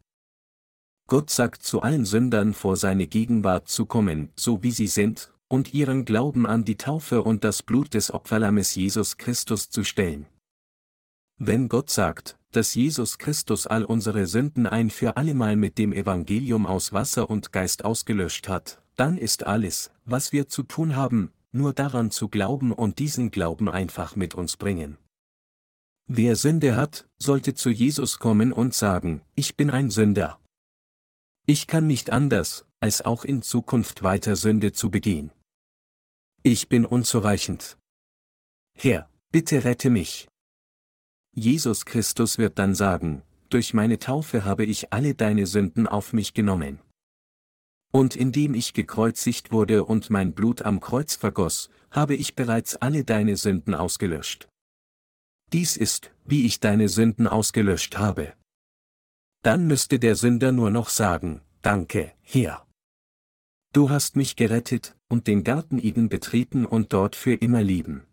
Gott 1.08 1.30
sagt 1.30 1.64
zu 1.64 1.82
allen 1.82 2.04
Sündern 2.04 2.54
vor 2.54 2.76
seine 2.76 3.08
Gegenwart 3.08 3.70
zu 3.70 3.86
kommen, 3.86 4.34
so 4.36 4.64
wie 4.64 4.72
sie 4.72 4.88
sind, 4.88 5.32
und 5.52 5.74
ihren 5.74 6.06
Glauben 6.06 6.46
an 6.46 6.64
die 6.64 6.78
Taufe 6.78 7.24
und 7.24 7.44
das 7.44 7.62
Blut 7.62 7.94
des 7.94 8.14
Opferlammes 8.14 8.74
Jesus 8.74 9.18
Christus 9.18 9.70
zu 9.70 9.84
stellen. 9.84 10.26
Wenn 11.38 11.68
Gott 11.68 11.90
sagt, 11.90 12.38
dass 12.52 12.74
Jesus 12.74 13.18
Christus 13.18 13.68
all 13.68 13.84
unsere 13.84 14.28
Sünden 14.28 14.66
ein 14.66 14.90
für 14.90 15.18
allemal 15.18 15.58
mit 15.58 15.78
dem 15.78 15.92
Evangelium 15.92 16.66
aus 16.66 16.94
Wasser 16.94 17.30
und 17.30 17.52
Geist 17.52 17.84
ausgelöscht 17.84 18.48
hat, 18.48 18.82
dann 18.96 19.18
ist 19.18 19.46
alles, 19.46 19.92
was 20.06 20.32
wir 20.32 20.48
zu 20.48 20.64
tun 20.64 20.96
haben, 20.96 21.32
nur 21.52 21.74
daran 21.74 22.12
zu 22.12 22.30
glauben 22.30 22.72
und 22.72 23.00
diesen 23.00 23.30
Glauben 23.30 23.68
einfach 23.68 24.16
mit 24.16 24.36
uns 24.36 24.56
bringen. 24.56 24.98
Wer 26.08 26.38
Sünde 26.38 26.78
hat, 26.78 27.10
sollte 27.18 27.56
zu 27.56 27.70
Jesus 27.70 28.20
kommen 28.20 28.54
und 28.54 28.74
sagen, 28.74 29.22
ich 29.36 29.58
bin 29.58 29.70
ein 29.70 29.90
Sünder. 29.90 30.40
Ich 31.46 31.68
kann 31.68 31.88
nicht 31.88 32.10
anders, 32.10 32.66
als 32.80 33.02
auch 33.02 33.26
in 33.26 33.42
Zukunft 33.42 34.02
weiter 34.04 34.36
Sünde 34.38 34.72
zu 34.72 34.90
begehen. 34.90 35.32
Ich 36.44 36.70
bin 36.70 36.88
unzureichend. 36.88 37.78
Herr, 38.76 39.08
bitte 39.32 39.64
rette 39.64 39.92
mich. 39.92 40.28
Jesus 41.36 41.86
Christus 41.86 42.40
wird 42.40 42.58
dann 42.58 42.74
sagen, 42.74 43.22
durch 43.50 43.76
meine 43.76 44.00
Taufe 44.00 44.44
habe 44.44 44.66
ich 44.66 44.92
alle 44.92 45.14
deine 45.14 45.46
Sünden 45.46 45.86
auf 45.86 46.14
mich 46.14 46.34
genommen. 46.34 46.80
Und 47.94 48.16
indem 48.16 48.56
ich 48.56 48.74
gekreuzigt 48.74 49.52
wurde 49.52 49.84
und 49.84 50.10
mein 50.10 50.34
Blut 50.34 50.64
am 50.64 50.80
Kreuz 50.80 51.16
vergoss, 51.16 51.70
habe 51.92 52.16
ich 52.16 52.36
bereits 52.36 52.76
alle 52.76 53.04
deine 53.04 53.36
Sünden 53.38 53.76
ausgelöscht. 53.76 54.50
Dies 55.54 55.78
ist, 55.78 56.12
wie 56.26 56.48
ich 56.48 56.60
deine 56.60 56.90
Sünden 56.90 57.28
ausgelöscht 57.28 58.00
habe. 58.00 58.34
Dann 59.44 59.68
müsste 59.68 60.00
der 60.00 60.16
Sünder 60.16 60.52
nur 60.52 60.72
noch 60.72 60.90
sagen, 60.90 61.42
Danke, 61.62 62.14
Herr. 62.24 62.66
Du 63.74 63.90
hast 63.90 64.18
mich 64.18 64.36
gerettet 64.36 64.98
und 65.08 65.28
den 65.28 65.46
Garten 65.46 65.80
Eden 65.80 66.10
betreten 66.10 66.66
und 66.66 66.92
dort 66.92 67.16
für 67.16 67.34
immer 67.34 67.64
lieben. 67.64 68.04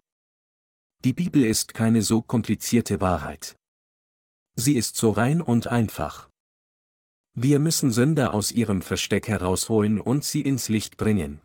Die 1.05 1.13
Bibel 1.13 1.45
ist 1.45 1.75
keine 1.75 2.03
so 2.03 2.23
komplizierte 2.23 3.01
Wahrheit. 3.01 3.57
Sie 4.55 4.77
ist 4.77 4.97
so 4.97 5.11
rein 5.11 5.41
und 5.41 5.67
einfach. 5.67 6.29
Wir 7.35 7.59
müssen 7.59 7.91
Sünder 7.91 8.35
aus 8.35 8.53
ihrem 8.53 8.83
Versteck 8.83 9.27
herausholen 9.27 10.01
und 10.01 10.25
sie 10.25 10.43
ins 10.43 10.69
Licht 10.69 10.97
bringen. 10.97 11.41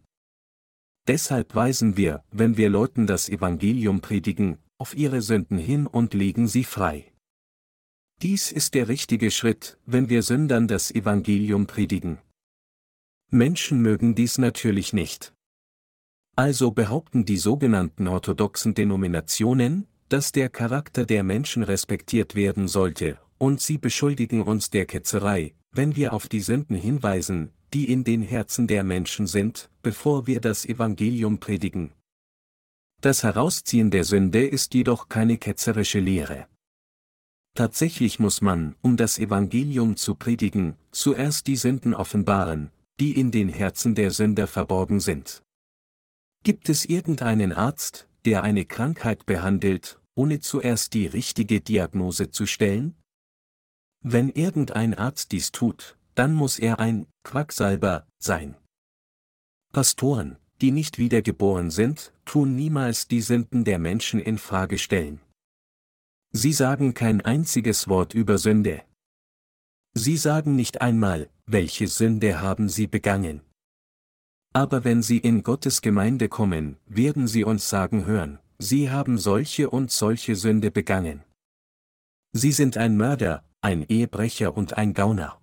Deshalb 1.07 1.55
weisen 1.55 1.97
wir, 1.97 2.23
wenn 2.31 2.55
wir 2.55 2.69
Leuten 2.69 3.07
das 3.07 3.29
Evangelium 3.29 4.01
predigen, 4.01 4.59
auf 4.77 4.95
ihre 4.95 5.23
Sünden 5.23 5.57
hin 5.57 5.87
und 5.87 6.13
legen 6.13 6.47
sie 6.47 6.63
frei. 6.63 7.11
Dies 8.21 8.51
ist 8.51 8.75
der 8.75 8.87
richtige 8.87 9.31
Schritt, 9.31 9.79
wenn 9.87 10.09
wir 10.09 10.21
Sündern 10.21 10.67
das 10.67 10.91
Evangelium 10.91 11.65
predigen. 11.65 12.19
Menschen 13.33 13.81
mögen 13.81 14.13
dies 14.13 14.37
natürlich 14.37 14.93
nicht. 14.93 15.33
Also 16.35 16.71
behaupten 16.71 17.25
die 17.25 17.37
sogenannten 17.37 18.07
orthodoxen 18.07 18.75
Denominationen, 18.75 19.87
dass 20.07 20.31
der 20.31 20.49
Charakter 20.49 21.05
der 21.05 21.23
Menschen 21.23 21.63
respektiert 21.63 22.35
werden 22.35 22.67
sollte, 22.67 23.19
und 23.39 23.59
sie 23.59 23.79
beschuldigen 23.79 24.43
uns 24.43 24.69
der 24.69 24.85
Ketzerei, 24.85 25.55
wenn 25.71 25.95
wir 25.95 26.13
auf 26.13 26.29
die 26.29 26.41
Sünden 26.41 26.75
hinweisen, 26.75 27.51
die 27.73 27.91
in 27.91 28.03
den 28.03 28.21
Herzen 28.21 28.67
der 28.67 28.83
Menschen 28.83 29.25
sind, 29.25 29.71
bevor 29.81 30.27
wir 30.27 30.39
das 30.39 30.65
Evangelium 30.65 31.39
predigen. 31.39 31.91
Das 33.01 33.23
Herausziehen 33.23 33.89
der 33.89 34.03
Sünde 34.03 34.45
ist 34.45 34.75
jedoch 34.75 35.09
keine 35.09 35.39
ketzerische 35.39 35.99
Lehre. 35.99 36.45
Tatsächlich 37.55 38.19
muss 38.19 38.41
man, 38.41 38.75
um 38.81 38.95
das 38.95 39.17
Evangelium 39.17 39.95
zu 39.95 40.15
predigen, 40.15 40.75
zuerst 40.91 41.47
die 41.47 41.55
Sünden 41.55 41.93
offenbaren, 41.93 42.71
die 42.99 43.19
in 43.19 43.31
den 43.31 43.49
Herzen 43.49 43.95
der 43.95 44.11
Sünder 44.11 44.47
verborgen 44.47 44.99
sind. 44.99 45.43
Gibt 46.43 46.69
es 46.69 46.85
irgendeinen 46.85 47.53
Arzt, 47.53 48.07
der 48.25 48.43
eine 48.43 48.65
Krankheit 48.65 49.25
behandelt, 49.25 49.99
ohne 50.15 50.39
zuerst 50.39 50.93
die 50.93 51.07
richtige 51.07 51.61
Diagnose 51.61 52.31
zu 52.31 52.45
stellen? 52.45 52.95
Wenn 54.01 54.29
irgendein 54.29 54.93
Arzt 54.93 55.31
dies 55.31 55.51
tut, 55.51 55.97
dann 56.15 56.33
muss 56.33 56.59
er 56.59 56.79
ein 56.79 57.07
Quacksalber 57.23 58.05
sein. 58.19 58.55
Pastoren, 59.71 60.37
die 60.61 60.71
nicht 60.71 60.97
wiedergeboren 60.97 61.71
sind, 61.71 62.13
tun 62.25 62.55
niemals 62.55 63.07
die 63.07 63.21
Sünden 63.21 63.63
der 63.63 63.79
Menschen 63.79 64.19
in 64.19 64.37
Frage 64.37 64.77
stellen. 64.77 65.19
Sie 66.31 66.53
sagen 66.53 66.93
kein 66.93 67.21
einziges 67.21 67.87
Wort 67.87 68.13
über 68.13 68.37
Sünde. 68.37 68.83
Sie 69.95 70.17
sagen 70.17 70.55
nicht 70.55 70.81
einmal, 70.81 71.29
welche 71.45 71.87
Sünde 71.87 72.41
haben 72.41 72.67
sie 72.69 72.87
begangen. 72.87 73.41
Aber 74.53 74.83
wenn 74.83 75.01
Sie 75.01 75.17
in 75.17 75.41
Gottes 75.41 75.81
Gemeinde 75.81 76.29
kommen, 76.29 76.77
werden 76.85 77.27
Sie 77.27 77.43
uns 77.43 77.69
sagen 77.69 78.05
hören, 78.05 78.39
Sie 78.59 78.91
haben 78.91 79.17
solche 79.17 79.69
und 79.69 79.91
solche 79.91 80.35
Sünde 80.35 80.69
begangen. 80.69 81.23
Sie 82.33 82.51
sind 82.51 82.77
ein 82.77 82.95
Mörder, 82.95 83.43
ein 83.61 83.83
Ehebrecher 83.83 84.55
und 84.55 84.77
ein 84.77 84.93
Gauner. 84.93 85.41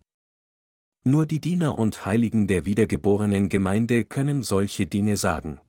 Nur 1.05 1.27
die 1.27 1.41
Diener 1.41 1.79
und 1.79 2.05
Heiligen 2.07 2.47
der 2.47 2.67
wiedergeborenen 2.67 3.49
Gemeinde 3.49 4.05
können 4.05 4.43
solche 4.43 4.87
Dinge 4.87 5.17
sagen. 5.17 5.61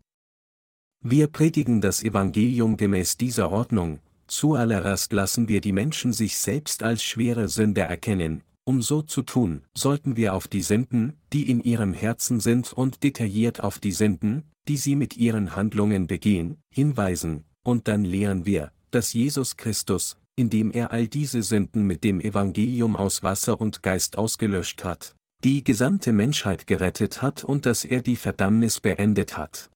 Wir 1.03 1.27
predigen 1.27 1.81
das 1.81 2.03
Evangelium 2.03 2.77
gemäß 2.77 3.17
dieser 3.17 3.51
Ordnung, 3.51 4.01
zuallererst 4.27 5.13
lassen 5.13 5.47
wir 5.47 5.61
die 5.61 5.71
Menschen 5.71 6.13
sich 6.13 6.37
selbst 6.37 6.83
als 6.83 7.03
schwere 7.03 7.47
Sünde 7.47 7.81
erkennen, 7.81 8.43
um 8.63 8.81
so 8.81 9.01
zu 9.01 9.21
tun, 9.23 9.63
sollten 9.75 10.15
wir 10.15 10.33
auf 10.33 10.47
die 10.47 10.61
Sünden, 10.61 11.17
die 11.33 11.49
in 11.49 11.61
ihrem 11.61 11.93
Herzen 11.93 12.39
sind 12.39 12.73
und 12.73 13.03
detailliert 13.03 13.61
auf 13.61 13.79
die 13.79 13.91
Sünden, 13.91 14.43
die 14.67 14.77
sie 14.77 14.95
mit 14.95 15.17
ihren 15.17 15.55
Handlungen 15.55 16.07
begehen, 16.07 16.57
hinweisen, 16.69 17.45
und 17.63 17.87
dann 17.87 18.03
lehren 18.05 18.45
wir, 18.45 18.71
dass 18.91 19.13
Jesus 19.13 19.57
Christus, 19.57 20.17
indem 20.35 20.71
er 20.71 20.91
all 20.91 21.07
diese 21.07 21.43
Sünden 21.43 21.85
mit 21.85 22.03
dem 22.03 22.21
Evangelium 22.21 22.95
aus 22.95 23.23
Wasser 23.23 23.59
und 23.59 23.83
Geist 23.83 24.17
ausgelöscht 24.17 24.83
hat, 24.83 25.15
die 25.43 25.63
gesamte 25.63 26.13
Menschheit 26.13 26.67
gerettet 26.67 27.21
hat 27.21 27.43
und 27.43 27.65
dass 27.65 27.83
er 27.83 28.01
die 28.01 28.15
Verdammnis 28.15 28.79
beendet 28.79 29.37
hat. 29.37 29.69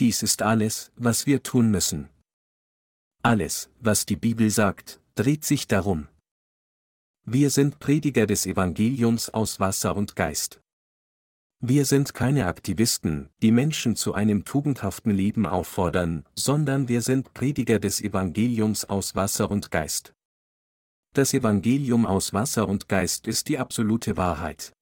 Dies 0.00 0.22
ist 0.22 0.42
alles, 0.42 0.90
was 0.96 1.26
wir 1.26 1.42
tun 1.42 1.70
müssen. 1.70 2.08
Alles, 3.22 3.70
was 3.80 4.06
die 4.06 4.16
Bibel 4.16 4.50
sagt, 4.50 5.00
dreht 5.14 5.44
sich 5.44 5.68
darum. 5.68 6.08
Wir 7.26 7.48
sind 7.48 7.78
Prediger 7.78 8.26
des 8.26 8.44
Evangeliums 8.44 9.30
aus 9.30 9.58
Wasser 9.58 9.96
und 9.96 10.14
Geist. 10.14 10.60
Wir 11.58 11.86
sind 11.86 12.12
keine 12.12 12.46
Aktivisten, 12.46 13.30
die 13.40 13.50
Menschen 13.50 13.96
zu 13.96 14.12
einem 14.12 14.44
tugendhaften 14.44 15.10
Leben 15.10 15.46
auffordern, 15.46 16.26
sondern 16.34 16.88
wir 16.88 17.00
sind 17.00 17.32
Prediger 17.32 17.78
des 17.78 18.02
Evangeliums 18.02 18.84
aus 18.84 19.14
Wasser 19.14 19.50
und 19.50 19.70
Geist. 19.70 20.12
Das 21.14 21.32
Evangelium 21.32 22.04
aus 22.04 22.34
Wasser 22.34 22.68
und 22.68 22.90
Geist 22.90 23.26
ist 23.26 23.48
die 23.48 23.56
absolute 23.56 24.18
Wahrheit. 24.18 24.74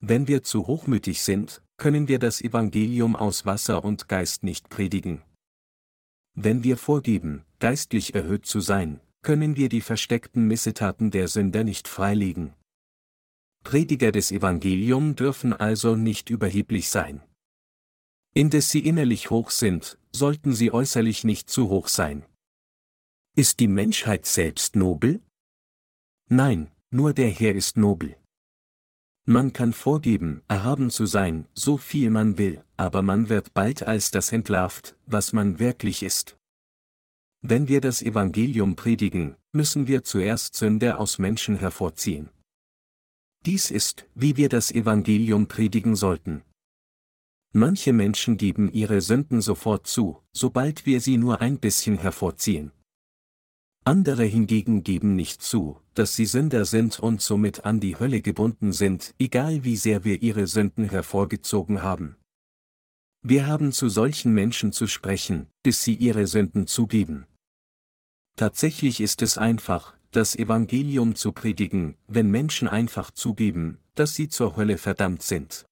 Wenn 0.00 0.28
wir 0.28 0.42
zu 0.44 0.66
hochmütig 0.66 1.20
sind, 1.20 1.62
können 1.76 2.08
wir 2.08 2.18
das 2.18 2.40
Evangelium 2.40 3.14
aus 3.14 3.44
Wasser 3.44 3.84
und 3.84 4.08
Geist 4.08 4.42
nicht 4.42 4.70
predigen. 4.70 5.20
Wenn 6.34 6.64
wir 6.64 6.78
vorgeben, 6.78 7.44
geistlich 7.58 8.14
erhöht 8.14 8.46
zu 8.46 8.60
sein, 8.60 9.00
können 9.22 9.56
wir 9.56 9.68
die 9.68 9.80
versteckten 9.80 10.46
Missetaten 10.46 11.10
der 11.10 11.28
Sünder 11.28 11.64
nicht 11.64 11.88
freilegen. 11.88 12.54
Prediger 13.64 14.10
des 14.10 14.32
Evangelium 14.32 15.14
dürfen 15.14 15.52
also 15.52 15.94
nicht 15.94 16.30
überheblich 16.30 16.90
sein. 16.90 17.22
Indes 18.34 18.70
sie 18.70 18.80
innerlich 18.80 19.30
hoch 19.30 19.50
sind, 19.50 19.98
sollten 20.10 20.52
sie 20.52 20.72
äußerlich 20.72 21.22
nicht 21.22 21.48
zu 21.48 21.68
hoch 21.68 21.88
sein. 21.88 22.24
Ist 23.36 23.60
die 23.60 23.68
Menschheit 23.68 24.26
selbst 24.26 24.74
nobel? 24.74 25.22
Nein, 26.28 26.70
nur 26.90 27.14
der 27.14 27.28
Herr 27.28 27.54
ist 27.54 27.76
nobel. 27.76 28.16
Man 29.24 29.52
kann 29.52 29.72
vorgeben, 29.72 30.42
erhaben 30.48 30.90
zu 30.90 31.06
sein, 31.06 31.46
so 31.54 31.76
viel 31.76 32.10
man 32.10 32.38
will, 32.38 32.64
aber 32.76 33.02
man 33.02 33.28
wird 33.28 33.54
bald 33.54 33.84
als 33.84 34.10
das 34.10 34.32
entlarvt, 34.32 34.96
was 35.06 35.32
man 35.32 35.60
wirklich 35.60 36.02
ist. 36.02 36.36
Wenn 37.44 37.66
wir 37.66 37.80
das 37.80 38.02
Evangelium 38.02 38.76
predigen, 38.76 39.34
müssen 39.50 39.88
wir 39.88 40.04
zuerst 40.04 40.54
Sünde 40.54 40.98
aus 40.98 41.18
Menschen 41.18 41.56
hervorziehen. 41.56 42.30
Dies 43.44 43.72
ist, 43.72 44.06
wie 44.14 44.36
wir 44.36 44.48
das 44.48 44.70
Evangelium 44.70 45.48
predigen 45.48 45.96
sollten. 45.96 46.42
Manche 47.52 47.92
Menschen 47.92 48.36
geben 48.36 48.72
ihre 48.72 49.00
Sünden 49.00 49.40
sofort 49.40 49.88
zu, 49.88 50.22
sobald 50.32 50.86
wir 50.86 51.00
sie 51.00 51.16
nur 51.16 51.40
ein 51.40 51.58
bisschen 51.58 51.98
hervorziehen. 51.98 52.70
Andere 53.84 54.22
hingegen 54.22 54.84
geben 54.84 55.16
nicht 55.16 55.42
zu, 55.42 55.80
dass 55.94 56.14
sie 56.14 56.26
Sünder 56.26 56.64
sind 56.64 57.00
und 57.00 57.20
somit 57.20 57.64
an 57.64 57.80
die 57.80 57.98
Hölle 57.98 58.22
gebunden 58.22 58.72
sind, 58.72 59.16
egal 59.18 59.64
wie 59.64 59.76
sehr 59.76 60.04
wir 60.04 60.22
ihre 60.22 60.46
Sünden 60.46 60.88
hervorgezogen 60.88 61.82
haben. 61.82 62.14
Wir 63.24 63.48
haben 63.48 63.72
zu 63.72 63.88
solchen 63.88 64.32
Menschen 64.32 64.70
zu 64.70 64.86
sprechen, 64.86 65.48
bis 65.64 65.82
sie 65.82 65.94
ihre 65.94 66.28
Sünden 66.28 66.68
zugeben. 66.68 67.26
Tatsächlich 68.36 69.00
ist 69.00 69.22
es 69.22 69.38
einfach, 69.38 69.94
das 70.10 70.36
Evangelium 70.36 71.14
zu 71.14 71.32
predigen, 71.32 71.96
wenn 72.06 72.30
Menschen 72.30 72.68
einfach 72.68 73.10
zugeben, 73.10 73.78
dass 73.94 74.14
sie 74.14 74.28
zur 74.28 74.56
Hölle 74.56 74.78
verdammt 74.78 75.22
sind. 75.22 75.66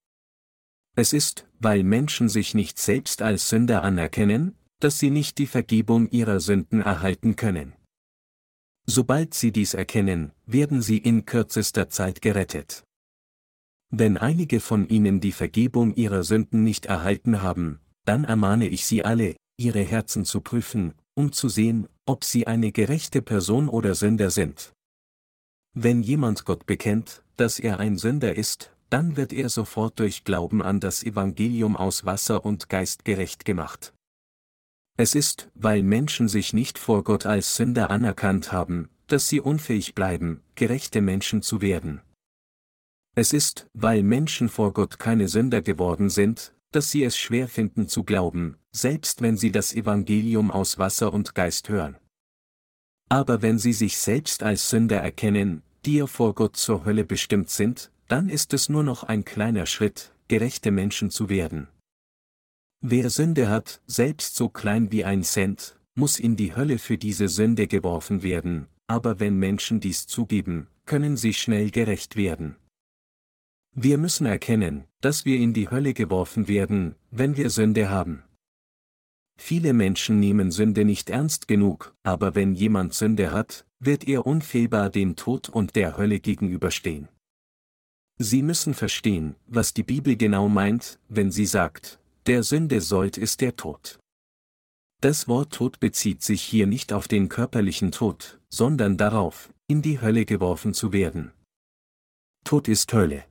Es 0.96 1.12
ist, 1.12 1.46
weil 1.58 1.82
Menschen 1.82 2.28
sich 2.28 2.54
nicht 2.54 2.78
selbst 2.78 3.22
als 3.22 3.48
Sünder 3.48 3.82
anerkennen, 3.82 4.56
dass 4.80 4.98
sie 4.98 5.11
nicht 5.11 5.38
die 5.38 5.46
Vergebung 5.46 6.11
ihrer 6.11 6.40
Sünden 6.40 6.80
erhalten 6.80 7.36
können. 7.36 7.74
Sobald 8.86 9.34
sie 9.34 9.52
dies 9.52 9.74
erkennen, 9.74 10.32
werden 10.46 10.82
sie 10.82 10.98
in 10.98 11.26
kürzester 11.26 11.88
Zeit 11.88 12.22
gerettet. 12.22 12.82
Wenn 13.90 14.16
einige 14.16 14.61
von 14.61 14.88
ihnen 14.88 15.20
die 15.20 15.32
Vergebung 15.32 15.94
ihrer 15.94 16.22
Sünden 16.22 16.64
nicht 16.64 16.86
erhalten 16.86 17.42
haben, 17.42 17.80
dann 18.04 18.24
ermahne 18.24 18.68
ich 18.68 18.86
sie 18.86 19.04
alle, 19.04 19.36
ihre 19.56 19.82
Herzen 19.82 20.24
zu 20.24 20.40
prüfen, 20.40 20.94
um 21.14 21.32
zu 21.32 21.48
sehen, 21.48 21.88
ob 22.06 22.24
sie 22.24 22.46
eine 22.46 22.72
gerechte 22.72 23.22
Person 23.22 23.68
oder 23.68 23.94
Sünder 23.94 24.30
sind. 24.30 24.72
Wenn 25.74 26.02
jemand 26.02 26.44
Gott 26.44 26.66
bekennt, 26.66 27.22
dass 27.36 27.58
er 27.58 27.78
ein 27.78 27.96
Sünder 27.96 28.36
ist, 28.36 28.72
dann 28.90 29.16
wird 29.16 29.32
er 29.32 29.48
sofort 29.48 29.98
durch 30.00 30.24
Glauben 30.24 30.62
an 30.62 30.80
das 30.80 31.04
Evangelium 31.04 31.76
aus 31.76 32.04
Wasser 32.04 32.44
und 32.44 32.68
Geist 32.68 33.04
gerecht 33.04 33.44
gemacht. 33.44 33.94
Es 34.96 35.14
ist, 35.14 35.48
weil 35.54 35.82
Menschen 35.82 36.28
sich 36.28 36.52
nicht 36.52 36.78
vor 36.78 37.04
Gott 37.04 37.24
als 37.24 37.56
Sünder 37.56 37.90
anerkannt 37.90 38.52
haben, 38.52 38.90
dass 39.06 39.28
sie 39.28 39.40
unfähig 39.40 39.94
bleiben, 39.94 40.42
gerechte 40.56 41.00
Menschen 41.00 41.42
zu 41.42 41.61
werden. 41.61 42.00
Es 43.14 43.32
ist, 43.32 43.68
weil 43.72 44.02
Menschen 44.02 44.48
vor 44.48 44.72
Gott 44.72 44.98
keine 44.98 45.28
Sünder 45.28 45.62
geworden 45.62 46.11
sind, 46.11 46.54
dass 46.72 46.90
sie 46.90 47.02
es 47.02 47.16
schwer 47.16 47.48
finden 47.48 47.88
zu 47.88 48.04
glauben, 48.04 48.56
selbst 48.73 49.23
wenn 49.23 49.37
sie 49.37 49.51
das 49.51 49.75
Evangelium 49.75 50.51
aus 50.51 50.79
Wasser 50.79 51.12
und 51.12 51.35
Geist 51.35 51.68
hören. 51.68 51.97
Aber 53.09 53.43
wenn 53.43 53.59
sie 53.59 53.73
sich 53.73 53.99
selbst 53.99 54.43
als 54.43 54.71
Sünder 54.71 54.99
erkennen, 54.99 55.62
die 55.85 55.95
ihr 55.95 56.07
vor 56.07 56.35
Gott 56.35 56.57
zur 56.57 56.85
Hölle 56.85 57.05
bestimmt 57.05 57.51
sind, 57.51 57.91
dann 58.09 58.29
ist 58.29 58.53
es 58.55 58.68
nur 58.68 58.83
noch 58.83 59.05
ein 59.05 59.25
kleiner 59.25 59.66
Schritt, 59.66 60.12
gerechte 60.29 60.71
Menschen 60.71 61.11
zu 61.11 61.29
werden. 61.29 61.68
Wer 62.81 63.11
Sünde 63.11 63.49
hat, 63.49 63.83
selbst 63.87 64.37
so 64.37 64.49
klein 64.49 64.91
wie 64.91 65.05
ein 65.05 65.23
Cent, 65.23 65.79
muss 65.95 66.18
in 66.18 66.37
die 66.37 66.55
Hölle 66.55 66.79
für 66.79 66.97
diese 66.97 67.29
Sünde 67.29 67.66
geworfen 67.66 68.23
werden, 68.23 68.68
aber 68.87 69.21
wenn 69.21 69.37
Menschen 69.37 69.81
dies 69.81 70.07
zugeben, 70.07 70.68
können 70.87 71.16
sie 71.16 71.35
schnell 71.35 71.71
gerecht 71.71 72.16
werden. 72.16 72.57
Wir 73.73 73.99
müssen 73.99 74.27
erkennen, 74.27 74.85
dass 75.01 75.25
wir 75.25 75.37
in 75.37 75.53
die 75.53 75.71
Hölle 75.71 75.95
geworfen 75.95 76.49
werden, 76.49 76.97
wenn 77.11 77.37
wir 77.37 77.51
Sünde 77.51 77.91
haben. 77.91 78.23
Viele 79.43 79.72
Menschen 79.72 80.20
nehmen 80.20 80.51
Sünde 80.51 80.84
nicht 80.84 81.09
ernst 81.09 81.49
genug, 81.49 81.97
aber 82.03 82.34
wenn 82.34 82.55
jemand 82.55 82.93
Sünde 82.93 83.32
hat, 83.32 83.64
wird 83.80 84.07
er 84.07 84.26
unfehlbar 84.26 84.91
dem 84.91 85.16
Tod 85.16 85.49
und 85.49 85.76
der 85.76 85.97
Hölle 85.97 86.20
gegenüberstehen. 86.20 87.09
Sie 88.18 88.43
müssen 88.43 88.74
verstehen, 88.74 89.34
was 89.47 89.72
die 89.72 89.82
Bibel 89.82 90.14
genau 90.14 90.51
meint, 90.51 91.01
wenn 91.09 91.32
sie 91.32 91.47
sagt, 91.47 91.99
der 92.26 92.43
Sünde 92.43 92.82
sollt 92.82 93.16
ist 93.16 93.41
der 93.41 93.57
Tod. 93.57 93.99
Das 95.01 95.26
Wort 95.26 95.55
Tod 95.55 95.80
bezieht 95.80 96.22
sich 96.22 96.43
hier 96.43 96.66
nicht 96.66 96.93
auf 96.93 97.09
den 97.09 97.30
körperlichen 97.30 97.93
Tod, 97.93 98.38
sondern 98.51 98.99
darauf, 98.99 99.53
in 99.66 99.80
die 99.80 100.03
Hölle 100.03 100.26
geworfen 100.26 100.74
zu 100.74 100.93
werden. 100.93 101.32
Tod 102.45 102.68
ist 102.68 102.93
Hölle. 102.93 103.24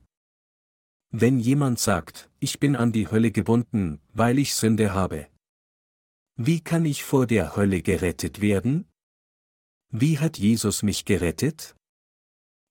Wenn 1.12 1.38
jemand 1.38 1.78
sagt, 1.78 2.28
ich 2.40 2.58
bin 2.58 2.74
an 2.74 2.90
die 2.90 3.08
Hölle 3.08 3.30
gebunden, 3.30 4.00
weil 4.12 4.40
ich 4.40 4.54
Sünde 4.54 4.92
habe. 4.92 5.28
Wie 6.42 6.62
kann 6.62 6.86
ich 6.86 7.04
vor 7.04 7.26
der 7.26 7.54
Hölle 7.54 7.82
gerettet 7.82 8.40
werden? 8.40 8.86
Wie 9.92 10.18
hat 10.18 10.38
Jesus 10.38 10.82
mich 10.82 11.04
gerettet? 11.04 11.76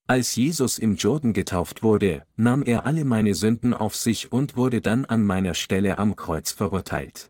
Als 0.07 0.35
Jesus 0.35 0.79
im 0.79 0.95
Jordan 0.95 1.33
getauft 1.33 1.83
wurde, 1.83 2.25
nahm 2.35 2.63
er 2.63 2.87
alle 2.87 3.05
meine 3.05 3.35
Sünden 3.35 3.75
auf 3.75 3.95
sich 3.95 4.31
und 4.31 4.55
wurde 4.57 4.81
dann 4.81 5.05
an 5.05 5.23
meiner 5.23 5.53
Stelle 5.53 5.99
am 5.99 6.15
Kreuz 6.15 6.51
verurteilt. 6.51 7.29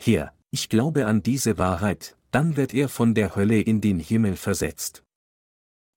Hier, 0.00 0.32
ich 0.50 0.70
glaube 0.70 1.04
an 1.04 1.22
diese 1.22 1.58
Wahrheit, 1.58 2.16
dann 2.30 2.56
wird 2.56 2.72
er 2.72 2.88
von 2.88 3.14
der 3.14 3.36
Hölle 3.36 3.60
in 3.60 3.82
den 3.82 3.98
Himmel 4.00 4.36
versetzt. 4.36 5.04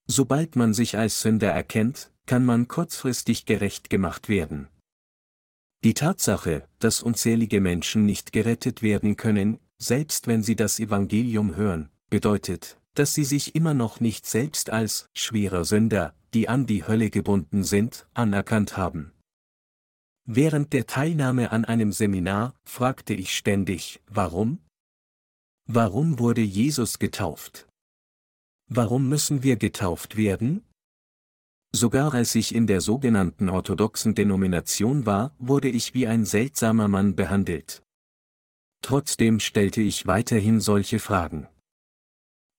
Sobald 0.06 0.58
man 0.58 0.74
sich 0.74 0.98
als 0.98 1.22
Sünder 1.22 1.52
erkennt, 1.52 2.12
kann 2.26 2.44
man 2.44 2.68
kurzfristig 2.68 3.46
gerecht 3.46 3.90
gemacht 3.90 4.28
werden. 4.28 4.68
Die 5.84 5.94
Tatsache, 5.94 6.68
dass 6.80 7.02
unzählige 7.02 7.62
Menschen 7.62 8.06
nicht 8.06 8.34
gerettet 8.34 8.82
werden 8.82 9.16
können, 9.16 9.60
selbst 9.78 10.28
wenn 10.28 10.44
sie 10.44 10.58
das 10.58 10.80
Evangelium 10.80 11.56
hören, 11.56 11.90
bedeutet, 12.10 12.78
dass 12.96 13.14
sie 13.14 13.24
sich 13.24 13.56
immer 13.56 13.74
noch 13.74 14.02
nicht 14.02 14.26
selbst 14.26 14.72
als 14.72 15.08
schwerer 15.16 15.64
Sünder, 15.64 16.14
die 16.34 16.50
an 16.50 16.66
die 16.66 16.86
Hölle 16.86 17.10
gebunden 17.10 17.64
sind, 17.64 18.08
anerkannt 18.14 18.76
haben. 18.76 19.14
Während 20.26 20.74
der 20.74 20.86
Teilnahme 20.86 21.52
an 21.52 21.64
einem 21.64 21.94
Seminar 21.94 22.56
fragte 22.66 23.14
ich 23.14 23.34
ständig, 23.36 24.02
warum? 24.08 24.60
Warum 25.66 26.20
wurde 26.20 26.42
Jesus 26.42 27.00
getauft? 27.00 27.68
Warum 28.68 29.08
müssen 29.08 29.44
wir 29.44 29.56
getauft 29.56 30.18
werden? 30.18 30.64
Sogar 31.72 32.14
als 32.14 32.34
ich 32.34 32.56
in 32.56 32.66
der 32.66 32.82
sogenannten 32.82 33.48
orthodoxen 33.50 34.16
Denomination 34.16 35.06
war, 35.06 35.36
wurde 35.38 35.70
ich 35.70 35.94
wie 35.94 36.08
ein 36.08 36.26
seltsamer 36.26 36.88
Mann 36.88 37.16
behandelt. 37.16 37.84
Trotzdem 38.82 39.40
stellte 39.40 39.82
ich 39.82 40.08
weiterhin 40.08 40.60
solche 40.62 41.00
Fragen. 41.00 41.48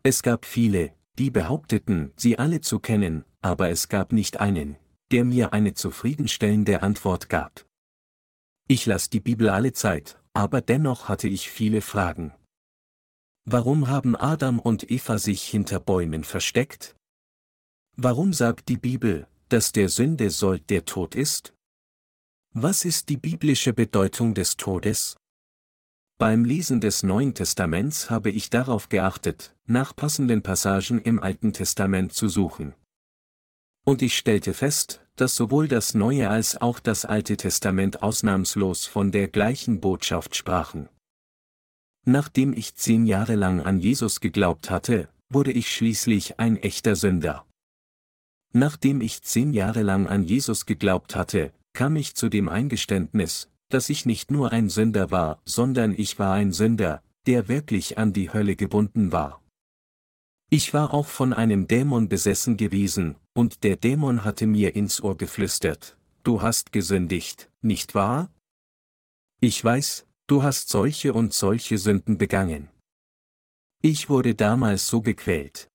Es 0.02 0.22
gab 0.22 0.44
viele, 0.44 0.94
die 1.18 1.30
behaupteten, 1.30 2.12
sie 2.16 2.38
alle 2.38 2.60
zu 2.60 2.78
kennen, 2.78 3.24
aber 3.40 3.70
es 3.70 3.88
gab 3.88 4.12
nicht 4.12 4.38
einen, 4.38 4.76
der 5.10 5.24
mir 5.24 5.52
eine 5.52 5.74
zufriedenstellende 5.74 6.82
Antwort 6.82 7.28
gab. 7.28 7.66
Ich 8.68 8.86
las 8.86 9.10
die 9.10 9.20
Bibel 9.20 9.48
alle 9.48 9.72
Zeit, 9.72 10.22
aber 10.32 10.60
dennoch 10.60 11.08
hatte 11.08 11.26
ich 11.26 11.50
viele 11.50 11.80
Fragen. 11.80 12.32
Warum 13.44 13.88
haben 13.88 14.14
Adam 14.14 14.60
und 14.60 14.90
Eva 14.90 15.18
sich 15.18 15.42
hinter 15.42 15.80
Bäumen 15.80 16.22
versteckt? 16.22 16.94
Warum 18.02 18.32
sagt 18.32 18.70
die 18.70 18.78
Bibel, 18.78 19.26
dass 19.50 19.72
der 19.72 19.90
Sünde 19.90 20.30
Sold 20.30 20.70
der 20.70 20.86
Tod 20.86 21.14
ist? 21.14 21.52
Was 22.54 22.86
ist 22.86 23.10
die 23.10 23.18
biblische 23.18 23.74
Bedeutung 23.74 24.32
des 24.32 24.56
Todes? 24.56 25.18
Beim 26.16 26.46
Lesen 26.46 26.80
des 26.80 27.02
Neuen 27.02 27.34
Testaments 27.34 28.08
habe 28.08 28.30
ich 28.30 28.48
darauf 28.48 28.88
geachtet, 28.88 29.54
nach 29.66 29.94
passenden 29.94 30.40
Passagen 30.40 30.98
im 31.02 31.22
Alten 31.22 31.52
Testament 31.52 32.14
zu 32.14 32.30
suchen. 32.30 32.72
Und 33.84 34.00
ich 34.00 34.16
stellte 34.16 34.54
fest, 34.54 35.04
dass 35.16 35.36
sowohl 35.36 35.68
das 35.68 35.92
Neue 35.92 36.30
als 36.30 36.58
auch 36.58 36.80
das 36.80 37.04
Alte 37.04 37.36
Testament 37.36 38.02
ausnahmslos 38.02 38.86
von 38.86 39.12
der 39.12 39.28
gleichen 39.28 39.78
Botschaft 39.78 40.36
sprachen. 40.36 40.88
Nachdem 42.06 42.54
ich 42.54 42.74
zehn 42.76 43.04
Jahre 43.04 43.34
lang 43.34 43.60
an 43.60 43.78
Jesus 43.78 44.20
geglaubt 44.20 44.70
hatte, 44.70 45.10
wurde 45.28 45.52
ich 45.52 45.70
schließlich 45.70 46.40
ein 46.40 46.56
echter 46.56 46.96
Sünder. 46.96 47.44
Nachdem 48.52 49.00
ich 49.00 49.22
zehn 49.22 49.52
Jahre 49.52 49.82
lang 49.82 50.06
an 50.06 50.24
Jesus 50.24 50.66
geglaubt 50.66 51.14
hatte, 51.14 51.52
kam 51.72 51.96
ich 51.96 52.14
zu 52.14 52.28
dem 52.28 52.48
Eingeständnis, 52.48 53.48
dass 53.68 53.88
ich 53.88 54.06
nicht 54.06 54.30
nur 54.30 54.50
ein 54.52 54.68
Sünder 54.68 55.10
war, 55.10 55.40
sondern 55.44 55.94
ich 55.96 56.18
war 56.18 56.34
ein 56.34 56.52
Sünder, 56.52 57.02
der 57.26 57.48
wirklich 57.48 57.98
an 57.98 58.12
die 58.12 58.32
Hölle 58.32 58.56
gebunden 58.56 59.12
war. 59.12 59.40
Ich 60.50 60.74
war 60.74 60.92
auch 60.92 61.06
von 61.06 61.32
einem 61.32 61.68
Dämon 61.68 62.08
besessen 62.08 62.56
gewesen, 62.56 63.14
und 63.34 63.62
der 63.62 63.76
Dämon 63.76 64.24
hatte 64.24 64.48
mir 64.48 64.74
ins 64.74 65.00
Ohr 65.00 65.16
geflüstert, 65.16 65.96
du 66.24 66.42
hast 66.42 66.72
gesündigt, 66.72 67.48
nicht 67.62 67.94
wahr? 67.94 68.32
Ich 69.40 69.64
weiß, 69.64 70.08
du 70.26 70.42
hast 70.42 70.68
solche 70.68 71.12
und 71.12 71.32
solche 71.32 71.78
Sünden 71.78 72.18
begangen. 72.18 72.68
Ich 73.80 74.10
wurde 74.10 74.34
damals 74.34 74.88
so 74.88 75.00
gequält. 75.00 75.69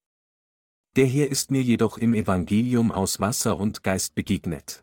Der 0.96 1.06
Herr 1.06 1.30
ist 1.30 1.50
mir 1.50 1.62
jedoch 1.62 1.98
im 1.98 2.14
Evangelium 2.14 2.90
aus 2.90 3.20
Wasser 3.20 3.58
und 3.58 3.82
Geist 3.82 4.14
begegnet. 4.14 4.82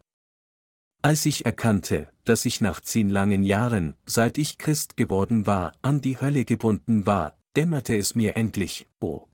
Als 1.01 1.26
ich 1.26 1.45
erkannte, 1.45 2.07
dass 2.24 2.45
ich 2.45 2.61
nach 2.61 2.80
zehn 2.80 3.09
langen 3.09 3.43
Jahren, 3.43 3.95
seit 4.05 4.38
ich 4.38 4.59
Christ 4.59 4.95
geworden 4.95 5.47
war, 5.47 5.74
an 5.82 6.01
die 6.01 6.22
Hölle 6.22 6.45
gebunden 6.45 7.07
war, 7.07 7.36
dämmerte 7.55 7.97
es 7.97 8.14
mir 8.14 8.38
endlich, 8.38 8.88
oh. 9.01 9.28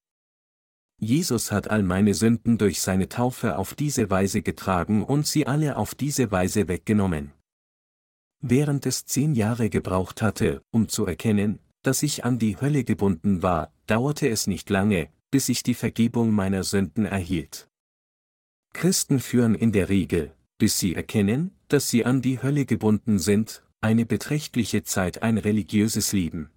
Jesus 1.01 1.51
hat 1.51 1.69
all 1.69 1.83
meine 1.83 2.13
Sünden 2.13 2.57
durch 2.57 2.81
seine 2.81 3.07
Taufe 3.09 3.57
auf 3.57 3.73
diese 3.73 4.09
Weise 4.09 4.41
getragen 4.41 5.03
und 5.03 5.27
sie 5.27 5.47
alle 5.47 5.77
auf 5.77 5.95
diese 5.95 6.31
Weise 6.31 6.67
weggenommen. 6.67 7.31
Während 8.41 8.85
es 8.85 9.05
zehn 9.05 9.35
Jahre 9.35 9.69
gebraucht 9.69 10.21
hatte, 10.21 10.63
um 10.71 10.87
zu 10.87 11.05
erkennen, 11.05 11.59
dass 11.83 12.03
ich 12.03 12.23
an 12.23 12.39
die 12.39 12.59
Hölle 12.59 12.83
gebunden 12.83 13.43
war, 13.43 13.71
dauerte 13.85 14.27
es 14.29 14.47
nicht 14.47 14.69
lange, 14.69 15.09
bis 15.31 15.49
ich 15.49 15.63
die 15.63 15.73
Vergebung 15.73 16.31
meiner 16.31 16.63
Sünden 16.63 17.05
erhielt. 17.05 17.69
Christen 18.73 19.19
führen 19.19 19.55
in 19.55 19.71
der 19.71 19.89
Regel, 19.89 20.33
bis 20.57 20.77
sie 20.77 20.95
erkennen, 20.95 21.51
dass 21.67 21.89
sie 21.89 22.05
an 22.05 22.21
die 22.21 22.41
Hölle 22.41 22.65
gebunden 22.65 23.19
sind, 23.19 23.63
eine 23.81 24.05
beträchtliche 24.05 24.83
Zeit 24.83 25.23
ein 25.23 25.37
religiöses 25.37 26.11
Leben. 26.11 26.49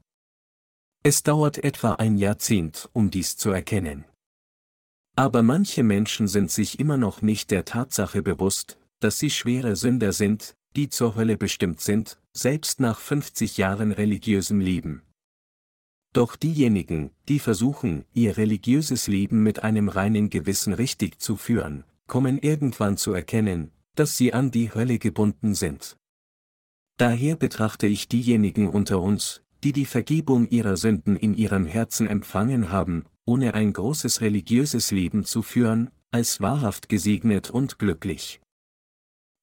Es 1.03 1.23
dauert 1.23 1.59
etwa 1.59 1.95
ein 1.95 2.17
Jahrzehnt, 2.17 2.89
um 2.93 3.11
dies 3.11 3.37
zu 3.37 3.51
erkennen. 3.51 4.05
Aber 5.17 5.43
manche 5.43 5.83
Menschen 5.83 6.29
sind 6.29 6.51
sich 6.51 6.79
immer 6.79 6.97
noch 6.97 7.23
nicht 7.23 7.51
der 7.51 7.65
Tatsache 7.65 8.23
bewusst, 8.23 8.79
dass 9.01 9.19
sie 9.19 9.31
schwere 9.31 9.77
Sünder 9.77 10.13
sind, 10.13 10.55
die 10.75 10.89
zur 10.89 11.15
Hölle 11.17 11.37
bestimmt 11.37 11.81
sind, 11.81 12.19
selbst 12.33 12.81
nach 12.81 12.99
50 12.99 13.59
Jahren 13.59 13.93
religiösem 13.93 14.61
Leben. 14.61 15.03
Doch 16.13 16.37
diejenigen, 16.37 17.11
die 17.29 17.39
versuchen, 17.39 18.05
ihr 18.13 18.37
religiöses 18.37 19.07
Leben 19.07 19.43
mit 19.43 19.63
einem 19.63 19.89
reinen 19.89 20.29
Gewissen 20.29 20.75
richtig 20.75 21.21
zu 21.21 21.37
führen, 21.37 21.85
kommen 22.07 22.39
irgendwann 22.39 22.99
zu 22.99 23.13
erkennen, 23.15 23.71
dass 23.95 24.19
sie 24.19 24.35
an 24.35 24.51
die 24.51 24.75
Hölle 24.75 24.99
gebunden 24.99 25.55
sind. 25.55 25.97
Daher 26.99 27.37
betrachte 27.37 27.87
ich 27.87 28.09
diejenigen 28.09 28.69
unter 28.69 29.01
uns, 29.01 29.43
die 29.65 29.73
die 29.73 29.87
Vergebung 29.87 30.49
ihrer 30.49 30.77
Sünden 30.77 31.17
in 31.17 31.35
ihrem 31.35 31.67
Herzen 31.67 32.07
empfangen 32.07 32.71
haben, 32.71 33.05
ohne 33.25 33.55
ein 33.55 33.73
großes 33.73 34.21
religiöses 34.21 34.91
Leben 34.91 35.25
zu 35.25 35.43
führen, 35.43 35.91
als 36.11 36.41
wahrhaft 36.41 36.89
gesegnet 36.89 37.51
und 37.51 37.79
glücklich. 37.79 38.41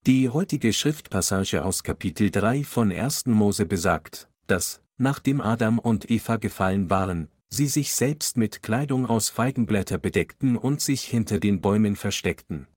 Die 0.06 0.30
heutige 0.30 0.72
Schriftpassage 0.72 1.66
aus 1.66 1.84
Kapitel 1.84 2.30
3 2.32 2.64
von 2.64 2.92
1. 2.92 3.26
Mose 3.26 3.66
besagt, 3.66 4.30
dass, 4.48 4.82
nachdem 5.00 5.42
Adam 5.42 5.80
und 5.80 6.12
Eva 6.12 6.38
gefallen 6.38 6.90
waren, 6.90 7.30
sie 7.50 7.68
sich 7.68 7.94
selbst 7.94 8.38
mit 8.38 8.62
Kleidung 8.62 9.08
aus 9.08 9.30
Feigenblätter 9.30 9.98
bedeckten 9.98 10.56
und 10.56 10.82
sich 10.82 11.04
hinter 11.04 11.40
den 11.40 11.62
Bäumen 11.62 11.96
versteckten. 11.96 12.68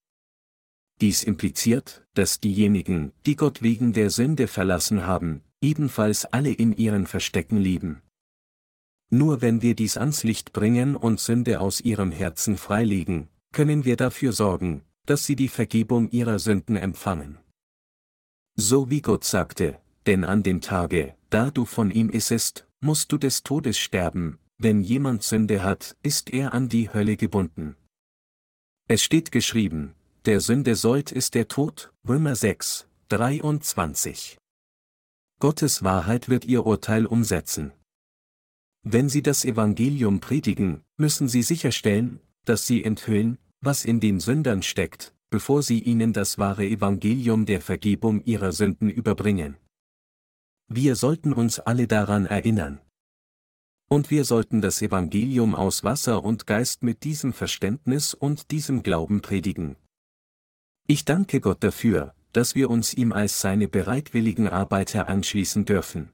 Dies 1.01 1.25
impliziert, 1.25 2.07
dass 2.15 2.41
diejenigen, 2.41 3.13
die 3.27 3.37
Gott 3.37 3.61
wegen 3.61 3.93
der 3.93 4.09
Sünde 4.09 4.47
verlassen 4.47 5.07
haben, 5.07 5.43
ebenfalls 5.61 6.25
alle 6.25 6.53
in 6.53 6.73
ihren 6.77 7.07
Verstecken 7.07 7.59
lieben. 7.59 8.03
Nur 9.11 9.43
wenn 9.43 9.61
wir 9.61 9.75
dies 9.75 9.99
ans 9.99 10.23
Licht 10.23 10.53
bringen 10.53 10.97
und 10.97 11.21
Sünde 11.21 11.61
aus 11.61 11.81
ihrem 11.81 12.13
Herzen 12.13 12.57
freilegen, 12.57 13.29
können 13.53 13.85
wir 13.85 13.97
dafür 13.97 14.33
sorgen, 14.33 14.83
dass 15.05 15.27
sie 15.27 15.37
die 15.37 15.49
Vergebung 15.49 16.09
ihrer 16.11 16.39
Sünden 16.39 16.77
empfangen. 16.77 17.39
So 18.55 18.89
wie 18.89 19.03
Gott 19.03 19.25
sagte, 19.25 19.82
denn 20.07 20.25
an 20.25 20.43
dem 20.43 20.61
Tage, 20.61 21.15
da 21.31 21.51
du 21.51 21.65
von 21.65 21.91
ihm 21.91 22.11
issest, 22.11 22.67
musst 22.81 23.13
du 23.13 23.19
des 23.19 23.43
Todes 23.43 23.79
sterben, 23.79 24.39
wenn 24.59 24.81
jemand 24.81 25.23
Sünde 25.23 25.63
hat, 25.63 25.97
ist 26.03 26.31
er 26.31 26.55
an 26.55 26.69
die 26.69 26.93
Hölle 26.93 27.17
gebunden. 27.17 27.77
Es 28.89 29.03
steht 29.03 29.33
geschrieben, 29.33 29.95
der 30.25 30.41
Sünde 30.41 30.77
sollt 30.77 31.11
ist 31.11 31.35
der 31.35 31.49
Tod, 31.49 31.93
Römer 32.09 32.37
6, 32.37 32.87
23. 33.09 34.39
Gottes 35.41 35.83
Wahrheit 35.83 36.29
wird 36.29 36.45
ihr 36.45 36.65
Urteil 36.67 37.07
umsetzen. 37.07 37.73
Wenn 38.85 39.09
Sie 39.09 39.23
das 39.23 39.45
Evangelium 39.45 40.21
predigen, 40.21 40.83
müssen 40.97 41.29
Sie 41.29 41.43
sicherstellen, 41.43 42.21
dass 42.45 42.67
Sie 42.67 42.85
enthüllen, 42.85 43.39
was 43.61 43.85
in 43.85 44.01
den 44.01 44.21
Sündern 44.21 44.63
steckt, 44.63 45.15
bevor 45.31 45.63
Sie 45.63 45.81
ihnen 45.81 46.13
das 46.13 46.39
wahre 46.39 46.65
Evangelium 46.65 47.47
der 47.47 47.61
Vergebung 47.61 48.25
ihrer 48.25 48.53
Sünden 48.53 48.91
überbringen. 48.91 49.57
Wir 50.69 50.97
sollten 50.97 51.33
uns 51.33 51.59
alle 51.61 51.87
daran 51.87 52.27
erinnern. 52.27 52.81
Und 53.89 54.11
wir 54.11 54.25
sollten 54.25 54.61
das 54.61 54.81
Evangelium 54.81 55.55
aus 55.55 55.85
Wasser 55.85 56.25
und 56.25 56.47
Geist 56.47 56.83
mit 56.83 57.05
diesem 57.05 57.33
Verständnis 57.33 58.15
und 58.15 58.51
diesem 58.51 58.83
Glauben 58.83 59.21
predigen. 59.21 59.77
Ich 60.87 61.05
danke 61.05 61.41
Gott 61.41 61.63
dafür, 61.63 62.15
dass 62.33 62.55
wir 62.55 62.71
uns 62.71 62.95
ihm 62.95 63.13
als 63.13 63.41
seine 63.41 63.69
bereitwilligen 63.69 64.49
Arbeiter 64.49 65.09
anschließen 65.09 65.65
dürfen. 65.65 66.11